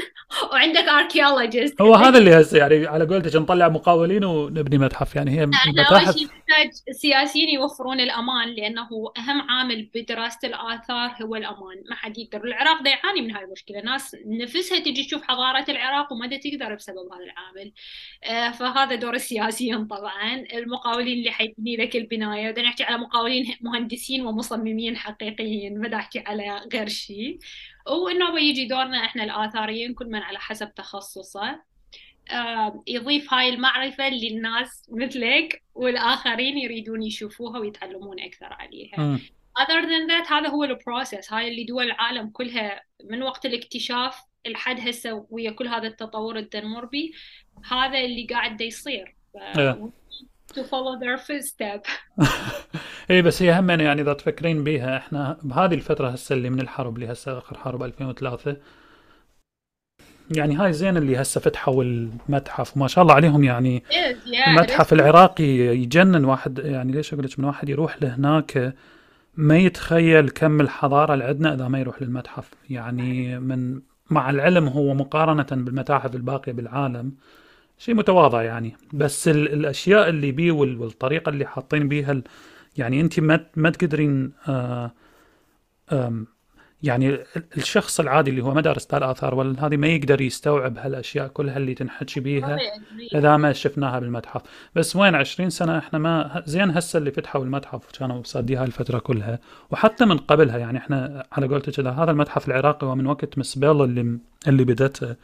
[0.52, 5.16] وعندك archaeologist هو هذا اللي هسه يعني على قولتك نطلع مقاولين ونبني متحف.
[5.16, 5.50] يعني هي
[6.12, 8.88] شيء نحتاج السياسيين يوفرون الأمان لأنه
[9.18, 11.82] أهم عامل بدراسة الآثار هو الأمان.
[11.90, 12.44] ما حد يقدر.
[12.44, 13.80] العراق دا يعاني من هاي المشكلة.
[13.80, 17.72] ناس نفسها تجي تشوف حضارة العراق وما دا تقدر بسبب هذا العامل.
[18.24, 20.44] آه، فهذا دور السياسيين طبعا.
[20.54, 22.50] المقاولين اللي حيبني لك البناية.
[22.50, 27.38] بدنا نحكي على مقاولين مهندسين ومصممين حقيقيين ما أحكي على غير شيء
[27.86, 31.62] وانه يجي دورنا إحنا الآثاريين كل من على حسب تخصصه.
[32.86, 39.18] يضيف هاي المعرفة للناس مثلك والآخرين يريدون يشوفوها ويتعلمون أكثر عليها.
[39.58, 44.16] other than that هذا هو ال process هاي اللي دول العالم كلها من وقت الاكتشاف
[44.46, 47.10] لحد هسه ويا كل هذا التطور اللي نمر به
[47.70, 49.16] هذا اللي قاعد يصير.
[50.54, 51.86] To follow their footstep
[53.10, 56.96] اي بس هي هم يعني إذا تفكرين بيها إحنا بهذه الفترة هسه اللي من الحرب
[56.96, 58.56] اللي هسه آخر حرب 2003
[60.36, 63.82] يعني هاي زين اللي هسه فتحوا المتحف وما شاء الله عليهم يعني.
[64.48, 68.74] المتحف العراقي يجنن واحد يعني ليش أقول لك من واحد يروح لهناك
[69.36, 73.80] ما يتخيل كم الحضارة اللي عندنا إذا ما يروح للمتحف يعني من
[74.10, 77.12] مع العلم هو مقارنة بالمتاحف الباقية بالعالم
[77.78, 78.76] شيء متواضع يعني.
[78.92, 82.22] بس ال الأشياء اللي بيه وال- والطريقة اللي حاطين بيها ال-
[82.76, 84.90] يعني أنت ما ما تقدرين آه
[86.82, 87.24] يعني ال-
[87.56, 91.74] الشخص العادي اللي هو ما دارس الآثار ولا هذه ما يقدر يستوعب هالأشياء كلها اللي
[91.74, 92.56] تنحكي بيها.
[93.14, 94.42] إذا ما شفناها بالمتحف.
[94.76, 98.98] بس وين 20 سنة إحنا ما زين هسه اللي فتحوا المتحف كانوا صادي هاي الفترة
[98.98, 99.38] كلها
[99.70, 104.18] وحتى من قبلها يعني إحنا على قولتك هذا المتحف العراقي هو من وقت مسبيل اللي
[104.48, 105.16] اللي بدته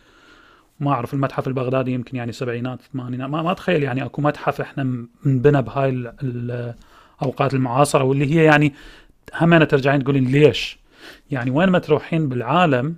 [0.81, 5.07] ما أعرف المتحف البغدادي يمكن يعني سبعينات ثمانينات ما, ما أتخيل يعني أكو متحف إحنا
[5.25, 6.75] منبنى بهاي ال-
[7.23, 8.75] الاوقات المعاصرة واللي هي يعني
[9.41, 10.79] هم أنا ترجعين تقولين ليش؟
[11.31, 12.97] يعني وين ما تروحين بالعالم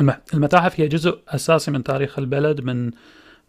[0.00, 2.90] الم- المتاحف هي جزء أساسي من تاريخ البلد من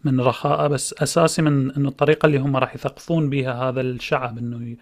[0.04, 4.76] من رخاء بس أساسي من إنه الطريقة اللي هم راح يثقفون بها هذا الشعب إنه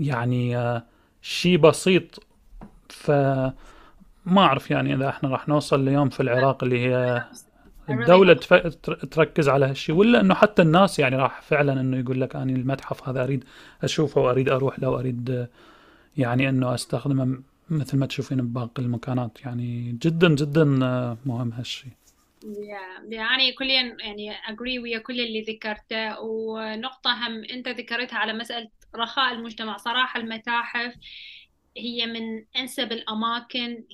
[0.00, 0.82] يعني آه،
[1.22, 2.26] شيء بسيط.
[2.88, 3.10] ف
[4.26, 7.24] ما أعرف يعني إذا إحنا راح نوصل ليوم في العراق اللي هي
[7.90, 8.54] الدولة تف...
[9.10, 13.08] تركز على هالشيء ولا إنه حتى الناس يعني راح فعلا إنه يقول لك اني المتحف
[13.08, 13.44] هذا أريد
[13.82, 15.48] أشوفه وأريد أروح له وأريد
[16.16, 19.38] يعني إنه أستخدمه مثل ما تشوفين بباقي المكانات.
[19.44, 20.64] يعني جدا جدا
[21.26, 21.92] مهم هالشيء
[22.44, 23.12] Yeah.
[23.12, 26.20] يعني كليا يعني agree ويا كل اللي ذكرته.
[26.20, 29.76] ونقطة هم أنت ذكرتها على مسألة رخاء المجتمع.
[29.76, 30.94] صراحة المتاحف
[31.76, 33.84] هي من أنسب الأماكن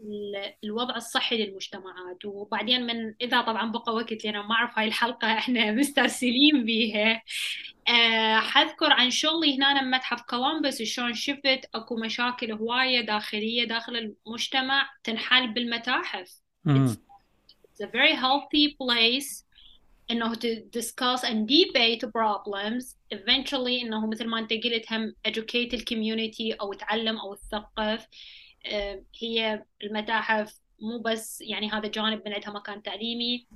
[0.00, 2.24] للوضع الصحي للمجتمعات.
[2.24, 7.22] وبعدين من إذا طبعا بقى وقت لأن ما أعرف هاي الحلقة إحنا مسترسلين بيها.
[7.88, 13.96] أه حذكر عن شغلي هنا بمتحف كولومبوس شلون شفت أكو مشاكل هواية داخلية داخل
[14.26, 16.40] المجتمع تنحل بالمتاحف.
[16.64, 16.96] مم.
[17.64, 19.48] It's a very healthy place
[20.10, 22.96] إنه to discuss and debate problems.
[23.14, 28.08] Eventually إنه مثل ما أنت قلت هم educate ال community أو تعلم أو تثقف آه،
[29.22, 33.46] هي المتاحف مو بس يعني هذا جانب من عندها مكان تعليمي.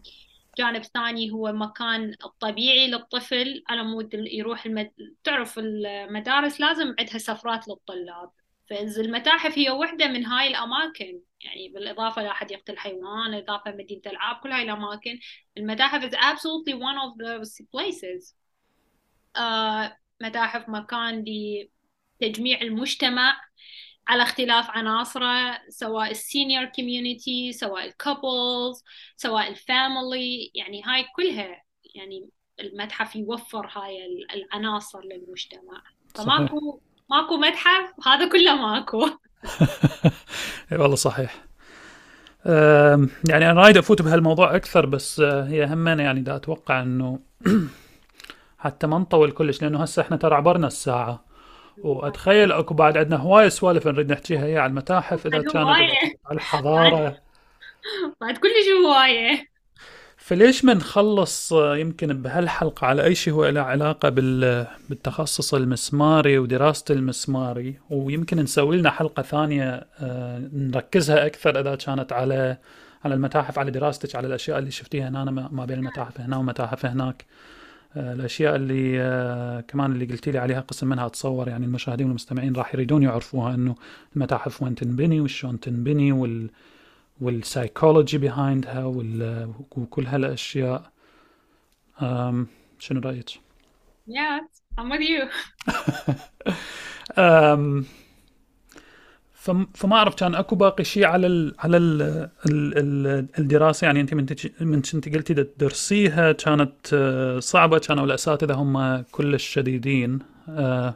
[0.58, 3.62] جانب ثاني هو مكان طبيعي للطفل.
[3.68, 4.90] على مود يروح المد...
[5.24, 8.30] تعرف المدارس لازم عندها سفرات للطلاب.
[8.70, 14.52] فالمتاحف هي واحدة من هاي الأماكن يعني بالإضافة لأحد يقتل حيوان إضافة مدينة ألعاب كل
[14.52, 15.18] هاي الأماكن
[15.58, 18.34] المتاحف is absolutely one of those places.
[19.36, 21.24] آه متاحف مكان
[22.20, 23.40] لتجميع المجتمع.
[24.08, 28.84] على اختلاف عناصره سواء ال senior community سواء ال couples
[29.16, 31.62] سواء ال family يعني هاي كلها
[31.94, 32.28] يعني
[32.60, 33.98] المتحف يوفر هاي
[34.34, 35.82] العناصر للمجتمع.
[36.14, 36.80] فماكو
[37.10, 39.06] ماكو متحف هذا كله ماكو.
[40.72, 41.44] إي والله صحيح.
[43.28, 47.18] يعني أنا رايد أفوت بهالموضوع أكثر بس آه، هي همنا يعني دا أتوقع إنه
[48.58, 51.24] حتى ما نطول كلش لأنه هسه إحنا ترى عبرنا الساعة.
[51.78, 55.92] وأتخيل أكو بعد عندنا هوايه سوالف نريد نحكيها هي على المتاحف إذا كانت على
[56.32, 57.16] الحضارة.
[58.20, 59.52] بعد كلش هواية.
[60.16, 66.38] فليش ما نخلص آه، يمكن بهالحلقة على أي شيء هو له علاقة بال- بالتخصص المسماري
[66.38, 67.74] ودراسة المسماري.
[67.90, 72.58] ويمكن نسوي لنا حلقة ثانية آه، نركزها أكثر إذا كانت على
[73.04, 76.86] على المتاحف على دراستك على الأشياء اللي شفتيها هنا ما ما بين المتاحف هنا ومتاحف
[76.86, 77.24] هناك.
[77.96, 82.56] آه، الأشياء اللي آه، كمان اللي قلتي لي عليها قسم منها أتصور يعني المشاهدين والمستمعين
[82.56, 83.74] راح يريدون يعرفوها إنه
[84.16, 86.50] المتاحف وين تنبني وشلون تنبني وال
[87.20, 88.84] والسايكولوجي بيهايندها.
[89.76, 90.92] وكل هالأشياء.
[92.78, 93.30] شنو رأيك؟
[94.08, 95.22] yes I'm with you
[97.18, 97.84] أم...
[99.74, 102.02] فما اعرف كان أكو باقي شيء على ال على ال
[102.46, 103.84] ال الدراسة.
[103.84, 104.26] يعني أنت من
[104.60, 110.94] من انت قلتي تدرسيها كانت آه، صعبة كانوا الاساتذه هم كلش شديدين آه،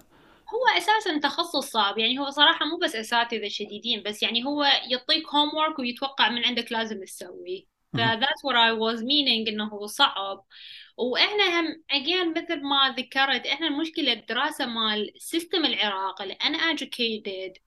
[0.55, 1.99] هو أساسا تخصص صعب.
[1.99, 5.49] يعني هو صراحة مو بس أساتذة شديدين بس يعني هو يعطيك هوم
[5.79, 7.77] ويتوقع من عندك لازم تسويه.
[7.93, 10.45] ف that's what I was meaning إنه صعب.
[10.97, 17.61] وإحنا هم again مثل ما ذكرت إحنا المشكلة الدراسه مال ال system العراقي الان undergraduate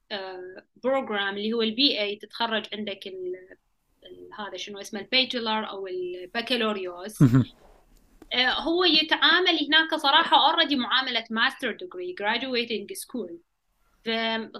[0.84, 3.36] program اللي هو ال BA تتخرج عندك ال
[4.40, 7.22] هذا شنو اسمه ال bachelor أو البكالوريوس
[8.34, 13.40] آه، هو يتعامل هناك صراحة already معاملة master degree graduating school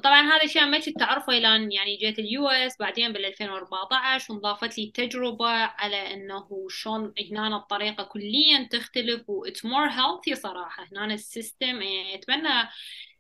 [0.04, 4.78] طبعا هذا الشيء ما كنت أعرفه إلى يعني جيت ال US بعدين بال 2014 وانضافت
[4.78, 10.88] لي تجربة على إنه شلون هنا الطريقة كليا تختلف و it's more healthy صراحة.
[10.92, 12.70] هنا ال system يعني أتمنى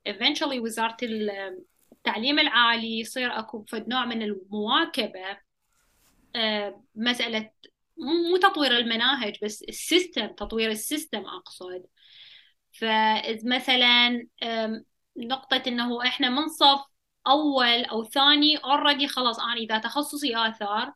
[0.09, 0.97] eventually وزارة
[1.91, 5.37] التعليم العالي يصير أكو نوع من المواكبة.
[6.95, 7.49] مسألة
[7.97, 11.85] مو تطوير المناهج بس ال system تطوير ال system أقصد.
[12.71, 14.27] فمثلا
[15.27, 16.80] نقطة إنه إحنا من صف
[17.27, 20.93] أول أو ثاني already خلاص أنا إذا تخصصي آثار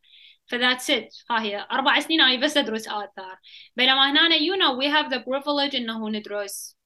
[0.47, 1.67] ف that's it ها هي.
[1.71, 3.39] أربع سنين أنا بس أدرس آثار.
[3.75, 6.77] بينما هنا you know we have the privilege إنه ندرس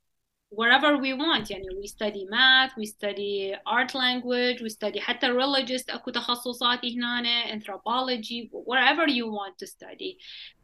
[0.49, 1.51] wherever we want.
[1.51, 7.43] يعني we study math we study art language we study حتى religious أكو تخصصات هنا
[7.59, 10.18] anthropology wherever you want to study.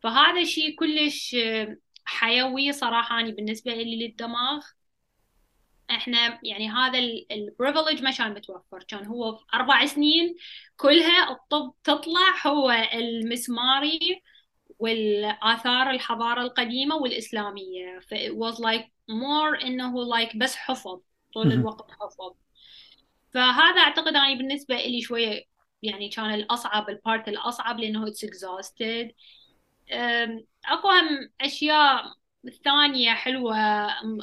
[0.03, 1.35] فهذا شيء كلش
[2.05, 4.61] حيوي صراحة أنا بالنسبة لي للدماغ.
[5.89, 6.99] إحنا يعني هذا
[7.31, 8.84] البريفليج ما كان متوفر.
[8.84, 10.35] كان هو في أربع سنين
[10.77, 14.22] كلها الطب تطلع هو المسماري
[14.80, 17.99] والآثار الحضارة القديمة والإسلامية.
[17.99, 21.01] ف it was like more إنه like بس حفظ
[21.34, 22.35] طول الوقت حفظ.
[23.34, 25.43] فهذا أعتقد اني بالنسبة لي شوية
[25.84, 29.11] يعني كان الأصعب ال part الأصعب لأنه it's exhausted.
[30.65, 32.14] أكو هم أشياء
[32.63, 33.57] ثانية حلوة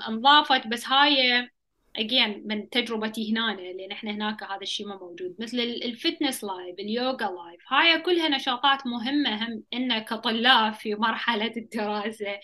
[0.09, 1.49] انضافت بس هاي
[1.99, 5.37] again من تجربتي هنا لأن إحنا هناك هذا الشيء ما موجود.
[5.39, 10.95] مثل ال fitness life ال yoga life هاي كلها نشاطات مهمة هم إلنا كطلاب في
[10.95, 12.39] مرحلة الدراسة.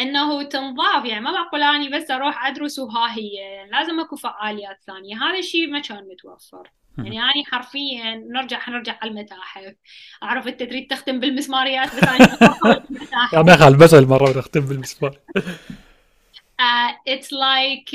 [0.00, 5.16] إنه تنضاف يعني ما معقول أني بس أروح أدرس وها هي لازم أكو فعاليات ثانية.
[5.16, 6.70] هذا الشيء ما كان متوفر.
[6.98, 9.74] يعني أنا حرفيا نرجع حنرجع على المتاحف.
[10.22, 15.18] أعرف أنت تريد تختم بالمسماريات بس أنا ما يخالف بس المرة نختم بالمسمار.
[17.08, 17.94] It's like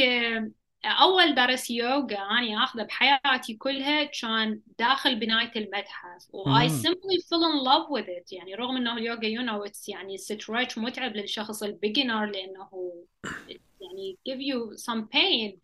[0.85, 7.43] أول درس يوغا اني آخذه بحياتي كلها كان داخل بناية المتحف و I simply fell
[7.43, 8.33] in love with it.
[8.33, 12.93] يعني رغم إنه اليوغا you know it's يعني stretch متعب للشخص ال beginner لأنه
[13.81, 15.59] يعني give you some pain.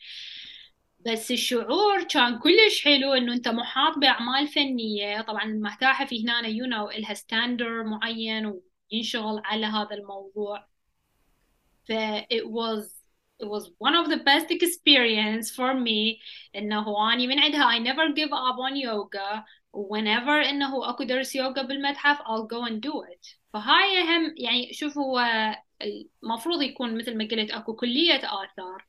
[1.05, 5.21] بس الشعور كان كلش حلو إنه أنت محاط بأعمال فنية.
[5.21, 8.61] طبعا المتاحف هنا you know إلها standard معين
[8.91, 10.67] وينشغل على هذا الموضوع.
[11.87, 11.91] ف
[12.33, 12.99] it was
[13.43, 16.19] it was one of the best experience for me
[16.55, 19.43] إنه أني من عندها I never give up on yoga.
[19.73, 23.37] Whenever إنه أكو درس يوغا بالمتحف I'll go and do it.
[23.53, 25.21] فهاي هم يعني شوفوا
[26.23, 28.85] المفروض يكون مثل ما قلت أكو كلية آثار.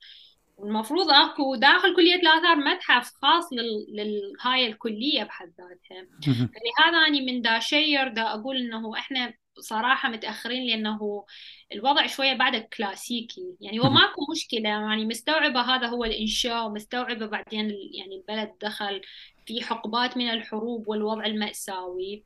[0.61, 3.87] والمفروض أكو داخل كلية الآثار متحف خاص لل...
[3.89, 6.07] لهاي الكلية بحد ذاتها.
[6.25, 11.25] فلهذا أنا من دا شير دا أقول إنه إحنا صراحة متأخرين لأنه
[11.73, 14.69] الوضع شوية بعد كلاسيكي يعني هو ماكو مشكلة.
[14.69, 19.01] يعني مستوعبة هذا هو الإنشاء ومستوعبة بعدين يعني البلد دخل
[19.47, 22.25] في حقبات من الحروب والوضع المأساوي.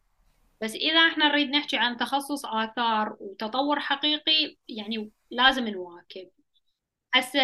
[0.61, 6.28] بس إذا إحنا نريد نحكي عن تخصص آثار وتطور حقيقي يعني لازم نواكب.
[7.15, 7.40] هسه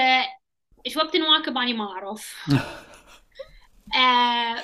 [0.86, 2.36] إيش وقت نواكب أنا ما أعرف.
[3.97, 4.62] آه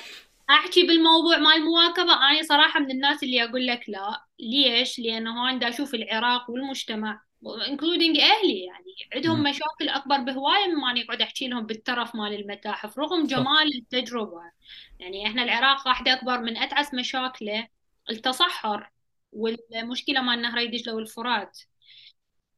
[0.49, 2.13] أحكي بالموضوع مال المواكبة.
[2.13, 4.25] أنا صراحة من الناس اللي أقول لك لا.
[4.39, 8.95] ليش؟ لأنه أنا دا أشوف العراق والمجتمع including أهلي يعني.
[9.15, 14.41] عندهم مشاكل أكبر بهواية مما اني اقعد أحكي لهم بالترف مال المتاحف رغم جمال التجربة.
[14.99, 17.67] يعني إحنا العراق واحدة أكبر من أتعس مشاكله
[18.09, 18.91] التصحر
[19.31, 21.59] والمشكلة مال نهري دجله والفرات.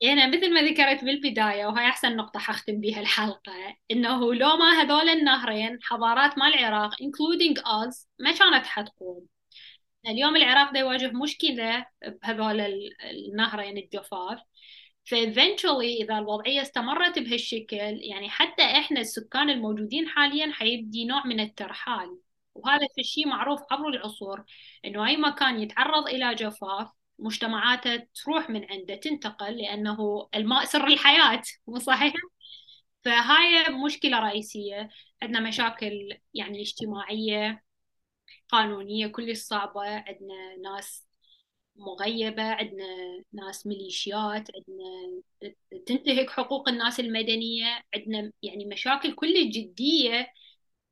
[0.02, 3.54] يعني مثل ما ذكرت بالبداية وهي أحسن نقطة حختم بها الحلقة
[3.92, 9.28] إنه لو ما هذول النهرين حضارات مال العراق including us ما كانت حتقوم.
[10.08, 11.86] اليوم العراق دا يواجه مشكلة
[12.24, 12.62] بهذول
[13.30, 14.40] النهرين الجفاف.
[15.06, 22.20] فإيفنتشولي إذا الوضعية استمرت بهالشكل يعني حتى إحنا السكان الموجودين حاليا حيبدي نوع من الترحال.
[22.56, 24.44] وهذا في الشيء معروف عبر العصور
[24.86, 26.88] إنه أي مكان يتعرض إلى جفاف
[27.20, 32.14] مجتمعاته تروح من عنده تنتقل لأنه الماء سر الحياة مو صحيح؟
[33.06, 34.90] فهاي مشكلة رئيسية.
[35.22, 37.64] عندنا مشاكل يعني اجتماعية
[38.50, 39.82] قانونية كلش صعبة.
[39.82, 41.08] عندنا ناس
[41.76, 42.86] مغيبة عندنا
[43.34, 45.22] ناس ميليشيات عندنا
[45.86, 47.84] تنتهك حقوق الناس المدنية.
[47.96, 50.34] عندنا يعني مشاكل كل جدية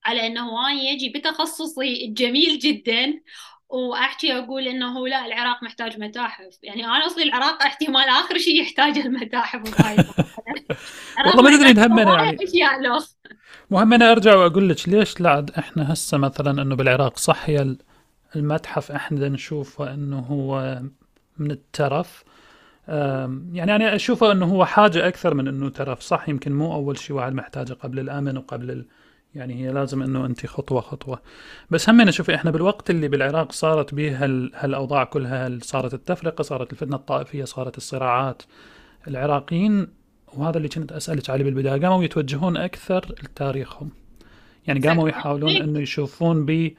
[0.06, 3.22] على أنه أنا يجي بتخصصي الجميل جدا.
[3.70, 6.58] وأحكي أقول إنه لا العراق محتاج متاحف.
[6.64, 9.62] يعني أنا أصلي العراق احتمال آخر شيء يحتاج المتاحف
[11.26, 12.38] والله ما تدري همنا يعني.
[13.70, 17.76] مهم أنا أرجع وأقول لك ليش لا إحنا هسه مثلا إنه بالعراق صح هي
[18.36, 20.82] المتحف إحنا نشوفه إنه هو
[21.38, 22.24] من الترف.
[23.54, 26.02] يعني أنا أشوفه إنه هو حاجة أكثر من إنه ترف.
[26.02, 28.86] صح يمكن مو أول شيء واحد محتاجه قبل الأمن وقبل
[29.38, 31.22] يعني هي لازم إنه انت خطوة خطوة.
[31.70, 34.16] بس هم شوفي إحنا بالوقت اللي بالعراق صارت به
[34.56, 38.42] هالأوضاع كلها صارت التفرقة صارت الفتنة الطائفية صارت الصراعات.
[39.08, 39.88] العراقيين
[40.34, 43.90] وهذا اللي كنت أسألك عليه بالبداية قاموا يتوجهون أكثر لتاريخهم.
[44.68, 46.72] يعني قاموا يحاولون إنه يشوفون ب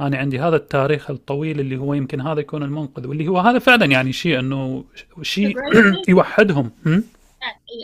[0.00, 3.86] أنا عندي هذا التاريخ الطويل اللي هو يمكن هذا يكون المنقذ واللي هو هذا فعلا
[3.86, 4.84] يعني شيء إنه
[5.22, 5.56] شيء
[6.08, 6.70] يوحدهم.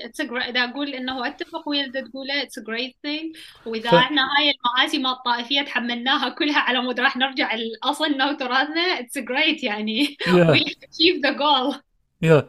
[0.04, 3.36] It's إذا أقول إنه أتفق ويا اللي تقوله it's great thing
[3.66, 3.94] وإذا ف...
[3.94, 10.16] إحنا هاي مال الطائفية تحملناها كلها على مود راح نرجع لاصلنا وتراثنا it's great يعني.
[10.28, 11.74] We achieve the goal
[12.22, 12.48] yeah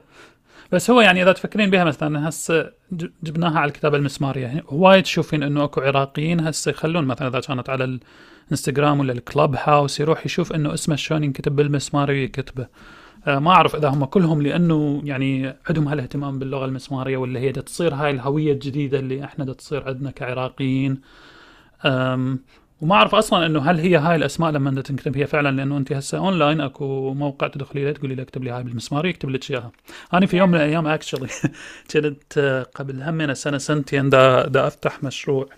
[0.71, 2.71] بس هو يعني إذا تفكرين بها مثلا هسه
[3.23, 7.69] جبناها على الكتابه المسمارية يعني وايد تشوفين إنه أكو عراقيين هسه يخلون مثلا إذا كانت
[7.69, 7.99] على
[8.47, 12.67] الإنستغرام ولا الكلوب هاوس يروح يشوف إنه اسمه شلون ينكتب بالمسماري ويكتبه.
[13.27, 18.11] ما أعرف إذا هم كلهم لأنه يعني عندهم هالاهتمام باللغة المسمارية ولا هي تصير هاي
[18.11, 21.01] الهوية الجديدة اللي إحنا تصير عندنا كعراقيين.
[22.81, 26.17] وما أعرف أصلا إنه هل هي هاي الأسماء لما تنكتب هي فعلا لأنه أنت هسه
[26.17, 29.71] اونلاين أكو موقع تدخلي له تقولي له اكتب لي هاي بالمسماري يكتب لك اياها
[30.13, 31.27] أنا في يوم من الأيام actually
[31.91, 35.49] كنت آه، قبل هم من سنه سنتين دا, دا أفتح مشروع.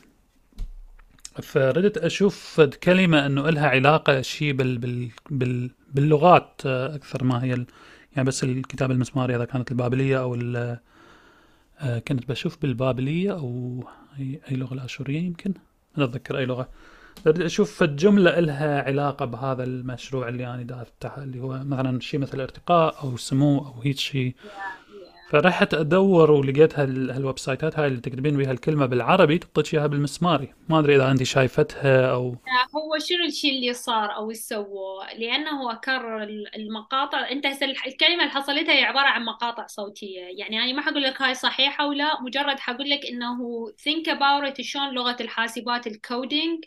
[1.41, 7.65] فردت أشوف كلمة إنه لها علاقة شيء بال, بال, بال باللغات آه، أكثر ما هي
[8.15, 10.35] يعني بس الكتابه المسماريه إذا كانت البابلية أو
[11.79, 13.83] آه، كنت بشوف بالبابلية أو
[14.19, 15.53] اي, أي لغة الآشورية يمكن
[15.97, 16.69] ما أتذكر أي لغة.
[17.27, 22.41] أشوف الجمله لها علاقة بهذا المشروع اللي أنا دا افتحه اللي هو مثلا شيء مثل
[22.41, 24.35] ارتقاء أو سمو أو هيك شيء
[25.29, 30.53] فرحت أدور ولقيت هالويب سايتات هاي اللي تكتبين بها الكلمة بالعربي تعطيك إياها بالمسماري.
[30.69, 32.35] ما أدري إذا انت شايفتها أو
[32.75, 36.23] هو شنو الشيء اللي صار أو سووه؟ لأنه هو كرر
[36.55, 37.29] المقاطع.
[37.31, 40.21] أنت هسه الكلمة اللي حصلتها هي عبارة عن مقاطع صوتية.
[40.37, 43.37] يعني أنا ما حقول لك هاي صحيحة ولا مجرد حقول لك إنه
[44.07, 46.65] about it شلون لغة الحاسبات ال coding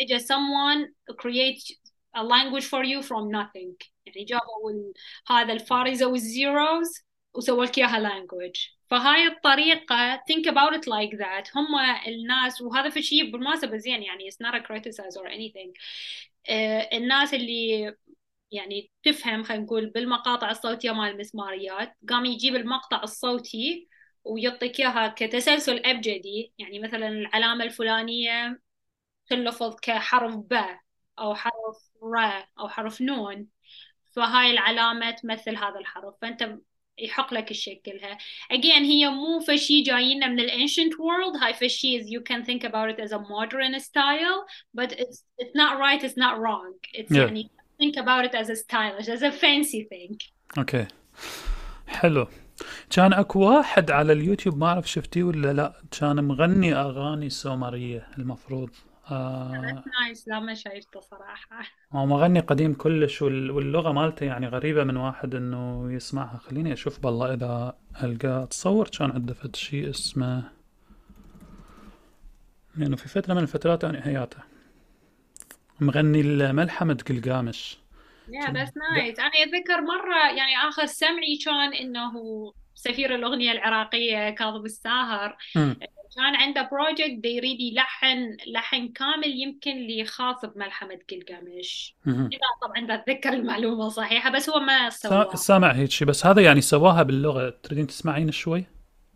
[0.00, 1.76] اجى someone create
[2.16, 3.88] a language for you from nothing.
[4.06, 4.92] يعني جابوا
[5.28, 8.56] هذا الفارزة وال zeros وسووا لك إياها language
[8.90, 11.56] فهاي الطريقة think about it like that.
[11.56, 11.66] هم
[12.06, 15.72] الناس وهذا في شيء بالمناسبة زين يعني it's not a criticize or anything.
[16.48, 17.94] uh, الناس اللي
[18.52, 23.88] يعني تفهم خلينا نقول بالمقاطع الصوتية مال المسماريات قام يجيب المقطع الصوتي
[24.24, 26.52] ويعطيك إياها كتسلسل أبجدي.
[26.58, 28.60] يعني مثلا العلامة الفلانية
[29.26, 30.54] تلفظ كحرف ب
[31.18, 32.18] أو حرف ر
[32.60, 33.48] أو حرف نون.
[34.12, 36.14] فهاي العلامة تمثل هذا الحرف.
[36.22, 36.58] فأنت
[37.00, 38.18] يحق لك تشكلها
[38.52, 42.64] again هي مو فشي جاينا من ال ancient world هاي فشي is you can think
[42.64, 44.46] about it as a modern style
[44.80, 47.16] but it's it's not right it's not wrong it's yeah.
[47.16, 47.50] يعني
[47.82, 50.16] think about it as a stylish as a fancy thing
[50.58, 50.88] okay okay.
[51.86, 52.26] حلو
[52.90, 58.70] كان اكو واحد على اليوتيوب ما اعرف شفتيه ولا لا كان مغني اغاني سومريه المفروض
[59.10, 61.62] آه nice لا ما شايفته صراحة.
[61.92, 66.38] هو مغني قديم كلش واللغة مالته يعني غريبة من واحد إنه يسمعها.
[66.38, 70.42] خليني أشوف بالله إذا القى أتصور كان عنده فد شيء اسمه
[72.76, 74.38] لأنه في فترة من الفترات يعني حياته.
[75.80, 77.78] مغني الملحمة قلقامش
[78.28, 82.12] yeah بس nice أنا أتذكر مرة يعني آخر سمعي كان إنه
[82.74, 85.36] سفير الأغنية العراقية كاظم الساهر.
[86.16, 93.88] كان عنده project يريد يلحن لحن كامل يمكن لخاص بملحمة قلقامش إذا طبعا بتذكر المعلومة
[93.88, 97.50] صحيحة بس هو ما سواها سامع هيك شيء بس هذا يعني سواها باللغة.
[97.62, 98.64] تريدين تسمعين شوي؟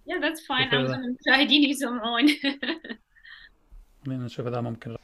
[0.06, 2.28] يا ذاتس فاين المشاهدين يسمعون
[4.06, 4.96] خلينا نشوف إذا ممكن.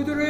[0.00, 0.29] 모두를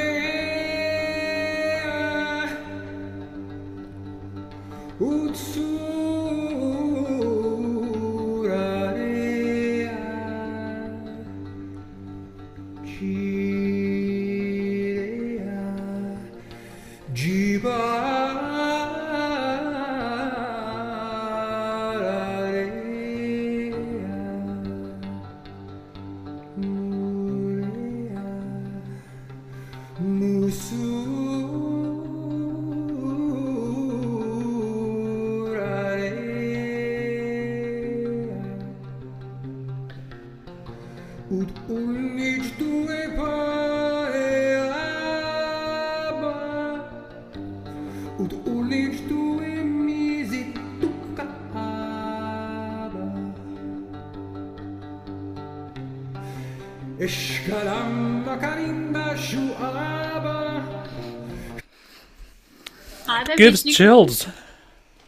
[63.40, 64.28] gives chills.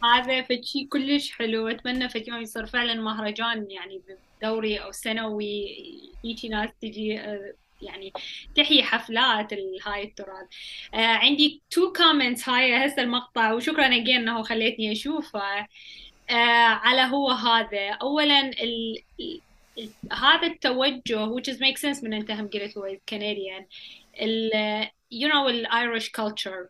[0.03, 1.67] هذا فشي كلش حلو.
[1.67, 4.01] أتمنى يوم يصير فعلا مهرجان يعني
[4.41, 5.75] دوري أو سنوي.
[6.25, 8.13] هيجي ناس تجي آه، يعني
[8.55, 9.53] تحيي حفلات
[9.85, 10.47] هاي التراث.
[10.93, 15.67] آه عندي two comments هاي هسه المقطع وشكرا again إنه خليتني أشوفه.
[16.29, 17.89] آه على هو هذا.
[17.89, 19.03] اولا ال
[20.11, 23.63] هذا التوجه which is make sense من أنت هم قلت هو Canadian.
[24.21, 24.51] ال
[25.13, 26.69] you know ال Irish culture.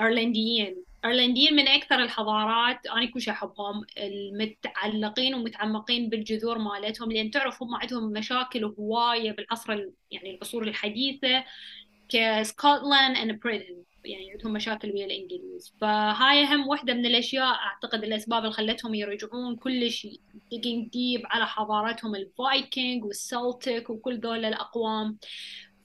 [0.00, 0.76] أيرلنديين.
[1.04, 8.12] أيرلنديين من أكثر الحضارات أنا كلش أحبهم المتعلقين ومتعمقين بالجذور مالتهم لأن تعرف هم عندهم
[8.12, 9.72] مشاكل هوايه بالعصر
[10.10, 11.44] يعني العصور الحديثة
[12.08, 15.74] ك Scotland and Britain يعني عندهم مشاكل ويا الإنجليز.
[15.80, 20.06] فهاي هم واحدة من الأشياء أعتقد الأسباب اللي خلتهم يرجعون كلش
[20.54, 25.18] digging deep على حضارتهم ال Viking وال Celtic وكل ذول الأقوام.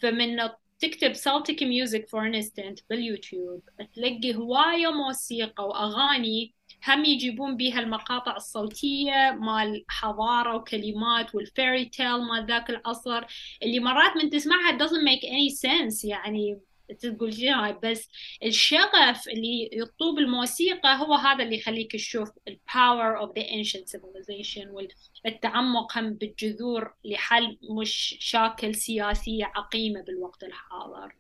[0.01, 0.49] فمن
[0.82, 3.62] تكتب Celtic music for instance باليوتيوب
[3.95, 6.53] تلاقي هواية موسيقى وأغاني
[6.88, 13.24] هم يجيبون بها المقاطع الصوتية مال حضارة وكلمات وال fairy tale مال ذاك العصر
[13.64, 16.60] اللي مرات من تسمعها doesn't make any sense يعني
[16.99, 18.09] تقول شنو بس
[18.43, 24.68] الشغف اللي يطوب الموسيقى هو هذا اللي يخليك تشوف ال power of the ancient civilization
[25.26, 31.15] والتعمق هم بالجذور لحل مشاكل سياسية عقيمة بالوقت الحاضر.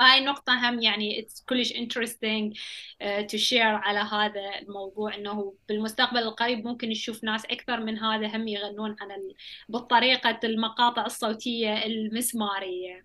[0.00, 6.18] هاي نقطة هم يعني it's كلش interesting uh, to share على هذا الموضوع إنه بالمستقبل
[6.18, 9.34] القريب ممكن نشوف ناس أكثر من هذا هم يغنون عن ال...
[9.68, 13.04] بالطريقة المقاطع الصوتية المسمارية.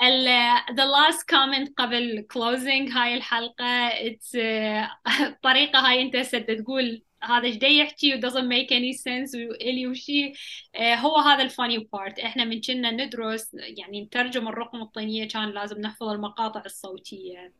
[0.00, 4.34] The last comment قبل closing هاي الحلقة it's
[5.20, 10.32] الطريقة هاي أنت سد تقول هذا إيش يحكي و doesn't make any sense والي وشي.
[10.76, 15.80] هو هذا ال funny part إحنا من كنا ندرس يعني نترجم الرقم الطينية كان لازم
[15.80, 17.52] نحفظ المقاطع الصوتية.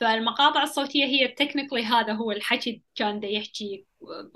[0.00, 3.84] فالمقاطع الصوتية هي technically هذا هو الحكي كان دا يحكي.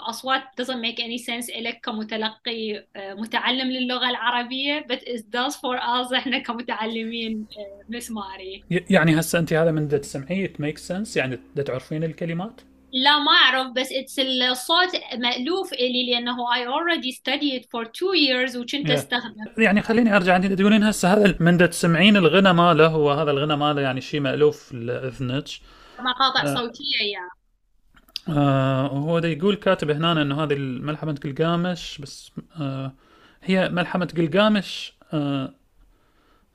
[0.00, 6.14] أصوات doesn't make any sense إلك كمتلقي متعلم للغة العربية but it does for us
[6.14, 7.46] إحنا كمتعلمين
[7.88, 8.64] مسماري.
[8.70, 12.60] يعني هسه أنت هذا من دا تسمعيه it makes sense يعني دا تعرفين الكلمات؟
[12.92, 14.88] لا ما أعرف بس it's الصوت
[15.18, 18.90] مألوف إلي لأنه I already studied for two years وكنت yeah.
[18.90, 23.56] أستخدم يعني خليني أرجع عندي تقولين هسه هذا من تسمعين الغنى ماله هو هذا الغنى
[23.56, 25.44] ماله يعني شيء مألوف لإذنك
[25.98, 26.54] مقاطع آه.
[26.54, 27.28] صوتية يا
[28.28, 32.92] آه هو ده يقول كاتب هنا إنه هذه ملحمة قلقامش بس آه
[33.42, 35.54] هي ملحمة قلقامش آه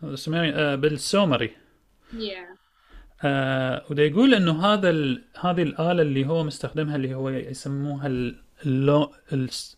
[0.04, 1.56] آه بالسومري
[2.14, 2.57] yeah.
[3.24, 5.24] آه وده يقول إنه هذا ال...
[5.40, 8.08] هذه الآلة اللي هو مستخدمها اللي هو يسموها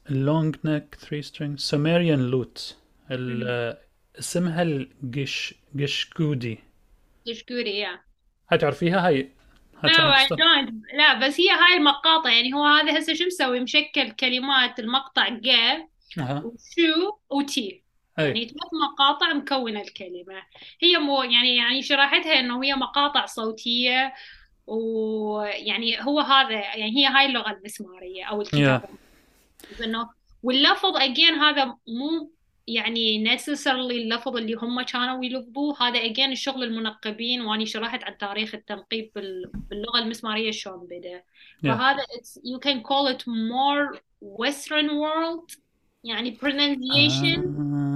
[0.10, 2.78] اللونج نيك ثري سترينج سوميريان لوت
[4.20, 6.60] اسمها الجش جشكودي
[7.28, 8.00] جشكودي يا
[8.52, 9.32] هاي تعرفيها هاي
[9.84, 12.30] لا لا بس هي هاي المقاطع.
[12.30, 15.88] يعني هو هذا هسه شو مسوي؟ مشكل كلمات المقطع جا
[16.18, 17.84] وشو وتي
[18.28, 20.44] يعني ثلاث مقاطع مكونة الكلمة
[20.82, 24.14] هي مو يعني يعني شرحتها إنه هي مقاطع صوتية
[24.68, 29.84] ويعني هو هذا يعني هي هاي اللغة المسمارية أو الكتابة yeah.
[29.84, 30.10] إنه
[30.44, 32.32] واللفظ اجين هذا مو
[32.68, 38.56] يعني necessarily اللفظ اللي هم كانوا يلفظوه هذا اجين الشغل المنقبين واني شرحت عن تاريخ
[38.56, 39.12] التنقيب
[39.70, 41.64] باللغة المسمارية شلون بدأ yeah.
[41.64, 42.04] فهذا
[42.38, 45.58] you can call it more western world
[46.04, 47.89] يعني pronunciation آه.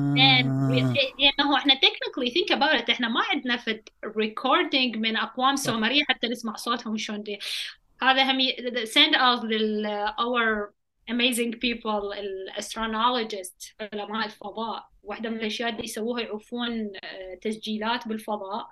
[1.19, 2.89] لأنه إحنا technically think about it.
[2.89, 7.23] إحنا ما عندنا في recording من أقوام سومرية حتى نسمع صوتهم شلون
[8.01, 8.39] هذا هم
[8.85, 10.73] send us لل our
[11.11, 14.89] amazing people ال astronomologist علماء الفضاء.
[15.03, 18.67] واحدة من الأشياء اللي يسووها يعوفون آه، تسجيلات بالفضاء.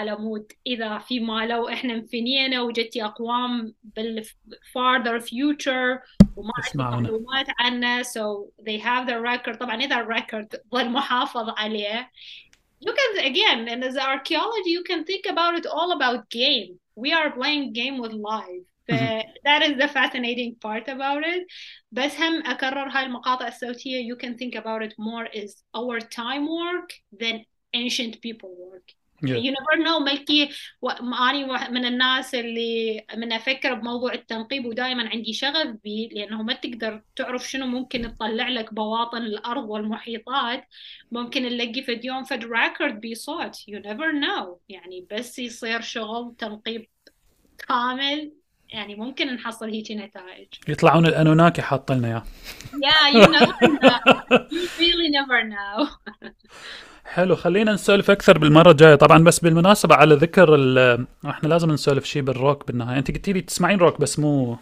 [0.00, 6.00] على مود اذا في ما لو احنا انفنينا وجدتي اقوام بالفاردر فيوتشر
[6.36, 12.10] وما عندنا معلومات عنه so they have the record طبعا اذا الريكورد ظل محافظ عليه
[12.80, 17.12] you can again and as archaeology you can think about it all about game we
[17.12, 18.64] are playing game with life
[19.48, 21.46] that is the fascinating part about it
[21.92, 26.46] بس هم أكرر هاي المقاطع الصوتية you can think about it more is our time
[26.46, 26.90] work
[27.20, 27.44] than
[27.74, 30.01] ancient people work You never know.
[30.01, 30.49] ملكي
[31.29, 37.01] أني من الناس اللي من أفكر بموضوع التنقيب ودائما عندي شغف به لأنه ما تقدر
[37.15, 40.67] تعرف شنو ممكن تطلع لك بواطن الأرض والمحيطات.
[41.11, 44.47] ممكن نلاقي في يوم فد راكورد بصوت you never know.
[44.69, 46.87] يعني بس يصير شغل تنقيب
[47.67, 48.31] كامل.
[48.69, 50.47] يعني ممكن نحصل هيك نتائج.
[50.67, 52.23] يطلعون الأنوناكي حاط لنا اياه
[52.71, 53.99] yeah you never know.
[54.51, 55.87] You really never know.
[57.05, 60.55] حلو خلينا نسولف أكثر بالمرة الجاية طبعا بس بالمناسبة على ذكر
[61.25, 64.57] إحنا لازم نسولف شيء بالروك بالنهاية أنت قلتي لي تسمعين روك بس مو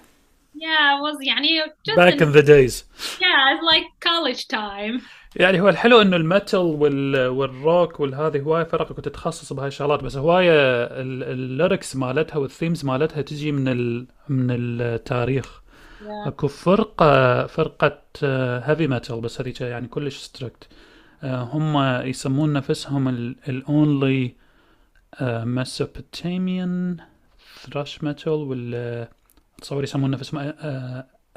[0.56, 1.48] Yeah, was يعني
[1.88, 2.84] just back in the days.
[3.24, 5.02] Yeah, it's like college time.
[5.36, 10.04] يعني هو الحلو إنه ال metal وال والروك والهذه هواية فرق كنت تتخصص بهاي الشغلات
[10.04, 14.08] بس هواية ال lyrics مالتها وال themes مالتها تجي من ال...
[14.30, 15.62] من التاريخ
[16.02, 16.28] yeah.
[16.28, 18.02] أكو فرقة فرقة
[18.66, 20.68] heavy metal بس هذيك يعني كلش strict
[21.24, 23.08] هم يسمون نفسهم
[23.48, 24.36] ال only
[25.22, 26.98] Mesopotamian
[27.62, 29.08] thrash metal وال
[29.62, 30.54] تصور يسمون نفسهم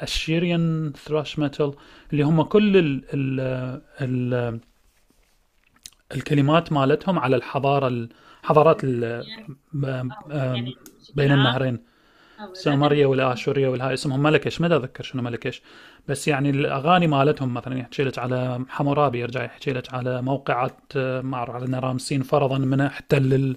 [0.00, 1.74] Assyrian thrash metal
[2.12, 3.40] اللي هم كل ال ال
[4.00, 4.60] ال
[6.14, 8.08] الكلمات مالتهم على الحضارة
[8.44, 8.84] الحضارات
[11.14, 11.78] بين النهرين
[12.52, 15.62] السومريه والاشوريه والهاي اسمهم Melechesh ما اتذكر شنو Melechesh
[16.08, 21.36] بس يعني الأغاني مالتهم مثلا يحكي لك على حمورابي يرجع يحكي لك على موقعة ما
[21.36, 23.56] أعرف على رامسين فرضا من احتل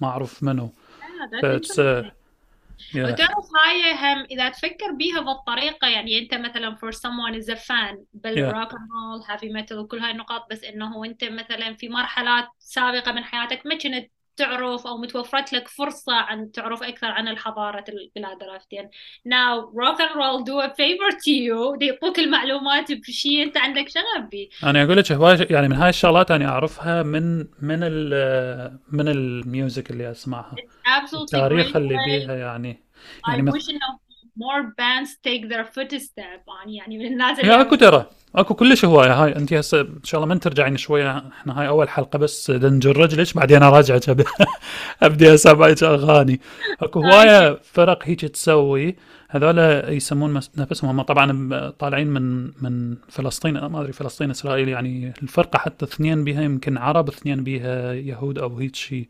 [0.00, 0.72] ما أعرف منو.
[2.92, 2.96] yeah.
[2.96, 7.96] وتعرف هاي هم إذا تفكر بيها بالطريقة يعني أنت مثلا for someone is a fan
[8.14, 12.48] بال rock and roll heavy metal وكل هاي النقاط بس إنه أنت مثلا في مرحلات
[12.58, 17.84] سابقة من حياتك ما كنت تعرف أو متوفرت لك فرصة عن تعرف أكثر عن الحضارة
[17.88, 18.88] البلاد عرفتين
[19.28, 21.82] now rock and roll do a favor to you.
[21.82, 26.30] يعطوك المعلومات بشيء أنت عندك شغف به أنا أقول لك هواي يعني من هاي الشغلات
[26.30, 30.56] أنا أعرفها من من ال من ال music اللي أسمعها.
[31.14, 32.84] التاريخ اللي بيها يعني.
[33.28, 34.03] يعني I wish إنه
[34.38, 39.24] more bands take their footstep يعني من الناس اللي أكو ترى أكو كلش هواية.
[39.24, 41.18] هاي أنت هسه إن شاء الله من ترجعين شوية.
[41.18, 44.26] إحنا هاي أول حلقة بس نجر رجلك بعدين اراجعك
[45.02, 46.40] أبدي اسمعك أغاني.
[46.82, 48.96] أكو هواية فرق هيك تسوي.
[49.30, 49.58] هذول
[49.94, 53.54] يسمون نفسهم هم طبعا طالعين من من فلسطين.
[53.66, 58.56] ما أدري فلسطين إسرائيل يعني الفرقة حتى اثنين بيها يمكن عرب اثنين بيها يهود أو
[58.58, 59.08] هيك شيء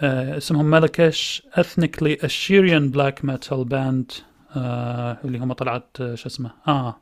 [0.00, 4.12] اسمهم Melechesh ethnically Assyrian black metal band
[5.24, 6.96] اللي هم طلعت آه شو اسمه؟ آه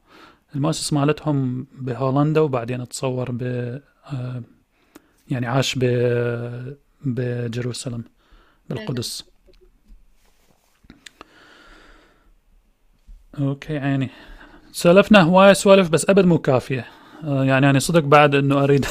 [0.55, 4.43] المؤسس مالتهم بهولندا وبعدين اتصور ب آه
[5.31, 5.85] يعني عاش ب
[7.05, 8.05] ب Jerusalem
[8.70, 9.24] بالقدس.
[13.39, 14.10] okay عيني.
[14.73, 16.86] سولفنا هواية سوالف بس أبد مو كافية.
[17.24, 18.86] آه يعني أنا صدق بعد إنه أريد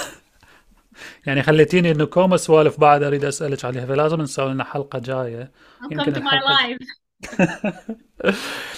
[1.25, 5.51] يعني خليتيني إنه كوما سوالف بعد أريد أسألك عليها فلازم نسوي لنا حلقة جاية.
[5.91, 6.77] يمكن الحلقة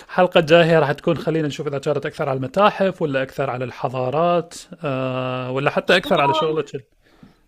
[0.10, 4.54] الحلقة الجاية راح تكون خلينا نشوف إذا كانت أكثر على المتاحف ولا أكثر على الحضارات
[4.84, 6.88] آه ولا حتى أكثر على شغلك.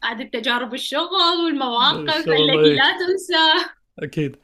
[0.03, 3.69] بعد التجارب الشغل والمواقف التي لا تنسى.
[3.99, 4.37] أكيد.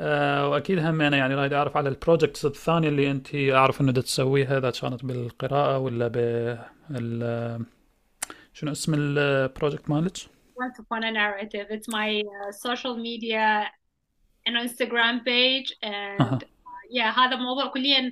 [0.00, 3.92] آه وأكيد هم أنا يعني رايد أعرف على ال projects الثانية اللي أنت أعرف إنه
[3.92, 7.64] تسويها إذا كانت بالقراءة ولا بال
[8.62, 10.16] شنو اسم ال project مالك؟
[10.56, 11.66] Once upon a narrative.
[11.70, 13.66] It's my uh, social media
[14.46, 16.44] an Instagram page and
[16.90, 18.10] yeah هذا موضوع كليا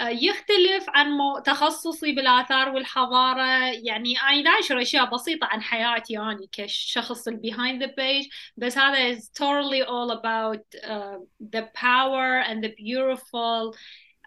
[0.00, 7.28] يختلف عن تخصصي بالآثار والحضارة يعني أنا دا أنشر أشياء بسيطة عن حياتي يعني كشخص
[7.28, 11.18] behind the page بس هذا is totally all about uh,
[11.54, 13.74] the power and the beautiful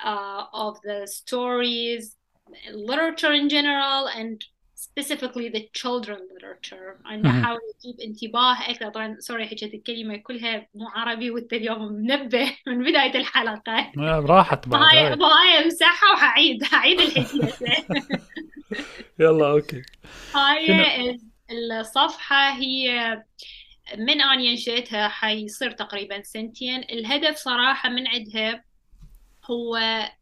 [0.04, 2.18] uh, of the stories
[2.74, 4.46] literature in general and
[4.76, 7.08] specifically the children literature.
[7.12, 12.58] أنا أحاول أجيب انتباه أكثر طبعا سوري حكيت الكلمة كلها مو عربي وأنت اليوم منبه
[12.68, 13.92] من بداية الحلقة.
[13.98, 17.40] راحت هاي هاي امسحها وحعيد هعيد الحكي
[19.20, 19.82] يلا أوكي.
[20.36, 21.20] هاي
[21.52, 23.24] الصفحة هي
[23.98, 26.80] من أنا أنشئتها حيصير تقريبا سنتين.
[26.80, 28.64] الهدف صراحة من عندها
[29.52, 29.80] هو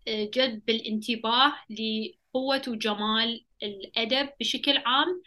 [0.07, 5.22] جذب الانتباه لقوة وجمال الأدب بشكل عام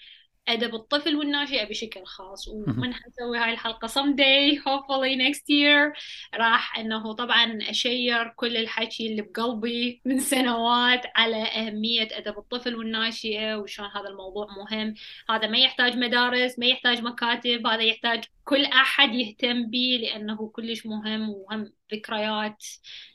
[0.48, 2.48] أدب الطفل والناشئة بشكل خاص.
[2.48, 5.92] ومن حنسوي هاي الحلقة someday hopefully next year.
[6.34, 13.56] راح أنه طبعا أشير كل الحكي اللي بقلبي من سنوات على أهمية أدب الطفل والناشئة
[13.56, 14.94] وشلون هذا الموضوع مهم.
[15.30, 20.86] هذا ما يحتاج مدارس ما يحتاج مكاتب هذا يحتاج كل أحد يهتم به لأنه كلش
[20.86, 22.64] مهم وهم ذكريات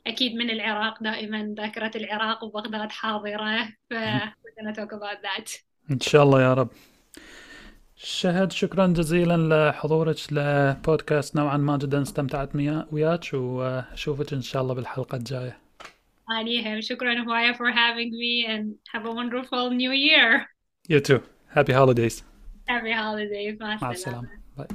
[0.08, 5.64] أكيد من العراق دائما ذاكرة العراق وبغداد حاضرة ف we're gonna talk about that.
[5.92, 6.70] إن شاء الله يا رب.
[8.04, 12.56] شهد شكرا جزيلا لحضورك لبودكاست نوعا ما جدا استمتعت
[12.92, 15.58] وياك وأشوفك إن شاء الله بالحلقة الجاية.
[16.42, 20.42] اني شكرا هواية for having me and have a wonderful new year.
[20.90, 21.22] You too.
[21.58, 22.24] Happy holidays.
[22.70, 23.82] Happy holidays.
[23.82, 24.30] مع السلامة.
[24.58, 24.68] باي